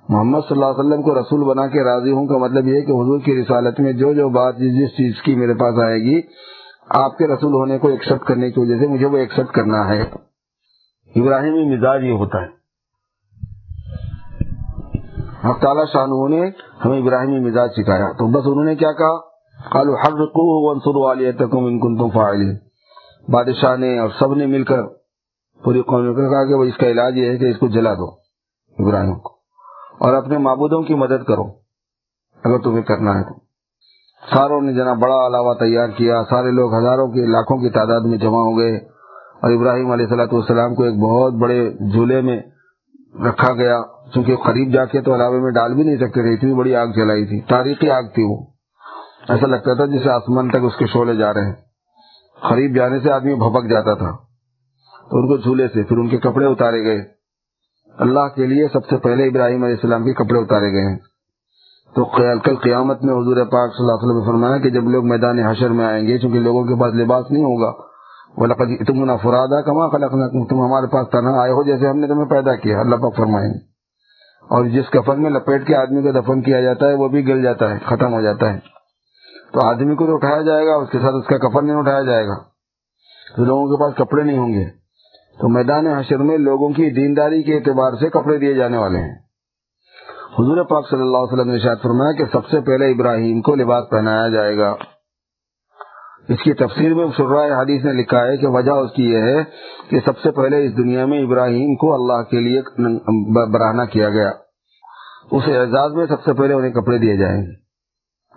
محمد 0.10 0.40
صلی 0.40 0.64
اللہ 0.64 0.66
علیہ 0.66 0.80
وسلم 0.80 1.02
کو 1.02 1.20
رسول 1.20 1.44
بنا 1.44 1.68
کے 1.68 1.84
راضی 1.84 2.12
ہوں 2.12 2.28
کا 2.28 2.38
مطلب 2.38 2.68
یہ 2.68 2.82
کہ 2.82 2.92
حضور 2.92 3.20
کی 3.20 3.42
رسالت 3.42 3.80
میں 3.80 3.94
جو 3.94 4.14
جو 4.14 4.30
بات 4.30 4.58
جس 4.58 4.90
چیز 4.90 5.22
کی 5.22 5.36
میرے 5.36 5.54
پاس 5.54 5.80
آئے 5.84 6.00
گی، 6.00 6.22
آپ 6.90 7.18
کے 7.18 7.28
رسول 7.28 7.54
ہونے 7.54 7.78
کو 7.78 7.88
ایکسپٹ 7.88 8.26
کرنے 8.28 8.52
کی 8.52 8.60
وجہ 8.60 8.80
سے 8.80 8.88
مجھے 8.88 9.06
وہ 9.06 9.18
ایکسپٹ 9.18 9.56
کرنا 9.56 9.88
ہے۔ 9.88 10.02
ابراہیمی 11.16 11.78
مزاج 11.78 12.04
یہ 12.04 12.12
ہوتا 12.12 12.42
ہے۔ 12.42 12.64
حق 15.50 15.62
تعالیٰ 15.62 15.86
شاہ 15.94 16.06
نے 16.30 16.50
ہمیں 16.86 17.02
ابراہیمی 17.02 17.40
مزاج 17.40 17.70
سکھایا۔ 17.78 18.12
تو 18.12 18.28
بس 18.28 18.44
انہوں 18.46 18.66
نے 18.66 18.76
کیا 18.76 18.92
کہا؟ 18.92 19.20
کالو 19.70 19.96
ہر 19.96 20.26
کو 20.26 20.74
بادشاہ 23.30 23.76
نے 23.76 24.00
اور 24.00 24.10
سب 24.20 24.34
نے 24.34 24.46
مل 24.46 24.64
کر 24.64 24.84
پوری 25.64 25.82
قوم 25.82 26.06
نے 26.06 26.14
کہا 26.14 26.46
کہ 26.46 26.54
اس 26.54 26.78
کا 26.78 26.88
علاج 26.88 27.18
یہ 27.18 27.30
ہے 27.30 27.38
کہ 27.38 27.46
اس 27.46 27.58
کو 27.58 27.68
جلا 27.68 27.94
دو 27.94 28.10
ابراہیم 28.80 29.16
کو۔ 29.16 29.33
اور 30.04 30.14
اپنے 30.14 30.38
معبودوں 30.38 30.82
کی 30.82 30.94
مدد 30.94 31.24
کرو 31.24 31.44
اگر 32.44 32.58
تمہیں 32.58 32.82
کرنا 32.82 33.20
ہے 33.20 33.24
تو۔ 33.24 33.34
ساروں 34.36 34.62
نے 34.62 34.74
جنا 34.74 34.94
بڑا 34.94 35.28
علاوہ 35.28 35.54
تیار 35.54 35.90
کیا۔ 35.90 36.24
سارے 36.30 36.52
لوگ 36.52 36.76
ہزاروں 36.76 37.08
کے 37.08 37.26
لاکھوں 37.26 37.58
کی 37.58 37.70
تعداد 37.70 38.02
میں 38.02 38.18
جمع 38.18 38.38
ہو 38.38 38.58
گئے 38.58 38.78
اور 39.42 39.52
ابراہیم 39.52 39.92
علیہ 39.92 40.08
صلاح 40.08 40.26
والسلام 40.32 40.76
کو 40.76 40.84
ایک 40.84 41.00
بہت 41.00 41.34
بڑے 41.34 41.72
جھولے 41.92 42.22
میں 42.22 42.42
رکھا 43.26 43.54
گیا۔ 43.54 43.82
چونکہ 44.14 44.36
قریب 44.36 44.74
جا 44.74 44.86
کے 44.86 45.02
تو 45.02 45.16
علاوے 45.16 45.40
میں 45.40 45.52
ڈال 45.52 45.74
بھی 45.74 45.84
نہیں 45.84 45.98
سکتے 45.98 46.22
تھے، 46.22 46.34
اتنی 46.34 46.54
بڑی 46.54 46.76
آگ 46.76 46.88
جلائی 46.88 47.26
تھی۔ 47.26 47.42
تاریخی 47.42 47.90
آگ 47.90 48.04
تھی 48.04 48.24
وہ۔ 48.24 48.46
ایسا 49.30 49.48
لگتا 49.48 49.74
تھا 49.74 49.86
جسے 49.86 50.10
آسمان 50.10 50.50
تک 50.50 50.58
اس 50.64 50.76
کے 50.76 50.86
شعلے 50.86 51.16
جا 51.16 51.34
رہے 51.34 51.46
ہیں۔ 51.46 51.54
قریب 52.50 52.76
جانے 52.76 53.00
سے 53.00 53.12
آدمی 53.12 53.36
بھپک 53.36 53.70
جاتا 53.70 53.94
تھا۔ 53.94 54.12
تو 55.10 55.18
ان 55.18 55.28
کو 55.28 55.38
جھولے 55.38 55.68
سے، 55.68 55.84
پھر 55.84 55.98
ان 55.98 56.10
کے 56.10 56.18
کپڑے 56.18 56.46
اتارے 56.46 56.84
گئے۔ 56.84 57.13
اللہ 57.98 58.28
کے 58.36 58.46
لیے 58.46 58.68
سب 58.74 58.86
سے 58.90 58.98
پہلے 58.98 59.24
ابراہیم 59.24 59.64
علیہ 59.64 59.76
السلام 59.76 60.04
کے 60.04 60.14
کپڑے 60.14 60.40
اتارے 60.40 60.72
گئے 60.72 60.90
ہیں۔ 60.90 60.98
تو 61.96 62.06
کل 62.40 62.56
قیامت 62.56 63.04
میں 63.04 63.14
حضور 63.14 63.36
پاک 63.36 63.72
صلی 63.72 63.84
اللہ 63.84 63.92
علیہ 63.92 64.08
وسلم 64.08 64.20
نے 64.20 64.26
فرمایا 64.26 64.58
کہ 64.58 64.70
جب 64.70 64.84
لوگ 64.84 65.08
میدان 65.08 65.40
حشر 65.40 65.70
میں 65.70 65.86
آئیں 65.86 66.08
گے، 66.08 66.18
چونکہ 66.18 66.40
لوگوں 66.40 66.64
کے 66.64 66.82
پاس 66.82 66.94
لباس 66.94 67.32
نہیں 67.32 67.44
ہوگا۔ 67.44 67.72
وہ 68.38 68.48
تم 68.88 69.18
فرادا 69.18 69.62
کما 69.62 69.90
خلق 69.90 70.50
تم 70.50 70.62
ہمارے 70.62 70.88
پاس 70.88 71.08
تنہا 71.12 71.42
آئے 71.42 71.52
ہو 71.52 71.64
جیسے 71.64 71.88
ہم 71.88 71.98
نے 71.98 72.08
تمہیں 72.08 72.26
پیدا 72.26 72.56
کیا۔ 72.56 72.80
اللہ 72.80 72.96
پاک 72.96 73.16
فرمائیں 73.16 73.54
گے 73.54 73.60
اور 74.50 74.66
جس 74.66 74.90
کفن 74.90 75.22
میں 75.22 75.30
لپیٹ 75.30 75.68
کے 75.68 75.76
آدمی 75.76 76.02
کو 76.02 76.12
دفن 76.12 76.42
کیا 76.42 76.62
جاتا 76.62 76.88
ہے، 76.88 76.94
وہ 76.94 77.08
بھی 77.08 77.28
گل 77.28 77.42
جاتا 77.42 77.70
ہے، 77.70 77.80
ختم 77.86 78.14
ہو 78.14 78.22
جاتا 78.22 78.54
ہے۔ 78.54 78.60
تو 79.54 79.68
آدمی 79.68 79.96
کو 79.96 80.06
تو 80.06 80.16
اٹھایا 80.16 80.42
جائے 80.42 80.68
گا، 80.68 80.76
اس 80.76 80.90
کے 80.90 81.00
ساتھ 81.00 81.16
اس 81.16 81.26
کا 81.26 81.38
کفن 81.38 81.66
نہیں 81.66 81.76
اٹھایا 81.76 82.02
جائے 82.02 82.28
گا۔ 82.28 82.36
تو 83.36 83.44
لوگوں 83.44 83.68
کے 83.68 83.84
پاس 83.84 83.94
کپڑے 83.96 84.24
نہیں 84.24 84.38
ہوں 84.38 84.54
گے۔ 84.54 84.83
تو 85.40 85.50
میدان 85.50 85.88
حشر 85.88 86.18
میں 86.18 86.38
لوگوں 86.38 86.70
کی 86.70 86.90
دینداری 86.90 87.44
کے 87.44 87.56
اعتبار 87.56 87.92
سے 87.92 88.10
کپڑے 88.10 88.38
دیے 88.38 88.54
جانے 88.54 88.78
والے 88.78 89.00
ہیں۔ 89.00 89.16
حضور 90.40 90.64
پاک 90.64 90.90
صلی 90.90 91.02
اللہ 91.02 91.18
علیہ 91.18 91.34
وسلم 91.34 91.52
نے 91.52 91.60
شاید 91.60 91.78
فرمایا 91.84 92.12
کہ 92.12 92.26
سب 92.32 92.48
سے 92.50 92.62
پہلے 92.62 92.92
ابراہیم 92.92 93.42
کو 93.42 93.56
لباس 93.56 93.84
پہنایا 93.90 94.28
جائے 94.28 94.58
گا۔ 94.58 94.76
اس 96.30 96.44
کی 96.44 96.54
تفسیر 96.54 96.94
میں 96.94 97.06
شرائے 97.18 97.52
حدیث 97.52 97.86
نے 97.86 97.94
لکھا 97.94 98.26
ہے 98.26 98.38
کہ 98.38 98.48
وجہ 98.48 98.72
اس 98.72 98.92
کی 98.92 99.12
یہ 99.12 99.18
ہے 99.18 99.44
کہ 99.90 100.00
سب 100.06 100.20
سے 100.20 100.32
پہلے 100.32 100.66
اس 100.66 100.78
دنیا 100.78 101.06
میں 101.06 101.24
ابراہیم 101.24 101.76
کو 101.76 101.94
اللہ 101.94 102.24
کے 102.24 102.40
لیے 102.40 102.62
براہنا 103.52 103.86
کیا 103.86 104.10
گیا۔ 104.10 104.30
اس 105.32 105.44
اعزاز 105.48 105.92
میں 105.94 106.06
سب 106.06 106.24
سے 106.24 106.34
پہلے 106.34 106.54
انہیں 106.54 106.72
کپڑے 106.72 106.98
دیے 106.98 107.18
جائیں۔ 107.18 107.42
گے 107.42 107.63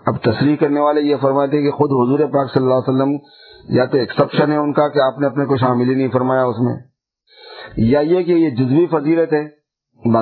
اب 0.07 0.17
تصریح 0.23 0.57
کرنے 0.57 0.81
والے 0.81 1.01
یہ 1.01 1.17
فرماتے 1.17 1.63
کہ 1.63 1.71
خود 1.71 1.91
حضور 1.91 2.29
پاک 2.29 2.53
صلی 2.55 2.63
اللہ 2.63 2.75
علیہ 2.75 2.95
وسلم 2.95 3.17
یا 3.69 3.85
تو 3.85 3.99
ایکسپشن 3.99 4.53
ہے 4.53 4.57
ان 4.57 4.73
کا 4.73 4.89
کہ 4.89 4.99
آپ 4.99 5.19
نے 5.19 5.27
اپنے 5.27 5.45
کو 5.45 5.57
شامل 5.57 5.91
ہی 5.91 5.95
نہیں 5.95 6.09
فرمایا 6.09 6.45
اس 6.45 6.57
میں۔ 6.59 6.77
یا 7.77 8.01
یہ 8.01 8.23
کہ 8.23 8.33
یہ 8.33 8.51
جزوی 8.51 8.87
فضیلت 8.87 9.33
ہے 9.33 9.57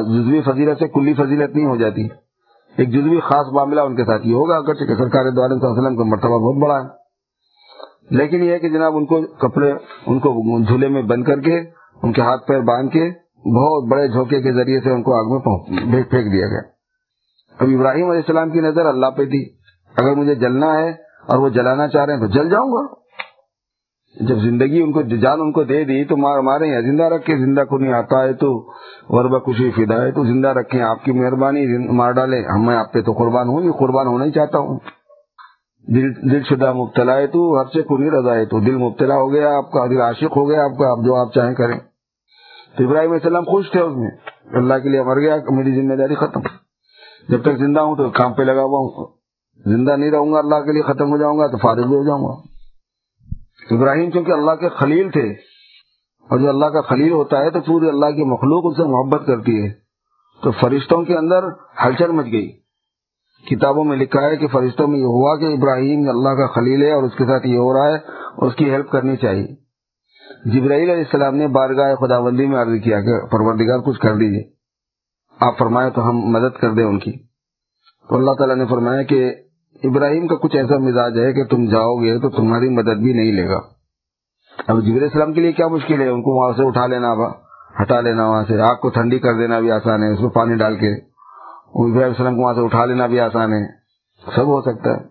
جزوی 0.03 0.41
فضیلت 0.41 0.79
سے 0.79 0.89
کلی 0.89 1.15
فضیلت 1.15 1.57
نہیں 1.57 1.67
ہو 1.67 1.77
جاتی۔ 1.77 2.09
ایک 2.77 2.89
جزوی 2.89 3.21
خاص 3.21 3.47
معاملہ 3.53 3.81
ان 3.81 3.97
کے 3.97 4.05
ساتھ 4.05 4.27
یہ 4.27 4.35
ہوگا 4.35 4.57
اگر 4.57 4.75
سرکار 4.75 5.25
وسلم 5.25 5.97
کا 5.97 6.05
مرتبہ 6.05 6.39
بہت 6.39 6.63
بڑا 6.63 6.83
ہے۔ 6.83 7.05
لیکن 8.11 8.43
یہ 8.43 8.59
کہ 8.59 8.69
جناب 8.69 8.97
ان 8.97 9.07
کو 9.07 9.23
کپڑے، 9.23 9.73
ان 10.07 10.19
کو 10.19 10.63
جھولے 10.63 10.89
میں 10.89 11.03
بند 11.03 11.25
کر 11.25 11.41
کے، 11.41 11.61
ان 12.03 12.13
کے 12.13 12.21
ہاتھ 12.21 12.47
پیر 12.47 12.61
باندھ 12.61 12.93
کے، 12.93 13.11
بہت 13.61 13.91
بڑے 13.91 14.09
جھوکے 14.09 14.43
کے 14.43 14.53
ذریعے 14.53 14.81
سے 14.81 14.91
ان 14.91 15.03
کو 15.03 15.15
آگ 15.15 15.43
میں 15.71 16.03
پھینک 16.03 16.33
دیا 16.33 16.47
گیا۔ 16.47 16.61
اب 17.59 17.69
ابراہیم 17.79 18.11
علیہ 18.11 18.21
السلام 18.21 18.51
کی 18.51 18.61
نظر 18.61 18.87
اللہ 18.87 19.07
پہ 19.07 19.25
تھی۔ 19.25 19.64
اگر 19.97 20.15
مجھے 20.15 20.35
جلنا 20.35 20.79
ہے 20.79 20.91
اور 21.29 21.39
وہ 21.39 21.49
جلانا 21.49 21.89
چاہ 21.89 22.05
رہے 22.05 22.13
ہیں 22.13 22.21
تو 22.21 22.27
جل 22.27 22.49
جاؤں 22.49 22.73
گا۔ 22.73 23.05
جب 24.21 24.35
زندگی 24.35 24.81
ان 24.83 24.93
کو 24.93 25.03
جان 25.03 25.41
ان 25.41 25.53
کو 25.53 25.63
دے 25.63 25.85
دی 25.85 26.05
تو 26.05 26.17
مار 26.17 26.39
مارے 26.39 26.75
ہیں۔ 26.75 26.83
زندہ 26.83 27.03
رکھے 27.03 27.37
زندہ 27.37 27.65
کو 27.65 27.79
نہیں 27.79 27.93
آتا 27.93 28.23
ہے 28.23 28.33
تو 28.33 28.73
وربا 29.09 29.39
خوشی 29.39 29.71
فدا 29.71 30.03
ہے 30.03 30.11
تو 30.11 30.25
زندہ 30.25 30.49
رکھے 30.49 30.83
آپ 30.83 31.05
کی 31.05 31.13
مہربانی 31.13 31.93
مار 31.93 32.13
ڈالے 32.13 32.45
ہم 32.45 32.67
میں 32.67 32.77
آپ 32.77 32.93
پہ 32.93 33.01
تو 33.01 33.13
قربان 33.13 33.49
ہوں 33.49 33.73
قربان 33.73 34.07
ہونا 34.07 34.25
ہی 34.25 34.31
چاہتا 34.31 34.59
ہوں۔ 34.59 34.79
دل 35.89 36.33
دل 36.33 36.43
شدہ 36.43 36.73
مبتلا 36.73 37.17
ہے 37.17 37.27
تو 37.27 37.61
ہر 37.61 37.65
سے 37.65 37.83
کو 37.83 37.99
نہیں 37.99 38.11
رضا 38.11 38.35
ہے 38.35 38.45
تو 38.45 38.61
دل 38.61 38.77
مبتلا 38.77 39.15
ہو 39.15 39.33
گیا۔ 39.33 39.57
آپ 39.57 39.71
کا 39.71 39.87
دل 39.87 40.01
عاشق 40.01 40.37
ہو 40.37 40.49
گیا۔ 40.51 40.65
آپ 40.65 40.79
کا 40.79 40.91
آپ 40.91 40.99
جو 41.05 41.17
آپ 41.17 41.35
چاہیں 41.35 41.55
کریں۔ 41.55 41.79
تو 42.77 42.85
ابراہیم 42.85 43.11
علیہ 43.11 43.25
السلام 43.25 43.45
خوش 43.45 43.71
تھے 43.71 43.81
اس 43.81 43.97
میں۔ 43.97 44.11
اللہ 44.45 44.75
کے 44.75 44.89
لیے 44.89 45.03
مر 45.03 45.21
گیا۔ 45.21 45.37
میری 45.51 45.83
ذمہ 45.83 45.95
داری 45.95 46.15
ختم۔ 46.15 46.41
جب 47.29 47.43
تک 47.43 47.59
زندہ 47.59 47.81
ہوں 47.81 47.97
تو 47.97 48.11
کام 48.11 48.33
پہ 48.33 48.43
لگا 48.43 48.63
ہوا 48.63 48.79
ہوں۔ 48.79 49.24
زندہ 49.59 49.97
نہیں 49.97 50.11
رہوں 50.11 50.33
گا، 50.33 50.39
اللہ 50.39 50.55
کے 50.55 50.73
لیے 50.73 50.83
ختم 50.83 51.11
ہو 51.11 51.17
جاؤں 51.17 51.39
گا 51.39 51.47
تو 51.47 51.57
فارغ 51.57 51.87
بھی 51.87 51.97
ہو 51.97 52.07
جاؤں 52.07 52.25
گا۔ 52.25 52.55
ابراہیم 53.75 54.11
چونکہ 54.11 54.33
اللہ 54.33 54.51
کے 54.51 54.69
خلیل 54.69 55.11
تھے 55.11 55.33
اور 56.31 56.39
جو 56.39 56.49
اللہ 56.49 56.67
کا 56.67 56.81
خلیل 56.81 57.13
ہوتا 57.13 57.39
ہے 57.39 57.51
تو 57.51 57.61
پوری 57.61 57.89
اللہ 57.89 58.07
کی 58.07 58.25
مخلوق 58.25 58.65
اس 58.65 58.77
سے 58.77 58.83
محبت 58.83 59.27
کرتی 59.27 59.65
ہے۔ 59.65 59.85
تو 60.43 60.51
فرشتوں 60.51 61.03
کے 61.03 61.17
اندر 61.17 61.45
ہلچل 61.85 62.11
مچ 62.11 62.27
گئی۔ 62.27 62.53
کتابوں 63.51 63.85
میں 63.85 63.97
لکھا 63.97 64.23
ہے 64.23 64.37
کہ 64.37 64.47
فرشتوں 64.47 64.89
میں 64.89 64.99
یہ 64.99 65.05
ہوا 65.05 65.37
کہ 65.37 65.45
ابراہیم 65.45 66.09
اللہ 66.09 66.29
کا 66.29 66.47
خلیل 66.47 66.83
ہے 66.83 66.93
اور 66.93 67.03
اس 67.03 67.13
کے 67.19 67.27
ساتھ 67.27 67.47
یہ 67.47 67.57
ہو 67.57 67.79
رہا 67.79 67.93
ہے 67.93 67.97
اور 67.97 68.47
اس 68.47 68.55
کی 68.55 68.71
ہیلپ 68.71 68.91
کرنی 68.91 69.17
چاہیے۔ 69.17 69.47
جبرائیل 70.45 70.91
علیہ 70.91 71.05
السلام 71.05 71.37
نے 71.37 71.49
بارگاہ 71.49 71.95
خدا 71.95 72.21
بندی 72.21 72.47
میں 72.47 72.63
عرض 72.63 72.85
کیا 72.85 73.01
کہ 73.01 73.27
پروردگار 73.27 73.79
کچھ 73.79 74.01
کر 74.01 74.15
دیجیے 74.15 74.51
آپ 75.41 75.59
فرمائے 75.59 75.91
تو 75.91 76.11
ہم 76.11 76.17
مدد 76.19 76.61
کر 76.61 76.71
دیں 76.71 76.85
ان 76.85 76.99
کی۔ 76.99 77.13
تو 78.09 78.17
اللہ 78.17 78.31
تعالیٰ 78.31 78.57
نے 78.57 78.67
فرمایا 78.67 79.03
کہ 79.03 79.35
ابراہیم 79.85 80.27
کا 80.27 80.35
کچھ 80.35 80.57
ایسا 80.57 80.79
مزاج 80.79 81.19
ہے 81.19 81.33
کہ 81.33 81.45
تم 81.45 81.65
جاؤ 81.65 81.95
گے 81.95 82.19
تو 82.19 82.31
تمہاری 82.31 82.69
مدد 82.69 83.03
بھی 83.03 83.13
نہیں 83.13 83.33
لے 83.33 83.49
گا۔ 83.49 83.61
اب 84.67 84.83
جبر 84.83 85.03
السلام 85.03 85.33
کے 85.33 85.41
لیے 85.41 85.53
کیا 85.53 85.69
مشکل 85.69 86.01
ہے؟ 86.01 86.09
ان 86.09 86.23
کو 86.23 86.31
وہاں 86.41 86.53
سے 86.53 86.67
اٹھا 86.67 86.87
لینا 86.87 87.15
ہٹا 87.83 88.01
لینا 88.01 88.29
وہاں 88.29 88.45
سے۔ 88.49 88.61
آگ 88.61 88.75
کو 88.75 88.89
ٹھنڈی 88.89 89.19
کر 89.19 89.35
دینا 89.35 89.61
بھی 89.61 89.71
آسان 89.71 90.03
ہے، 90.03 90.09
اس 90.09 90.21
میں 90.21 90.31
پانی 90.31 90.55
ڈال 90.55 90.77
کے۔ 90.77 90.93
ابراہیم 91.75 92.09
السلام 92.09 92.37
کو 92.37 92.43
وہاں 92.43 92.55
سے 92.55 92.61
اٹھا 92.61 92.85
لینا 92.85 93.07
بھی 93.07 93.21
آسان 93.21 93.53
ہے۔ 93.53 93.67
سب 94.37 94.47
ہو 94.47 94.61
سکتا 94.61 94.91
ہے۔ 94.91 95.05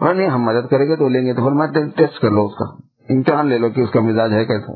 ہاں، 0.00 0.14
نہیں، 0.14 0.28
ہم 0.28 0.42
مدد 0.42 0.70
کریں 0.70 0.86
گے 0.86 0.96
تو 0.96 1.08
لیں 1.08 1.26
گے 1.26 1.34
تو 1.34 1.42
پھر 1.42 1.88
ٹیسٹ 1.96 2.20
کر 2.20 2.30
لو 2.30 2.46
اس 2.46 2.54
کا۔ 2.54 2.64
امتحان 3.14 3.46
لے 3.46 3.58
لو 3.58 3.68
کہ 3.68 3.80
اس 3.80 3.90
کا 3.90 4.00
مزاج 4.00 4.32
ہے 4.32 4.44
کیسا۔ 4.44 4.72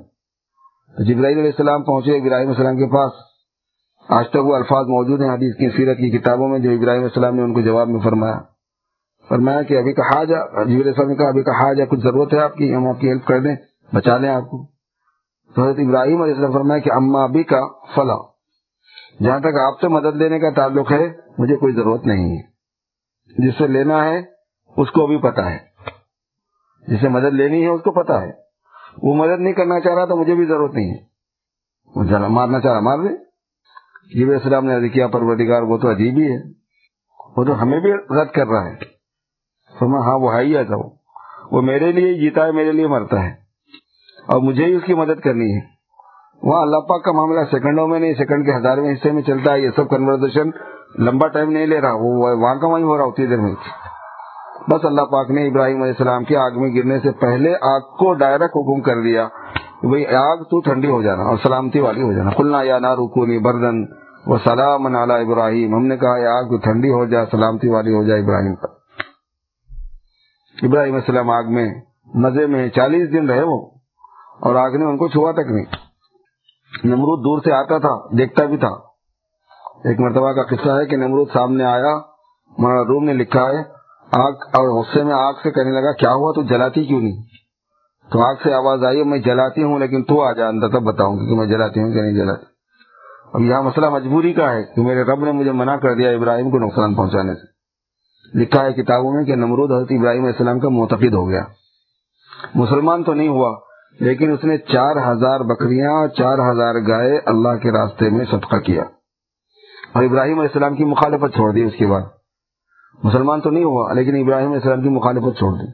جبرائیل 1.03 1.39
علیہ 1.39 1.51
السلام 1.51 1.83
پہنچے 1.83 2.17
ابراہیم 2.17 2.49
السلام 2.49 2.77
کے 2.77 2.87
پاس۔ 2.87 3.13
آج 4.09 4.29
تک 4.31 4.37
وہ 4.37 4.57
الفاظ 4.57 4.87
موجود 4.87 5.21
ہیں، 5.21 5.31
حدیث 5.31 5.57
کی، 5.57 5.69
سیرت 5.77 5.97
کی 5.97 6.19
کتابوں 6.19 6.49
میں، 6.49 6.59
جو 6.59 6.71
ابراہیم 6.71 7.03
السلام 7.03 7.37
نے 7.37 7.43
ان 7.43 7.55
کو 7.55 7.61
جواب 7.61 7.89
میں 7.89 8.01
فرمایا۔ 8.01 8.52
فرمایا 9.29 9.63
کہ 9.63 9.79
ابھی 9.79 9.93
کہا 9.93 10.25
جا 10.25 10.65
جبیر 10.65 10.87
السلام 10.87 11.09
نے 11.09 11.15
کہا 11.15 11.29
ابھی 11.29 11.43
کہا 11.43 11.73
جا 11.73 11.85
کچھ 11.85 12.01
ضرورت 12.01 12.35
ہے 12.35 12.39
آپ 12.39 12.55
کی، 12.55 12.75
ہم 12.75 12.89
آپ 12.89 13.01
کی 13.01 13.09
ہیلپ 13.09 13.27
کر 13.27 13.41
دیں، 13.41 13.57
بچا 13.93 14.19
لیں 14.19 14.29
آپ 14.29 14.51
کو۔ 14.51 14.67
تو 15.55 15.63
حضرت 15.63 15.77
ابراہیم 15.87 16.23
علیہ 16.23 16.35
السلام 16.35 16.53
فرمایا 16.53 16.79
کہ 16.79 16.93
اما 16.93 17.25
ابھی 17.25 17.43
کا 17.43 17.61
فلا، 17.95 18.33
جہاں 19.25 19.41
تک 19.41 19.57
آپ 19.67 19.81
سے 19.81 19.89
مدد 19.89 20.17
لینے 20.17 20.39
کا 20.39 20.51
تعلق 20.51 20.93
ہے، 20.93 21.13
مجھے 21.39 21.57
کوئی 21.57 21.75
ضرورت 21.75 22.07
نہیں 22.07 22.37
ہے۔ 22.37 22.43
جس 23.39 23.59
سے 23.59 23.67
لینا 23.67 24.05
ہے، 24.05 24.19
اس 24.77 24.91
کو 24.91 25.07
بھی 25.07 25.19
پتا 25.19 25.51
ہے۔ 25.51 25.59
جسے 26.89 27.09
مدد 27.09 27.35
لینی 27.35 27.63
ہے، 27.63 27.69
اس 27.69 27.83
کو 27.83 27.91
پتا 27.91 28.23
ہے۔ 28.23 28.31
وہ 29.03 29.15
مدد 29.15 29.41
نہیں 29.41 29.53
کرنا 29.53 29.81
چاہ 29.81 29.95
رہا 29.95 30.05
تو 30.05 30.17
مجھے 30.17 30.35
بھی 30.35 30.45
ضرورت 30.45 30.75
نہیں 30.75 30.91
ہے۔ 30.91 31.13
مارنا 32.29 32.61
چاہ 32.61 32.73
رہا 32.73 32.81
مار 32.81 32.99
دے 32.99 33.09
جیب 34.15 34.31
السلام 34.31 34.67
نے 34.67 34.89
کیا 34.89 35.07
پروردگار، 35.07 35.63
وہ 35.63 35.79
تو 35.79 35.91
عجیب 35.91 36.19
ہی 36.19 36.33
ہے۔ 36.33 36.51
وہ 37.37 37.45
تو 37.45 37.63
ہمیں 37.63 37.81
بھی 37.81 37.93
رد 37.93 38.33
کر 38.35 38.47
رہا 38.47 38.71
ہے۔ 38.71 38.93
فرما 39.79 39.99
ہاں 39.99 40.19
وہ 40.19 40.35
ہے 40.35 40.41
ہی 40.41 40.57
ایسا۔ 40.57 40.77
وہ 41.51 41.63
میرے 41.63 41.93
لیے 41.93 42.15
جیتا 42.15 42.47
ہے، 42.47 42.53
میرے 42.53 42.73
لیے 42.73 42.87
مرتا 42.87 43.23
ہے۔ 43.25 43.31
اور 44.27 44.41
مجھے 44.41 44.65
ہی 44.65 44.75
اس 44.75 44.83
کی 44.87 44.95
مدد 44.95 45.21
کرنی 45.21 45.57
ہے۔ 45.57 45.61
وہاں 46.43 46.63
اللہ 46.63 46.77
پاک 46.77 47.05
کا 47.05 47.13
معاملہ 47.13 47.41
سیکنڈوں 47.51 47.89
میں 47.89 48.01
نہیں، 48.01 48.15
سیکنڈ 48.15 48.47
کے 48.47 48.57
ہزارویں 48.57 48.93
حصے 48.93 49.13
میں 49.13 49.23
چلتا 49.23 49.53
ہے۔ 49.53 49.61
یہ 49.61 49.69
سب 49.77 49.91
کنورزیشن 49.91 50.51
لمبا 50.99 51.29
ٹائم 51.29 51.51
نہیں 51.51 51.67
لے 51.67 51.81
رہا۔ 51.81 51.93
وہ 51.93 52.37
وہاں 52.37 52.55
کا 52.55 52.67
وہیں 52.67 52.85
ہو 52.85 52.99
رہا، 52.99 53.05
اتنی 53.05 53.27
دیر 53.27 53.41
میں۔ 53.41 53.55
بس 54.69 54.85
اللہ 54.85 55.03
پاک 55.03 55.31
نے 55.31 55.47
ابراہیم 55.47 55.83
علیہ 55.83 55.93
السلام 55.99 56.25
کی 56.25 56.37
آگ 56.37 56.51
میں 56.57 56.75
گرنے 56.75 56.99
سے 56.99 57.11
پہلے 57.11 57.55
آگ 57.63 57.81
کو 57.81 58.15
ڈائریکٹ 58.15 58.57
حکم 58.57 58.81
کر 58.81 59.03
دیا۔ 59.03 59.29
بھائی 59.83 60.07
آگ 60.07 60.37
تو 60.37 60.61
ٹھنڈی 60.61 60.89
ہو 60.89 61.03
جانا 61.03 61.23
اور 61.23 61.37
سلامتی 61.43 61.81
والی 61.81 62.03
ہو 62.03 62.13
جانا۔ 62.13 62.31
کھلنا 62.31 62.63
یا 62.63 62.79
نہ 62.79 62.87
رکونی 62.87 63.39
بردن 63.39 63.85
وہ 64.27 64.37
سلام 64.45 64.97
ابراہیم۔ 64.97 65.75
ہم 65.75 65.87
نے 65.87 65.97
کہا، 65.97 66.19
یہ 66.19 66.27
آگ 66.27 66.45
تو 66.45 66.57
ٹھنڈی 66.57 66.91
ہو 66.91 67.05
جائے، 67.05 67.27
سلامتی 67.31 67.69
والی 67.69 67.95
ہو 67.95 68.05
جائے 68.05 68.23
ابراہیم 68.23 68.55
کا 68.55 68.82
ابراہیم 70.63 70.95
السلام 70.95 71.31
آگ 71.31 71.43
میں 71.45 71.75
مزے 72.15 72.47
میں 72.47 72.69
چالیس 72.69 73.13
دن 73.13 73.31
رہے 73.31 73.43
وہ، 73.43 73.71
اور 74.41 74.55
آگ 74.55 74.71
نے 74.71 74.85
ان 74.85 74.97
کو 74.97 75.09
چھوا 75.09 75.33
تک 75.33 75.51
نہیں۔ 75.51 75.65
نمرود 76.85 77.25
دور 77.25 77.41
سے 77.45 77.53
آتا 77.53 77.79
تھا، 77.79 78.17
دیکھتا 78.19 78.45
بھی 78.45 78.57
تھا۔ 78.57 78.69
ایک 79.85 80.01
مرتبہ 80.01 80.33
کا 80.33 80.43
قصہ 80.43 80.71
ہے 80.71 80.87
کہ 80.87 80.97
نمرود 80.97 81.29
سامنے 81.33 81.65
آیا، 81.65 81.97
مولانا 82.59 82.83
روم 82.83 83.05
نے 83.05 83.13
لکھا 83.13 83.49
ہے، 83.49 83.59
آگ 84.13 84.33
اور 84.33 84.69
غصے 84.69 85.03
میں 85.03 85.15
آگ 85.15 85.33
سے 85.43 85.51
کہنے 85.51 85.71
لگا، 85.71 85.93
کیا 85.93 86.13
ہوا؟ 86.13 86.33
تو 86.33 86.43
جلاتی 86.43 86.85
کیوں 86.85 87.01
نہیں؟ 87.01 87.23
تو 88.13 88.23
آگ 88.23 88.35
سے 88.43 88.55
آواز 88.55 88.85
آئی 88.85 89.05
میں 89.05 89.19
جلاتی 89.19 89.63
ہوں، 89.63 89.79
لیکن 89.79 90.03
تو 90.03 90.23
آ 90.23 90.33
جا، 90.33 90.49
اندر 90.49 90.69
تب 90.69 90.83
بتاؤں 90.83 91.17
گی 91.17 91.29
کہ 91.29 91.35
میں 91.35 91.47
جلاتی 91.47 91.81
ہوں 91.81 91.93
کہ 91.93 92.03
نہیں 92.03 92.13
جلاتی۔ 92.13 92.45
اب 93.33 93.41
یہاں 93.41 93.63
مسئلہ 93.63 93.89
مجبوری 93.89 94.33
کا 94.33 94.53
ہے 94.53 94.63
کہ 94.63 94.83
میرے 94.83 95.03
رب 95.03 95.25
نے 95.25 95.33
مجھے 95.33 95.53
منع 95.53 95.77
کر 95.77 95.95
دیا 95.95 96.11
ابراہیم 96.11 96.51
کو 96.51 96.59
نقصان 96.59 96.95
پہنچانے 96.95 97.35
سے۔ 97.35 97.52
لکھا 98.35 98.65
ہے 98.65 98.73
کتابوں 98.73 99.13
میں 99.13 99.25
کہ 99.25 99.37
نمرود 99.37 99.73
حضرت 99.73 99.89
ابراہیم 99.91 100.21
علیہ 100.21 100.33
السلام 100.33 100.61
کا 100.61 100.69
معتقد 100.69 101.15
ہو 101.15 101.29
گیا۔ 101.29 101.43
مسلمان 102.55 103.05
تو 103.05 103.15
نہیں 103.15 103.29
ہوا، 103.29 103.59
لیکن 104.01 104.33
اس 104.33 104.45
نے 104.45 104.59
چار 104.59 105.13
ہزار 105.13 105.41
بکریاں 105.41 105.91
اور 105.91 106.09
چار 106.09 106.51
ہزار 106.51 106.75
گائے 106.89 107.21
اللہ 107.27 107.59
کے 107.63 107.73
راستے 107.73 108.11
میں 108.11 108.25
صدقہ 108.31 108.57
کیا۔ 108.57 108.83
اور 109.93 110.03
ابراہیم 110.03 110.39
علیہ 110.39 110.49
السلام 110.55 110.75
کی 110.75 110.85
مخالفت 110.85 111.35
چھوڑ 111.35 111.53
دی 111.53 111.63
اس 111.63 111.73
کے 111.79 111.87
بعد۔ 111.87 112.01
مسلمان 113.03 113.41
تو 113.41 113.51
نہیں 113.51 113.65
ہوا، 113.65 113.93
لیکن 113.93 114.17
ابراہیم 114.17 114.47
علیہ 114.47 114.61
السلام 114.61 114.83
کی 114.83 114.89
مخالفت 114.89 115.39
چھوڑ 115.39 115.53
دی۔ 115.53 115.67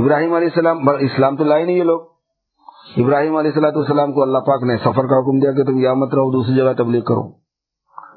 ابراہیم 0.00 0.32
علیہ 0.34 0.48
السلام 0.48 0.88
اسلام 0.88 1.36
تو 1.36 1.44
لائے 1.44 1.64
نہیں 1.64 1.76
یہ 1.76 1.82
لوگ۔ 1.82 2.00
ابراہیم 2.96 3.36
علیہ 3.36 3.50
السلام 3.54 3.78
السلام 3.78 4.12
کو 4.12 4.22
اللہ 4.22 4.38
پاک 4.38 4.62
نے 4.62 4.76
سفر 4.76 5.06
کا 5.06 5.18
حکم 5.18 5.38
دیا 5.38 5.52
کہ 5.52 5.64
تم 5.64 5.78
یا 5.78 5.94
مت 5.94 6.14
رہو، 6.14 6.32
دوسری 6.32 6.54
جگہ 6.54 6.72
تبلیغ 6.72 7.02
کرو۔ 7.02 7.22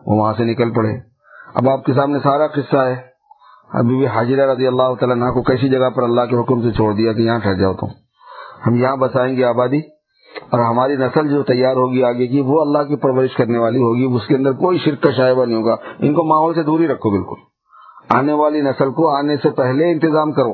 وہ 0.06 0.16
وہاں 0.16 0.34
سے 0.38 0.44
نکل 0.44 0.74
پڑے۔ 0.74 1.15
اب 1.56 1.70
آپ 1.70 1.86
کے 1.86 1.94
سامنے 1.94 2.20
سارا 2.24 2.48
قصہ 2.48 2.78
ہے۔ 2.78 2.96
ابھی 3.74 3.96
بھی 3.96 4.08
حاجرہ 4.08 4.52
رضی 4.52 4.68
اللہ 4.68 4.94
تعالیٰ 5.00 5.34
کو 5.34 5.42
کیسی 5.42 5.70
جگہ 5.70 5.90
پر 5.90 6.04
اللہ 6.04 6.22
کے 6.22 6.36
حکم 6.36 6.62
سے 6.62 6.72
چھوڑ 6.72 6.94
دیا 6.94 7.14
کہ 7.14 7.22
یہاں 7.22 7.40
ٹھہر 7.40 7.54
جاؤ 7.54 7.74
تو 7.74 7.88
ہم 8.68 8.76
یہاں 8.76 8.96
بسائیں 8.96 9.38
گے 9.38 9.44
آبادی 9.44 9.80
اور 10.50 10.60
ہماری 10.60 10.96
نسل 10.96 11.28
جو 11.28 11.44
تیار 11.44 11.76
ہوگی 11.76 12.04
آگے 12.04 12.28
کی، 12.28 12.42
وہ 12.42 12.62
اللہ 12.62 12.78
کی 12.78 12.96
پرورش 12.96 13.36
کرنے 13.36 13.58
والی 13.58 13.78
ہوگی۔ 13.78 14.16
اس 14.16 14.28
کے 14.28 14.36
اندر 14.36 14.52
کوئی 14.52 14.78
شرک 14.78 15.02
کا 15.02 15.12
شائبہ 15.12 15.46
نہیں 15.46 15.58
ہوگا۔ 15.58 15.76
ان 16.00 16.14
کو 16.14 16.24
ماحول 16.24 16.54
سے 16.54 16.64
دوری 16.64 16.88
رکھو 16.88 17.10
بالکل۔ 17.10 17.42
آنے 18.10 18.34
والی 18.34 18.62
نسل 18.62 18.92
کو 18.92 19.16
آنے 19.16 19.36
سے 19.38 19.50
پہلے 19.50 19.92
انتظام 19.92 20.32
کرو۔ 20.32 20.54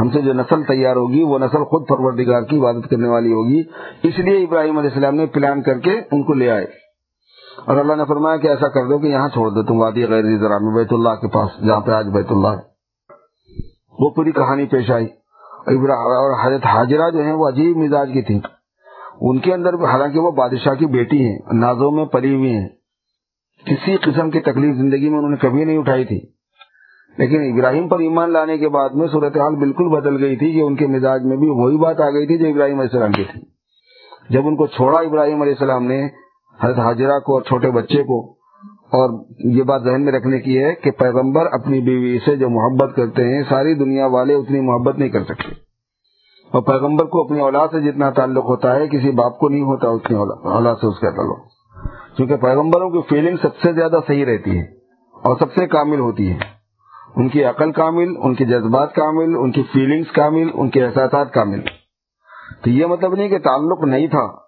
ہم 0.00 0.10
سے 0.10 0.20
جو 0.20 0.32
نسل 0.32 0.62
تیار 0.62 0.96
ہوگی، 0.96 1.22
وہ 1.22 1.38
نسل 1.38 1.64
خود 1.64 1.88
پروردگار 1.88 2.42
کی 2.42 2.58
عبادت 2.58 2.90
کرنے 2.90 3.08
والی 3.08 3.32
ہوگی۔ 3.32 3.62
اس 4.02 4.18
لیے 4.18 4.44
ابراہیم 4.44 4.78
علیہ 4.78 4.90
السلام 4.90 5.14
نے 5.14 5.26
پلان 5.26 5.62
کر 5.62 5.78
کے 5.78 6.00
ان 6.12 6.22
کو 6.22 6.34
لے 6.34 6.50
آئے۔ 6.50 6.85
اور 7.64 7.76
اللہ 7.76 7.94
نے 7.94 8.04
فرمایا 8.04 8.36
کہ 8.36 8.46
ایسا 8.46 8.68
کر 8.68 8.88
دو 8.88 8.98
کہ 8.98 9.06
یہاں 9.06 9.28
چھوڑ 9.28 9.48
دو، 9.48 9.62
تم 9.62 9.80
وادی 9.80 10.04
غیر 10.04 10.38
ذرا 10.38 10.58
میں 10.58 10.74
بیت 10.74 10.92
اللہ 10.92 11.08
کے 11.08 11.28
پاس، 11.28 11.66
جہاں 11.66 11.80
پہ 11.80 11.90
آج 11.90 12.06
بیت 12.06 12.26
اللہ 12.30 12.48
ہے۔ 12.48 12.76
وہ 13.98 14.10
پوری 14.10 14.32
کہانی 14.32 14.66
پیش 14.66 14.90
آئی۔ 14.90 15.06
اور 15.66 16.46
حضرت 16.46 16.66
حاجرہ 16.66 17.10
جو 17.10 17.18
ہیں، 17.18 17.32
وہ 17.32 17.48
عجیب 17.48 17.76
مزاج 17.76 18.10
کی 18.12 18.22
تھی 18.22 18.40
ان 19.20 19.38
کے 19.38 19.54
اندر 19.54 19.74
حالانکہ 19.74 20.18
وہ 20.18 20.30
بادشاہ 20.30 20.74
کی 20.74 20.86
بیٹی 20.86 21.26
ہیں، 21.26 21.38
نازوں 21.52 21.90
میں 21.90 22.04
پلی 22.04 22.34
ہوئی 22.34 22.54
ہیں۔ 22.54 22.68
کسی 23.66 23.96
قسم 23.96 24.30
کی 24.30 24.40
تکلیف 24.40 24.76
زندگی 24.76 25.08
میں 25.08 25.18
انہوں 25.18 25.30
نے 25.30 25.36
کبھی 25.36 25.64
نہیں 25.64 25.78
اٹھائی 25.78 26.04
تھی۔ 26.04 26.20
لیکن 27.18 27.52
ابراہیم 27.52 27.88
پر 27.88 27.98
ایمان 27.98 28.32
لانے 28.32 28.58
کے 28.58 28.68
بعد 28.68 28.88
میں 28.88 29.08
صورتحال 29.12 29.54
بالکل 29.54 29.88
بدل 29.88 30.24
گئی 30.24 30.36
تھی 30.36 30.52
کہ 30.52 30.60
ان 30.60 30.76
کے 30.76 30.86
مزاج 30.86 31.22
میں 31.22 31.36
بھی 31.36 31.48
وہی 31.48 31.76
بات 31.76 32.00
آ 32.00 32.10
گئی 32.10 32.26
تھی 32.26 32.38
جو 32.38 32.48
ابراہیم 32.48 32.80
علیہ 32.80 32.90
السلام 32.92 33.12
کی 33.12 33.24
تھی۔ 33.24 33.40
جب 34.30 34.46
ان 34.46 34.56
کو 34.56 34.66
چھوڑا 34.66 35.00
ابراہیم 35.00 35.42
علیہ 35.42 35.52
السلام 35.52 35.84
نے 35.84 36.08
حضرت 36.60 36.78
حاجرہ 36.78 37.18
کو 37.18 37.34
اور 37.34 37.42
چھوٹے 37.42 37.70
بچے 37.70 38.02
کو 38.02 38.32
اور 38.86 39.24
یہ 39.38 39.62
بات 39.62 39.82
ذہن 39.82 40.04
میں 40.04 40.12
رکھنے 40.12 40.38
کی 40.38 40.64
ہے 40.64 40.74
کہ 40.74 40.90
پیغمبر 40.90 41.46
اپنی 41.52 41.80
بیوی 41.80 42.18
سے 42.18 42.36
جو 42.36 42.48
محبت 42.48 42.96
کرتے 42.96 43.36
ہیں، 43.36 43.42
ساری 43.48 43.74
دنیا 43.74 44.06
والے 44.06 44.34
اتنی 44.34 44.60
محبت 44.60 44.98
نہیں 44.98 45.08
کر 45.08 45.24
سکتے۔ 45.24 45.48
اور 46.52 46.62
پیغمبر 46.62 47.04
کو 47.04 47.24
اپنی 47.24 47.40
اولاد 47.40 47.68
سے 47.68 47.80
جتنا 47.80 48.10
تعلق 48.10 48.44
ہوتا 48.44 48.76
ہے، 48.76 48.88
کسی 48.88 49.10
باپ 49.10 49.38
کو 49.38 49.48
نہیں 49.48 49.62
ہوتا 49.62 49.88
اتنی 49.88 50.16
اولاد 50.16 50.74
سے 50.74 50.86
اس 50.86 50.98
کا 50.98 51.10
تعلق۔ 51.10 51.38
کیونکہ 52.16 52.36
پیغمبروں 52.36 52.90
کی 52.90 53.00
فیلنگ 53.08 53.36
سب 53.42 53.56
سے 53.56 53.72
زیادہ 53.72 53.96
صحیح 54.06 54.26
رہتی 54.26 54.58
ہے 54.58 54.62
اور 55.12 55.36
سب 55.38 55.54
سے 55.54 55.66
کامل 55.66 56.00
ہوتی 56.00 56.30
ہے۔ 56.30 56.38
ان 57.16 57.28
کی 57.28 57.44
عقل 57.44 57.72
کامل، 57.72 58.08
ان 58.22 58.34
کے 58.34 58.44
جذبات 58.44 58.94
کامل، 58.94 59.36
ان 59.36 59.52
کی 59.52 59.62
فیلنگز 59.62 60.12
کامل، 60.12 60.48
ان 60.54 60.68
کے 60.68 60.84
احساسات 60.84 61.32
کامل۔ 61.32 61.60
تو 62.64 62.70
یہ 62.70 62.86
مطلب 62.86 63.14
نہیں 63.14 63.28
کہ 63.28 63.38
تعلق 63.38 63.84
نہیں 63.84 64.06
تھا۔ 64.06 64.45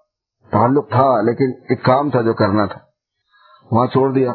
تعلق 0.51 0.90
تھا، 0.90 1.20
لیکن 1.20 1.44
ایک 1.68 1.84
کام 1.84 2.11
تھا 2.11 2.22
جو 2.22 2.32
کرنا 2.32 2.66
تھا۔ 2.66 2.78
وہاں 3.70 3.86
چھوڑ 3.86 4.12
دیا۔ 4.12 4.32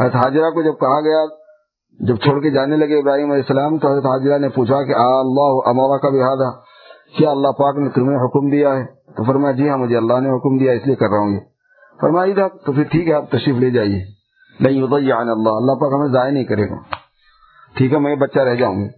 حضرت 0.00 0.14
حاجرہ 0.14 0.50
کو 0.50 0.62
جب 0.62 0.80
کہا 0.80 1.00
گیا، 1.00 1.24
جب 2.00 2.16
چھوڑ 2.16 2.42
کے 2.42 2.50
جانے 2.50 2.76
لگے 2.76 2.98
ابراہیم 2.98 3.30
علیہ 3.30 3.42
السلام، 3.42 3.78
تو 3.78 3.92
حضرت 3.92 4.06
حاضرہ 4.06 4.38
نے 4.38 4.48
پوچھا 4.48 4.82
کہ 4.82 4.94
اللہ 4.94 5.68
امورا 5.68 5.98
کا 5.98 6.08
بھی 6.08 6.18
کیا 7.18 7.30
اللہ 7.30 7.48
پاک 7.48 7.76
نے 7.76 7.88
تمہیں 7.88 8.24
حکم 8.24 8.50
دیا 8.50 8.76
ہے؟ 8.76 8.86
تو 9.16 9.24
فرمایا 9.24 9.52
جی 9.52 9.68
ہاں 9.68 9.76
مجھے 9.76 9.96
اللہ 9.96 10.20
نے 10.20 10.36
حکم 10.36 10.58
دیا، 10.58 10.72
اس 10.72 10.86
لیے 10.86 10.96
کر 10.96 11.08
رہا 11.08 11.18
ہوں 11.18 11.30
یہ۔ 11.30 11.40
فرمائی 12.00 12.34
تھا، 12.34 12.48
تو 12.48 12.72
پھر 12.72 12.82
ٹھیک 12.82 13.08
ہے، 13.08 13.12
آپ 13.12 13.30
تشریف 13.30 13.56
لے 13.56 13.70
جائیے۔ 13.70 14.04
نہیں 14.60 14.82
اللہ 14.82 15.50
اللہ 15.50 15.72
پاک 15.72 15.92
ہمیں 15.92 16.08
ضائع 16.08 16.30
نہیں 16.30 16.44
کرے 16.44 16.70
گا۔ 16.70 16.76
ٹھیک 17.76 17.92
ہے، 17.92 17.98
میں 17.98 18.16
بچہ 18.16 18.38
رہ 18.38 18.54
جاؤں 18.54 18.76
گی 18.76 18.88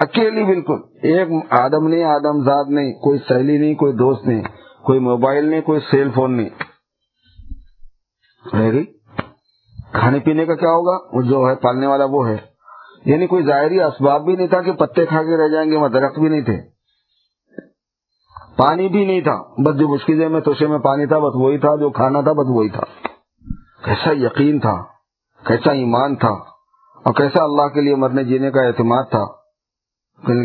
اکیلی 0.00 0.44
بالکل، 0.44 0.76
ایک 1.02 1.28
آدم 1.50 1.88
نہیں، 1.88 2.04
آدم 2.04 2.44
زاد 2.44 2.64
نہیں، 2.68 2.92
کوئی 2.92 3.18
سہیلی 3.28 3.58
نہیں، 3.58 3.74
کوئی 3.74 3.92
دوست 3.92 4.26
نہیں۔ 4.26 4.42
کوئی 4.84 4.98
موبائل 4.98 5.48
نہیں، 5.48 5.60
کوئی 5.60 5.80
سیل 5.90 6.10
فون 6.14 6.36
نہیں۔ 6.36 6.48
گئی 8.72 8.84
کھانے 9.92 10.18
پینے 10.18 10.46
کا 10.46 10.54
کیا 10.54 10.68
ہوگا؟ 10.68 11.16
وہ 11.16 11.22
جو 11.22 11.50
ہے، 11.50 11.54
پالنے 11.54 11.86
والا 11.86 12.04
وہ 12.04 12.28
ہے۔ 12.28 12.36
یعنی 13.04 13.26
کوئی 13.26 13.44
ظاہری 13.44 13.80
اسباب 13.80 14.24
بھی 14.24 14.36
نہیں 14.36 14.46
تھا 14.46 14.62
کہ 14.62 14.72
پتے 14.72 15.06
کھا 15.06 15.22
کے 15.22 15.42
رہ 15.42 15.48
جائیں 15.48 15.70
گے، 15.70 15.76
وہاں 15.76 15.88
درخت 15.88 16.18
بھی 16.18 16.28
نہیں 16.28 16.40
تھے۔ 16.40 16.60
پانی 18.56 18.88
بھی 18.88 19.06
نہیں 19.06 19.20
تھا۔ 19.20 19.42
بس 19.64 19.80
جو 19.80 19.88
مشکل 19.88 20.28
میں، 20.28 20.40
توشے 20.40 20.66
میں 20.66 20.78
پانی 20.78 21.06
تھا، 21.06 21.18
بس 21.18 21.34
وہی 21.34 21.58
تھا۔ 21.58 21.76
جو 21.76 21.90
کھانا 21.90 22.20
تھا، 22.20 22.32
بس 22.32 22.46
وہی 22.48 22.68
تھا۔ 22.68 23.08
کیسا 23.84 24.10
یقین 24.12 24.60
تھا، 24.60 24.82
کیسا 25.46 25.72
ایمان 25.72 26.16
تھا، 26.16 26.32
اور 27.04 27.14
کیسا 27.14 27.44
اللہ 27.44 27.68
کے 27.68 27.80
لیے 27.80 27.94
مرنے 27.94 28.24
جینے 28.24 28.50
کا 28.50 28.60
اعتماد 28.60 29.04
تھا۔ 29.10 29.24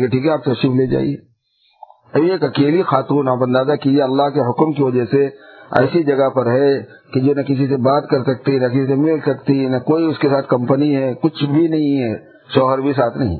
ٹھیک 0.08 0.26
ہے، 0.26 0.30
آپ 0.30 0.42
تشریف 0.42 0.72
لے 0.72 0.86
جائیے۔ 0.86 1.27
ایک 2.14 2.42
اکیلی 2.42 2.82
خاتون 2.82 3.28
آپ 3.28 3.42
اندازہ 3.42 3.72
کیجیے 3.72 4.02
اللہ 4.02 4.22
کے 4.22 4.50
حکم 4.50 4.72
کی 4.72 4.82
وجہ 4.82 5.04
سے 5.04 5.26
ایسی 5.70 6.02
جگہ 6.02 6.28
پر 6.28 6.46
ہے 6.46 6.82
کہ 7.12 7.20
جو 7.20 7.34
نہ 7.34 7.40
کسی 7.40 7.68
سے 7.68 7.76
بات 7.76 8.08
کر 8.10 8.22
سکتی، 8.22 8.58
نہ 8.58 8.66
کسی 8.66 8.86
سے 8.86 8.94
مل 8.94 9.20
سکتی 9.26 9.68
نہ 9.68 9.76
کوئی 9.76 10.04
اس 10.04 10.18
کے 10.18 10.28
ساتھ 10.28 10.48
کمپنی 10.48 10.96
ہے، 10.96 11.14
کچھ 11.14 11.44
بھی 11.44 11.68
نہیں 11.68 12.02
ہے 12.02 12.18
شوہر 12.54 12.78
بھی 12.78 12.92
ساتھ 12.92 13.18
نہیں۔ 13.18 13.38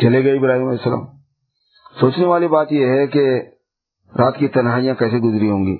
چلے 0.00 0.24
گئے 0.24 0.36
ابراہیم 0.36 0.62
علیہ 0.62 0.78
السلام۔ 0.78 1.04
سوچنے 2.00 2.26
والی 2.26 2.46
بات 2.46 2.72
یہ 2.72 2.86
ہے 2.86 3.06
کہ 3.06 3.42
رات 4.18 4.36
کی 4.36 4.48
تنہائیاں 4.48 4.94
کیسی 4.94 5.18
گزری 5.18 5.50
ہوں 5.50 5.66
گی؟ 5.66 5.76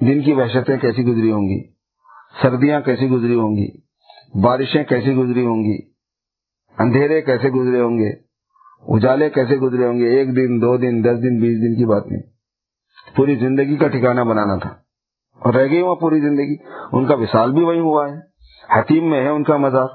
دن 0.00 0.22
کی 0.22 0.32
وحشتیں 0.32 0.76
کیسی 0.76 1.02
گزری 1.02 1.32
ہوں 1.32 1.48
گی؟ 1.48 1.72
سردیاں 2.42 2.80
کیسی 2.80 3.10
گزری 3.10 3.34
ہوں 3.34 3.56
گی؟ 3.56 3.68
بارشیں 4.40 4.84
کیسی 4.84 5.14
گزری 5.14 5.46
ہوں 5.46 5.64
گی؟ 5.64 5.78
اندھیرے 6.78 7.20
کیسے 7.20 7.48
گزرے 7.48 7.80
ہوں 7.80 7.98
گے؟ 7.98 8.31
اجالے 8.88 9.30
کیسے 9.30 9.56
گزرے 9.56 9.86
ہوں 9.86 9.98
گے؟ 9.98 10.08
ایک 10.08 10.28
دن، 10.28 10.62
دو 10.62 10.76
دن، 10.76 11.00
دس 11.00 11.22
دن، 11.22 11.40
بیس 11.40 11.58
دن 11.58 11.74
کی 11.74 11.86
بات 11.86 12.06
نہیں۔ 12.06 12.22
پوری 13.16 13.36
زندگی 13.36 13.76
کا 13.76 13.88
ٹھکانہ 13.88 14.20
بنانا 14.20 14.56
تھا۔ 14.56 14.70
اور 15.38 15.54
رہ 15.54 15.68
گئی 15.68 15.82
وہاں 15.82 15.94
پوری 15.94 16.20
زندگی۔ 16.20 16.56
ان 16.92 17.06
کا 17.06 17.14
وشال 17.14 17.52
بھی 17.52 17.62
وہی 17.62 17.78
ہوا 17.78 18.08
ہے۔ 18.08 18.18
حتیم 18.80 19.10
میں 19.10 19.22
ہے 19.22 19.28
ان 19.28 19.44
کا 19.44 19.56
مزار۔ 19.56 19.86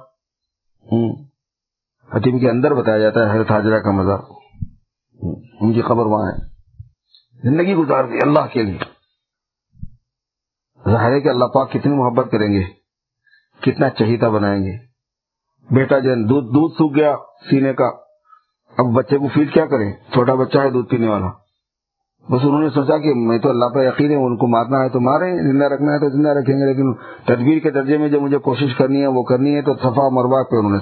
حتیم 2.15 2.39
کے 2.39 2.49
اندر 2.49 2.73
بتایا 2.73 2.99
جاتا 2.99 3.29
ہے، 3.29 3.35
حضرت 3.35 3.51
حاجرہ 3.51 3.79
کا 3.79 3.91
مزار۔ 3.91 4.17
ان 5.61 5.73
کی 5.73 5.81
خبر 5.81 6.05
وہاں 6.05 6.31
ہے۔ 6.31 6.47
زندگی 7.49 7.75
گزار 7.75 8.03
دی 8.03 8.17
اللہ 8.21 8.47
کے 8.53 8.63
لیے۔ 8.63 8.77
ظاہر 10.91 11.11
ہے 11.11 11.21
کہ 11.21 11.29
اللہ 11.29 11.45
پاک 11.45 11.71
کتنی 11.71 11.93
محبت 11.93 12.31
کریں 12.31 12.53
گے۔ 12.53 12.63
کتنا 13.61 13.89
چہیتا 13.89 14.29
بنائیں 14.29 14.63
گے۔ 14.63 14.77
بیٹا 15.71 15.99
جن، 15.99 16.29
دودھ 16.29 16.45
دودھ 16.45 16.73
سوکھ 16.73 16.97
گیا 16.97 17.15
سینے 17.49 17.73
کا۔ 17.73 18.06
اب 18.78 18.86
بچے 18.86 19.17
کو 19.17 19.28
فیڈ 19.28 19.53
کیا 19.53 19.65
کریں؟ 19.65 19.93
چھوٹا 20.13 20.34
بچہ 20.34 20.57
ہے، 20.57 20.69
دودھ 20.69 20.89
پینے 20.89 21.07
والا۔ 21.07 21.28
بس 22.30 22.39
انہوں 22.43 22.61
نے 22.61 22.69
سوچا 22.69 22.97
کہ 22.97 23.13
میں 23.13 23.38
تو 23.38 23.49
اللہ 23.49 23.65
پہ 23.65 23.88
یقین 23.88 24.11
ہے، 24.11 24.15
ان 24.15 24.38
کو 24.38 24.47
مارنا 24.47 24.84
ہے 24.84 24.89
تو 24.89 24.99
مارے 24.99 25.51
زندہ 25.51 25.65
رکھنا 25.65 25.93
ہے 25.93 25.99
تو 25.99 26.09
زندہ 26.09 26.30
رکھیں 26.30 26.55
گے، 26.55 26.65
لیکن 26.65 26.93
تدبیر 27.25 27.59
کے 27.59 27.71
درجے 27.71 27.97
میں 27.97 28.09
جو 28.09 28.21
مجھے 28.21 28.38
کوشش 28.38 28.75
کرنی 28.78 29.01
ہے، 29.01 29.07
وہ 29.07 29.23
کرنی 29.23 29.55
ہے، 29.55 29.61
تو 29.61 29.73
صفا 29.73 30.09
مروا 30.09 30.43
پہ 30.43 30.55
انہوں 30.55 30.71
نے 30.71 30.80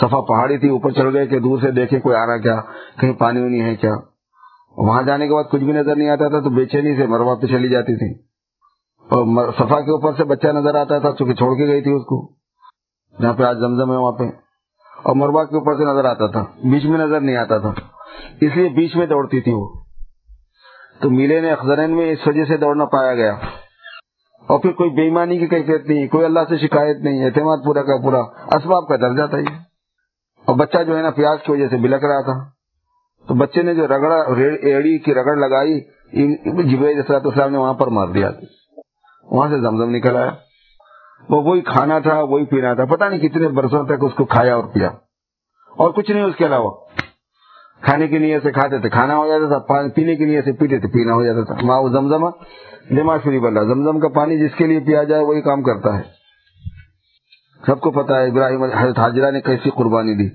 صفا 0.00 0.20
پہاڑی 0.20 0.58
تھی، 0.58 0.68
اوپر 0.68 0.90
چڑھ 0.90 1.12
گئے 1.12 1.26
کہ 1.26 1.40
دور 1.40 1.58
سے 1.58 1.70
دیکھیں 1.70 2.00
کوئی 2.00 2.16
آ 2.16 2.26
رہا 2.26 2.36
کیا، 2.36 2.60
کہیں 3.00 3.12
پانی 3.12 3.40
وانی 3.40 3.60
ہے 3.60 3.76
کیا۔ 3.76 3.94
وہاں 4.76 5.02
جانے 5.02 5.28
کے 5.28 5.34
بعد 5.34 5.44
کچھ 5.50 5.64
بھی 5.64 5.72
نظر 5.72 5.96
نہیں 5.96 6.08
آتا 6.08 6.28
تھا، 6.28 6.40
تو 6.40 6.50
بے 6.50 6.64
چینی 6.64 6.96
سے 6.96 7.06
مروا 7.06 7.34
پہ 7.34 7.46
چلی 7.46 7.68
جاتی 7.68 7.96
تھی۔ 7.96 8.22
اور 9.02 9.52
صفا 9.52 9.80
کے 9.80 9.90
اوپر 9.90 10.12
سے 10.16 10.24
بچہ 10.24 10.48
نظر 10.48 10.74
آتا 10.74 10.98
تھا، 10.98 11.10
چونکہ 11.18 11.34
چھوڑ 11.34 11.56
کے 11.56 11.66
گئی 11.66 11.80
تھی 11.80 11.92
اس 11.92 12.02
کو۔ 12.02 12.32
جہاں 13.22 13.34
پہ 13.34 13.42
آج 13.42 13.56
زمزم 13.58 13.92
ہے، 13.92 13.96
وہاں 13.96 14.12
پہ۔ 14.12 14.45
اور 15.06 15.16
مروا 15.16 15.44
کے 15.44 15.56
اوپر 15.56 15.76
سے 15.76 15.84
نظر 15.84 16.04
آتا 16.04 16.26
تھا۔ 16.26 16.40
بیچ 16.64 16.84
میں 16.84 16.98
نظر 16.98 17.20
نہیں 17.20 17.36
آتا 17.36 17.58
تھا۔ 17.58 17.72
اس 18.40 18.56
لیے 18.56 18.68
بیچ 18.68 18.96
میں 18.96 19.06
دوڑتی 19.06 19.40
تھی 19.40 19.52
وہ۔ 19.52 19.68
تو 21.00 21.10
میلے 21.10 21.40
نے 21.40 21.50
اخذرین 21.50 21.96
میں 21.96 22.12
اس 22.12 22.18
وجہ 22.26 22.44
سے 22.44 22.56
دوڑنا 22.56 22.84
پایا 22.84 23.14
گیا۔ 23.14 23.32
اور 24.46 24.58
پھر 24.58 24.72
کوئی 24.72 24.90
بےمانی 24.90 25.38
کی 25.38 25.46
کیفیت 25.46 25.88
نہیں، 25.88 26.06
کوئی 26.06 26.24
اللہ 26.24 26.40
سے 26.48 26.56
شکایت 26.56 26.96
نہیں، 26.96 27.24
اعتماد 27.24 27.56
پورا 27.64 27.82
کا 27.82 28.02
پورا۔ 28.02 28.20
اسباب 28.56 28.88
کا 28.88 28.96
درجہ 28.96 29.26
تھا 29.26 29.38
یہ۔ 29.38 29.58
اور 30.44 30.56
بچہ 30.56 30.82
جو 30.82 30.96
ہے 30.96 31.02
نا 31.02 31.10
پیاز 31.10 31.38
کی 31.46 31.52
وجہ 31.52 31.68
سے 31.68 31.76
بلک 31.76 32.04
رہا 32.04 32.20
تھا۔ 32.20 32.50
تو 33.28 33.34
بچے 33.34 33.62
نے 33.62 33.74
جو 33.74 33.86
رگڑا 33.86 34.16
ایڑی 34.62 34.98
کی 34.98 35.14
رگڑ 35.14 35.36
لگائی 35.36 35.80
اسلام 36.12 37.52
نے 37.52 37.58
وہاں 37.58 37.74
پر 37.74 37.86
مار 37.86 38.08
دیا۔ 38.08 38.30
وہاں 39.30 39.48
سے 39.48 39.60
زمزم 39.60 39.90
نکل 39.90 40.16
آیا۔ 40.16 40.30
وہ 41.28 41.42
وہی 41.42 41.60
کھانا 41.60 41.98
تھا، 41.98 42.20
وہی 42.20 42.44
پینا 42.44 42.74
تھا، 42.74 42.84
پتہ 42.84 43.04
نہیں 43.04 43.20
کتنے 43.20 43.48
برسوں 43.48 43.84
تک 43.84 44.04
اس 44.04 44.14
کو 44.14 44.24
کھایا 44.24 44.56
اور 44.56 44.64
پیا۔ 44.64 44.88
اور 45.76 45.90
کچھ 45.90 46.10
نہیں، 46.10 46.24
اس 46.24 46.36
کے 46.36 46.46
علاوہ۔ 46.46 46.70
کھانے 47.80 48.08
کی 48.08 48.18
نیت 48.18 48.42
سے 48.42 48.52
کھاتے 48.52 48.78
تھے، 48.78 48.88
کھانا 48.88 49.16
ہو 49.16 49.26
جاتا 49.28 49.58
تھا 49.58 49.88
پینے 49.96 50.16
کی 50.16 50.24
نیت 50.24 50.44
سے 50.44 50.52
پیتے 50.52 50.78
تھے، 50.78 50.88
پینا 50.88 51.12
ہو 51.12 51.24
جاتا 51.24 51.44
تھا۔ 51.44 51.54
ماں 51.62 51.82
زمزم 51.82 52.26
دماغ 52.96 53.18
شریف 53.24 53.42
اللہ، 53.44 53.60
زمزم 53.60 54.00
کا 54.00 54.08
پانی 54.08 54.38
جس 54.38 54.54
کے 54.56 54.66
لیے 54.66 54.80
پیا 54.80 55.02
جائے، 55.02 55.24
وہی 55.24 55.40
کام 55.40 55.62
کرتا 55.62 55.96
ہے۔ 55.96 56.02
سب 57.66 57.80
کو 57.80 57.90
پتا 57.90 58.20
ہے، 58.20 58.26
ابراہیم 58.26 58.62
حضرت 58.62 58.98
حاجرہ 58.98 59.30
نے 59.30 59.40
کیسی 59.40 59.70
قربانی 59.70 60.14
دی۔ 60.14 60.34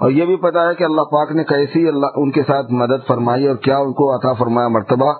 اور 0.00 0.10
یہ 0.10 0.24
بھی 0.24 0.36
پتا 0.36 0.68
ہے 0.68 0.74
کہ 0.74 0.84
اللہ 0.84 1.00
پاک 1.00 1.32
نے 1.32 1.44
کیسی 1.44 1.88
اللہ، 1.88 2.06
ان 2.16 2.30
کے 2.30 2.42
ساتھ 2.46 2.72
مدد 2.72 3.06
فرمائی 3.06 3.46
اور 3.46 3.56
کیا 3.56 3.78
ان 3.78 3.92
کو 3.92 4.16
عطا 4.16 4.32
فرمایا 4.32 4.68
مرتبہ۔ 4.68 5.12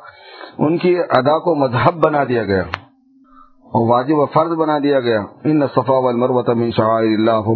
ان 0.59 0.79
کی 0.79 0.99
ادا 0.99 1.39
کو 1.39 1.55
مذہب 1.55 1.95
بنا 2.05 2.25
دیا 2.29 2.45
گیا۔ 2.45 2.63
اور 3.71 3.89
واجب 3.89 4.19
و 4.19 4.27
فرض 4.27 4.53
بنا 4.53 4.79
دیا 4.79 5.01
گیا۔ 5.01 5.21
ان 5.45 5.67
صفا 5.75 5.93
والمروۃ 5.93 6.55
من 6.55 6.71
شعائر 6.71 7.09
اللہ 7.19 7.49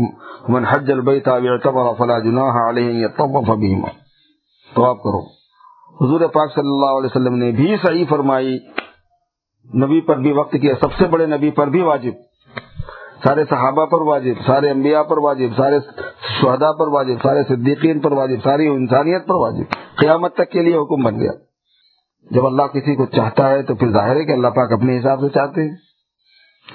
من 0.48 0.64
حج 0.64 0.92
البیت 0.92 1.28
او 1.28 1.94
فلا 1.94 2.18
جناح 2.18 2.68
علیہ 2.68 3.04
یطوف 3.04 3.46
بهما۔ 3.46 3.88
طواف 4.74 4.96
کرو۔ 4.96 5.20
حضور 6.00 6.20
پاک 6.20 6.54
صلی 6.54 6.68
اللہ 6.68 6.86
علیہ 6.86 7.06
وسلم 7.06 7.34
نے 7.34 7.50
بھی 7.50 7.76
صحیح 7.86 8.04
فرمائی۔ 8.08 8.58
نبی 9.74 10.00
پر 10.00 10.16
بھی 10.16 10.32
وقت 10.32 10.52
کیا۔ 10.52 10.74
سب 10.80 10.92
سے 10.92 11.04
بڑے 11.04 11.26
نبی 11.26 11.50
پر 11.50 11.66
بھی 11.66 11.82
واجب۔ 11.82 12.12
سارے 13.24 13.44
صحابہ 13.50 13.86
پر 13.86 14.00
واجب، 14.00 14.46
سارے 14.46 14.70
انبیاء 14.70 15.02
پر 15.02 15.18
واجب، 15.18 15.46
سارے 15.56 15.78
شہداء 16.40 16.72
پر 16.72 16.88
واجب، 16.88 17.14
سارے 17.22 17.42
صدیقین 17.48 18.00
پر 18.00 18.12
واجب، 18.12 18.36
ساری 18.44 18.66
انسانیت 18.66 19.26
پر 19.26 19.34
واجب۔ 19.34 19.96
قیامت 19.96 20.34
تک 20.34 20.50
کے 20.50 20.62
لیے 20.62 20.76
حکم 20.76 21.02
بن 21.02 21.20
گیا۔ 21.20 21.32
جب 22.30 22.46
اللہ 22.46 22.62
کسی 22.62 22.94
کو 22.94 23.06
چاہتا 23.06 23.50
ہے 23.50 23.62
تو 23.62 23.74
پھر 23.74 23.90
ظاہر 23.90 24.16
ہے 24.16 24.24
کہ 24.24 24.32
اللہ 24.32 24.48
پاک 24.48 24.72
اپنے 24.72 24.98
حساب 24.98 25.20
سے 25.20 25.28
چاہتے 25.28 25.62
ہیں۔ 25.62 25.76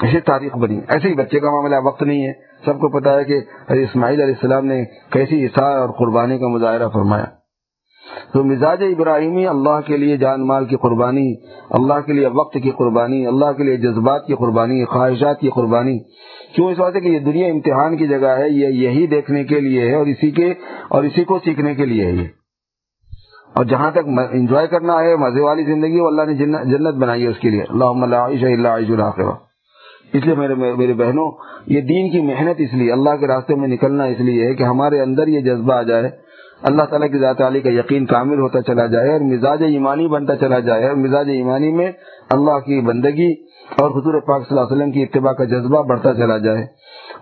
ایسی 0.02 0.20
تاریخ 0.20 0.58
بنی۔ 0.58 0.80
ایسے 0.88 1.10
ہی 1.10 1.14
بچے 1.14 1.39
کا 1.39 1.52
معاملہ 1.52 1.76
وقت 1.84 2.04
نہیں 2.04 2.28
ہے۔ 2.28 2.34
سب 2.66 2.80
کو 2.80 2.89
پتا 2.89 3.20
ہے 3.20 3.24
کہ 3.24 3.34
اسماعیل 3.70 4.22
علیہ 4.22 4.34
السلام 4.34 4.66
نے 4.66 4.86
کیسی 4.86 5.45
اثار 5.45 5.78
اور 5.78 5.89
قربانی 5.89 6.38
کا 6.38 6.47
مظاہرہ 6.47 6.89
فرمایا۔ 6.89 7.26
تو 8.34 8.43
مزاج 8.43 8.84
ابراہیمی 8.84 9.47
اللہ 9.47 9.82
کے 9.86 9.97
لیے 9.97 10.18
جان 10.18 10.47
مال 10.47 10.66
کی 10.66 10.76
قربانی، 10.76 11.36
اللہ 11.70 12.00
کے 12.06 12.14
لیے 12.14 12.28
وقت 12.28 12.54
کی 12.54 12.72
قربانی، 12.72 13.26
اللہ 13.26 13.52
کے 13.52 13.64
لیے 13.64 13.78
جذبات 13.78 14.26
کی 14.26 14.36
قربانی، 14.36 14.86
خواہشات 14.86 15.39
کی 15.39 15.50
قربانی۔ 15.50 16.00
کیوں 16.56 16.72
اس 16.72 16.80
بات 16.80 16.95
ہے 16.95 17.02
کہ 17.02 17.08
یہ 17.08 17.20
دنیا 17.20 17.47
امتحان 17.47 17.97
کی 17.97 18.08
جگہ 18.08 18.28
ہے، 18.28 18.50
یہ 18.50 18.68
یہی 18.68 19.08
دیکھنے 19.08 19.43
کے 19.43 19.60
لیے 19.60 19.89
ہے 19.89 19.95
اور 19.95 20.06
اسی 20.06 20.32
کے 20.32 20.54
اور 20.88 21.04
اسی 21.04 21.24
کو 21.24 21.39
سیکھنے 21.43 21.76
کے 21.76 21.86
لیے 21.86 22.06
ہے 22.06 22.12
یہ۔ 22.12 22.28
اور 23.54 23.66
جہاں 23.66 23.91
تک 23.91 24.00
انجوائے 24.32 24.68
کرنا 24.68 25.02
ہے، 25.02 25.16
مزے 25.16 25.41
والی 25.41 25.64
زندگی، 25.64 26.00
وہ 26.00 26.08
اللہ 26.08 26.22
نے 26.22 26.34
جنت 26.66 26.93
بنائی 26.93 27.24
ہے 27.24 27.28
اس 27.28 27.39
کے 27.39 27.50
لیے۔ 27.50 27.64
اللہ 27.70 28.16
عیش 28.16 28.43
اللہ 28.43 29.49
اس 30.14 30.26
لیے 30.26 30.36
میرے 30.36 30.55
میرے 30.55 30.93
بہنوں، 30.93 31.32
یہ 31.68 31.82
دین 31.82 32.10
کی 32.10 32.22
محنت 32.22 32.55
اس 32.57 32.74
لیے، 32.74 32.91
اللہ 32.91 33.16
کے 33.20 33.28
راستے 33.28 33.55
میں 33.55 33.68
نکلنا 33.68 34.03
اس 34.03 34.20
لیے 34.20 34.47
ہے 34.47 34.53
کہ 34.55 34.64
ہمارے 34.64 35.01
اندر 35.01 35.28
یہ 35.28 35.39
جذبہ 35.39 35.74
آ 35.74 35.82
جائے، 35.82 36.10
اللہ 36.62 36.84
تعالیٰ 36.84 37.12
کی 37.12 37.20
ذات 37.20 37.41
علی 37.41 37.60
کا 37.60 37.70
یقین 37.70 38.05
کامل 38.05 38.39
ہوتا 38.39 38.62
چلا 38.62 38.86
جائے 38.86 39.12
اور 39.12 39.20
مزاج 39.20 39.64
ایمانی 39.64 40.07
بنتا 40.07 40.36
چلا 40.36 40.60
جائے 40.60 40.88
اور 40.88 40.95
مزاج 40.95 41.30
ایمانی 41.30 41.72
میں 41.72 41.91
اللہ 42.30 42.60
کی 42.60 42.82
بندگی 42.82 43.32
اور 43.78 43.91
حضور 43.91 44.20
پاک 44.20 44.47
صلی 44.47 44.57
اللہ 44.57 44.62
علیہ 44.62 44.78
وسلم 44.78 44.91
کی 44.91 45.03
اتباع 45.03 45.34
کا 45.34 45.43
جذبہ 45.43 45.84
بڑھتا 45.84 46.14
چلا 46.14 46.38
جائے۔ 46.38 46.66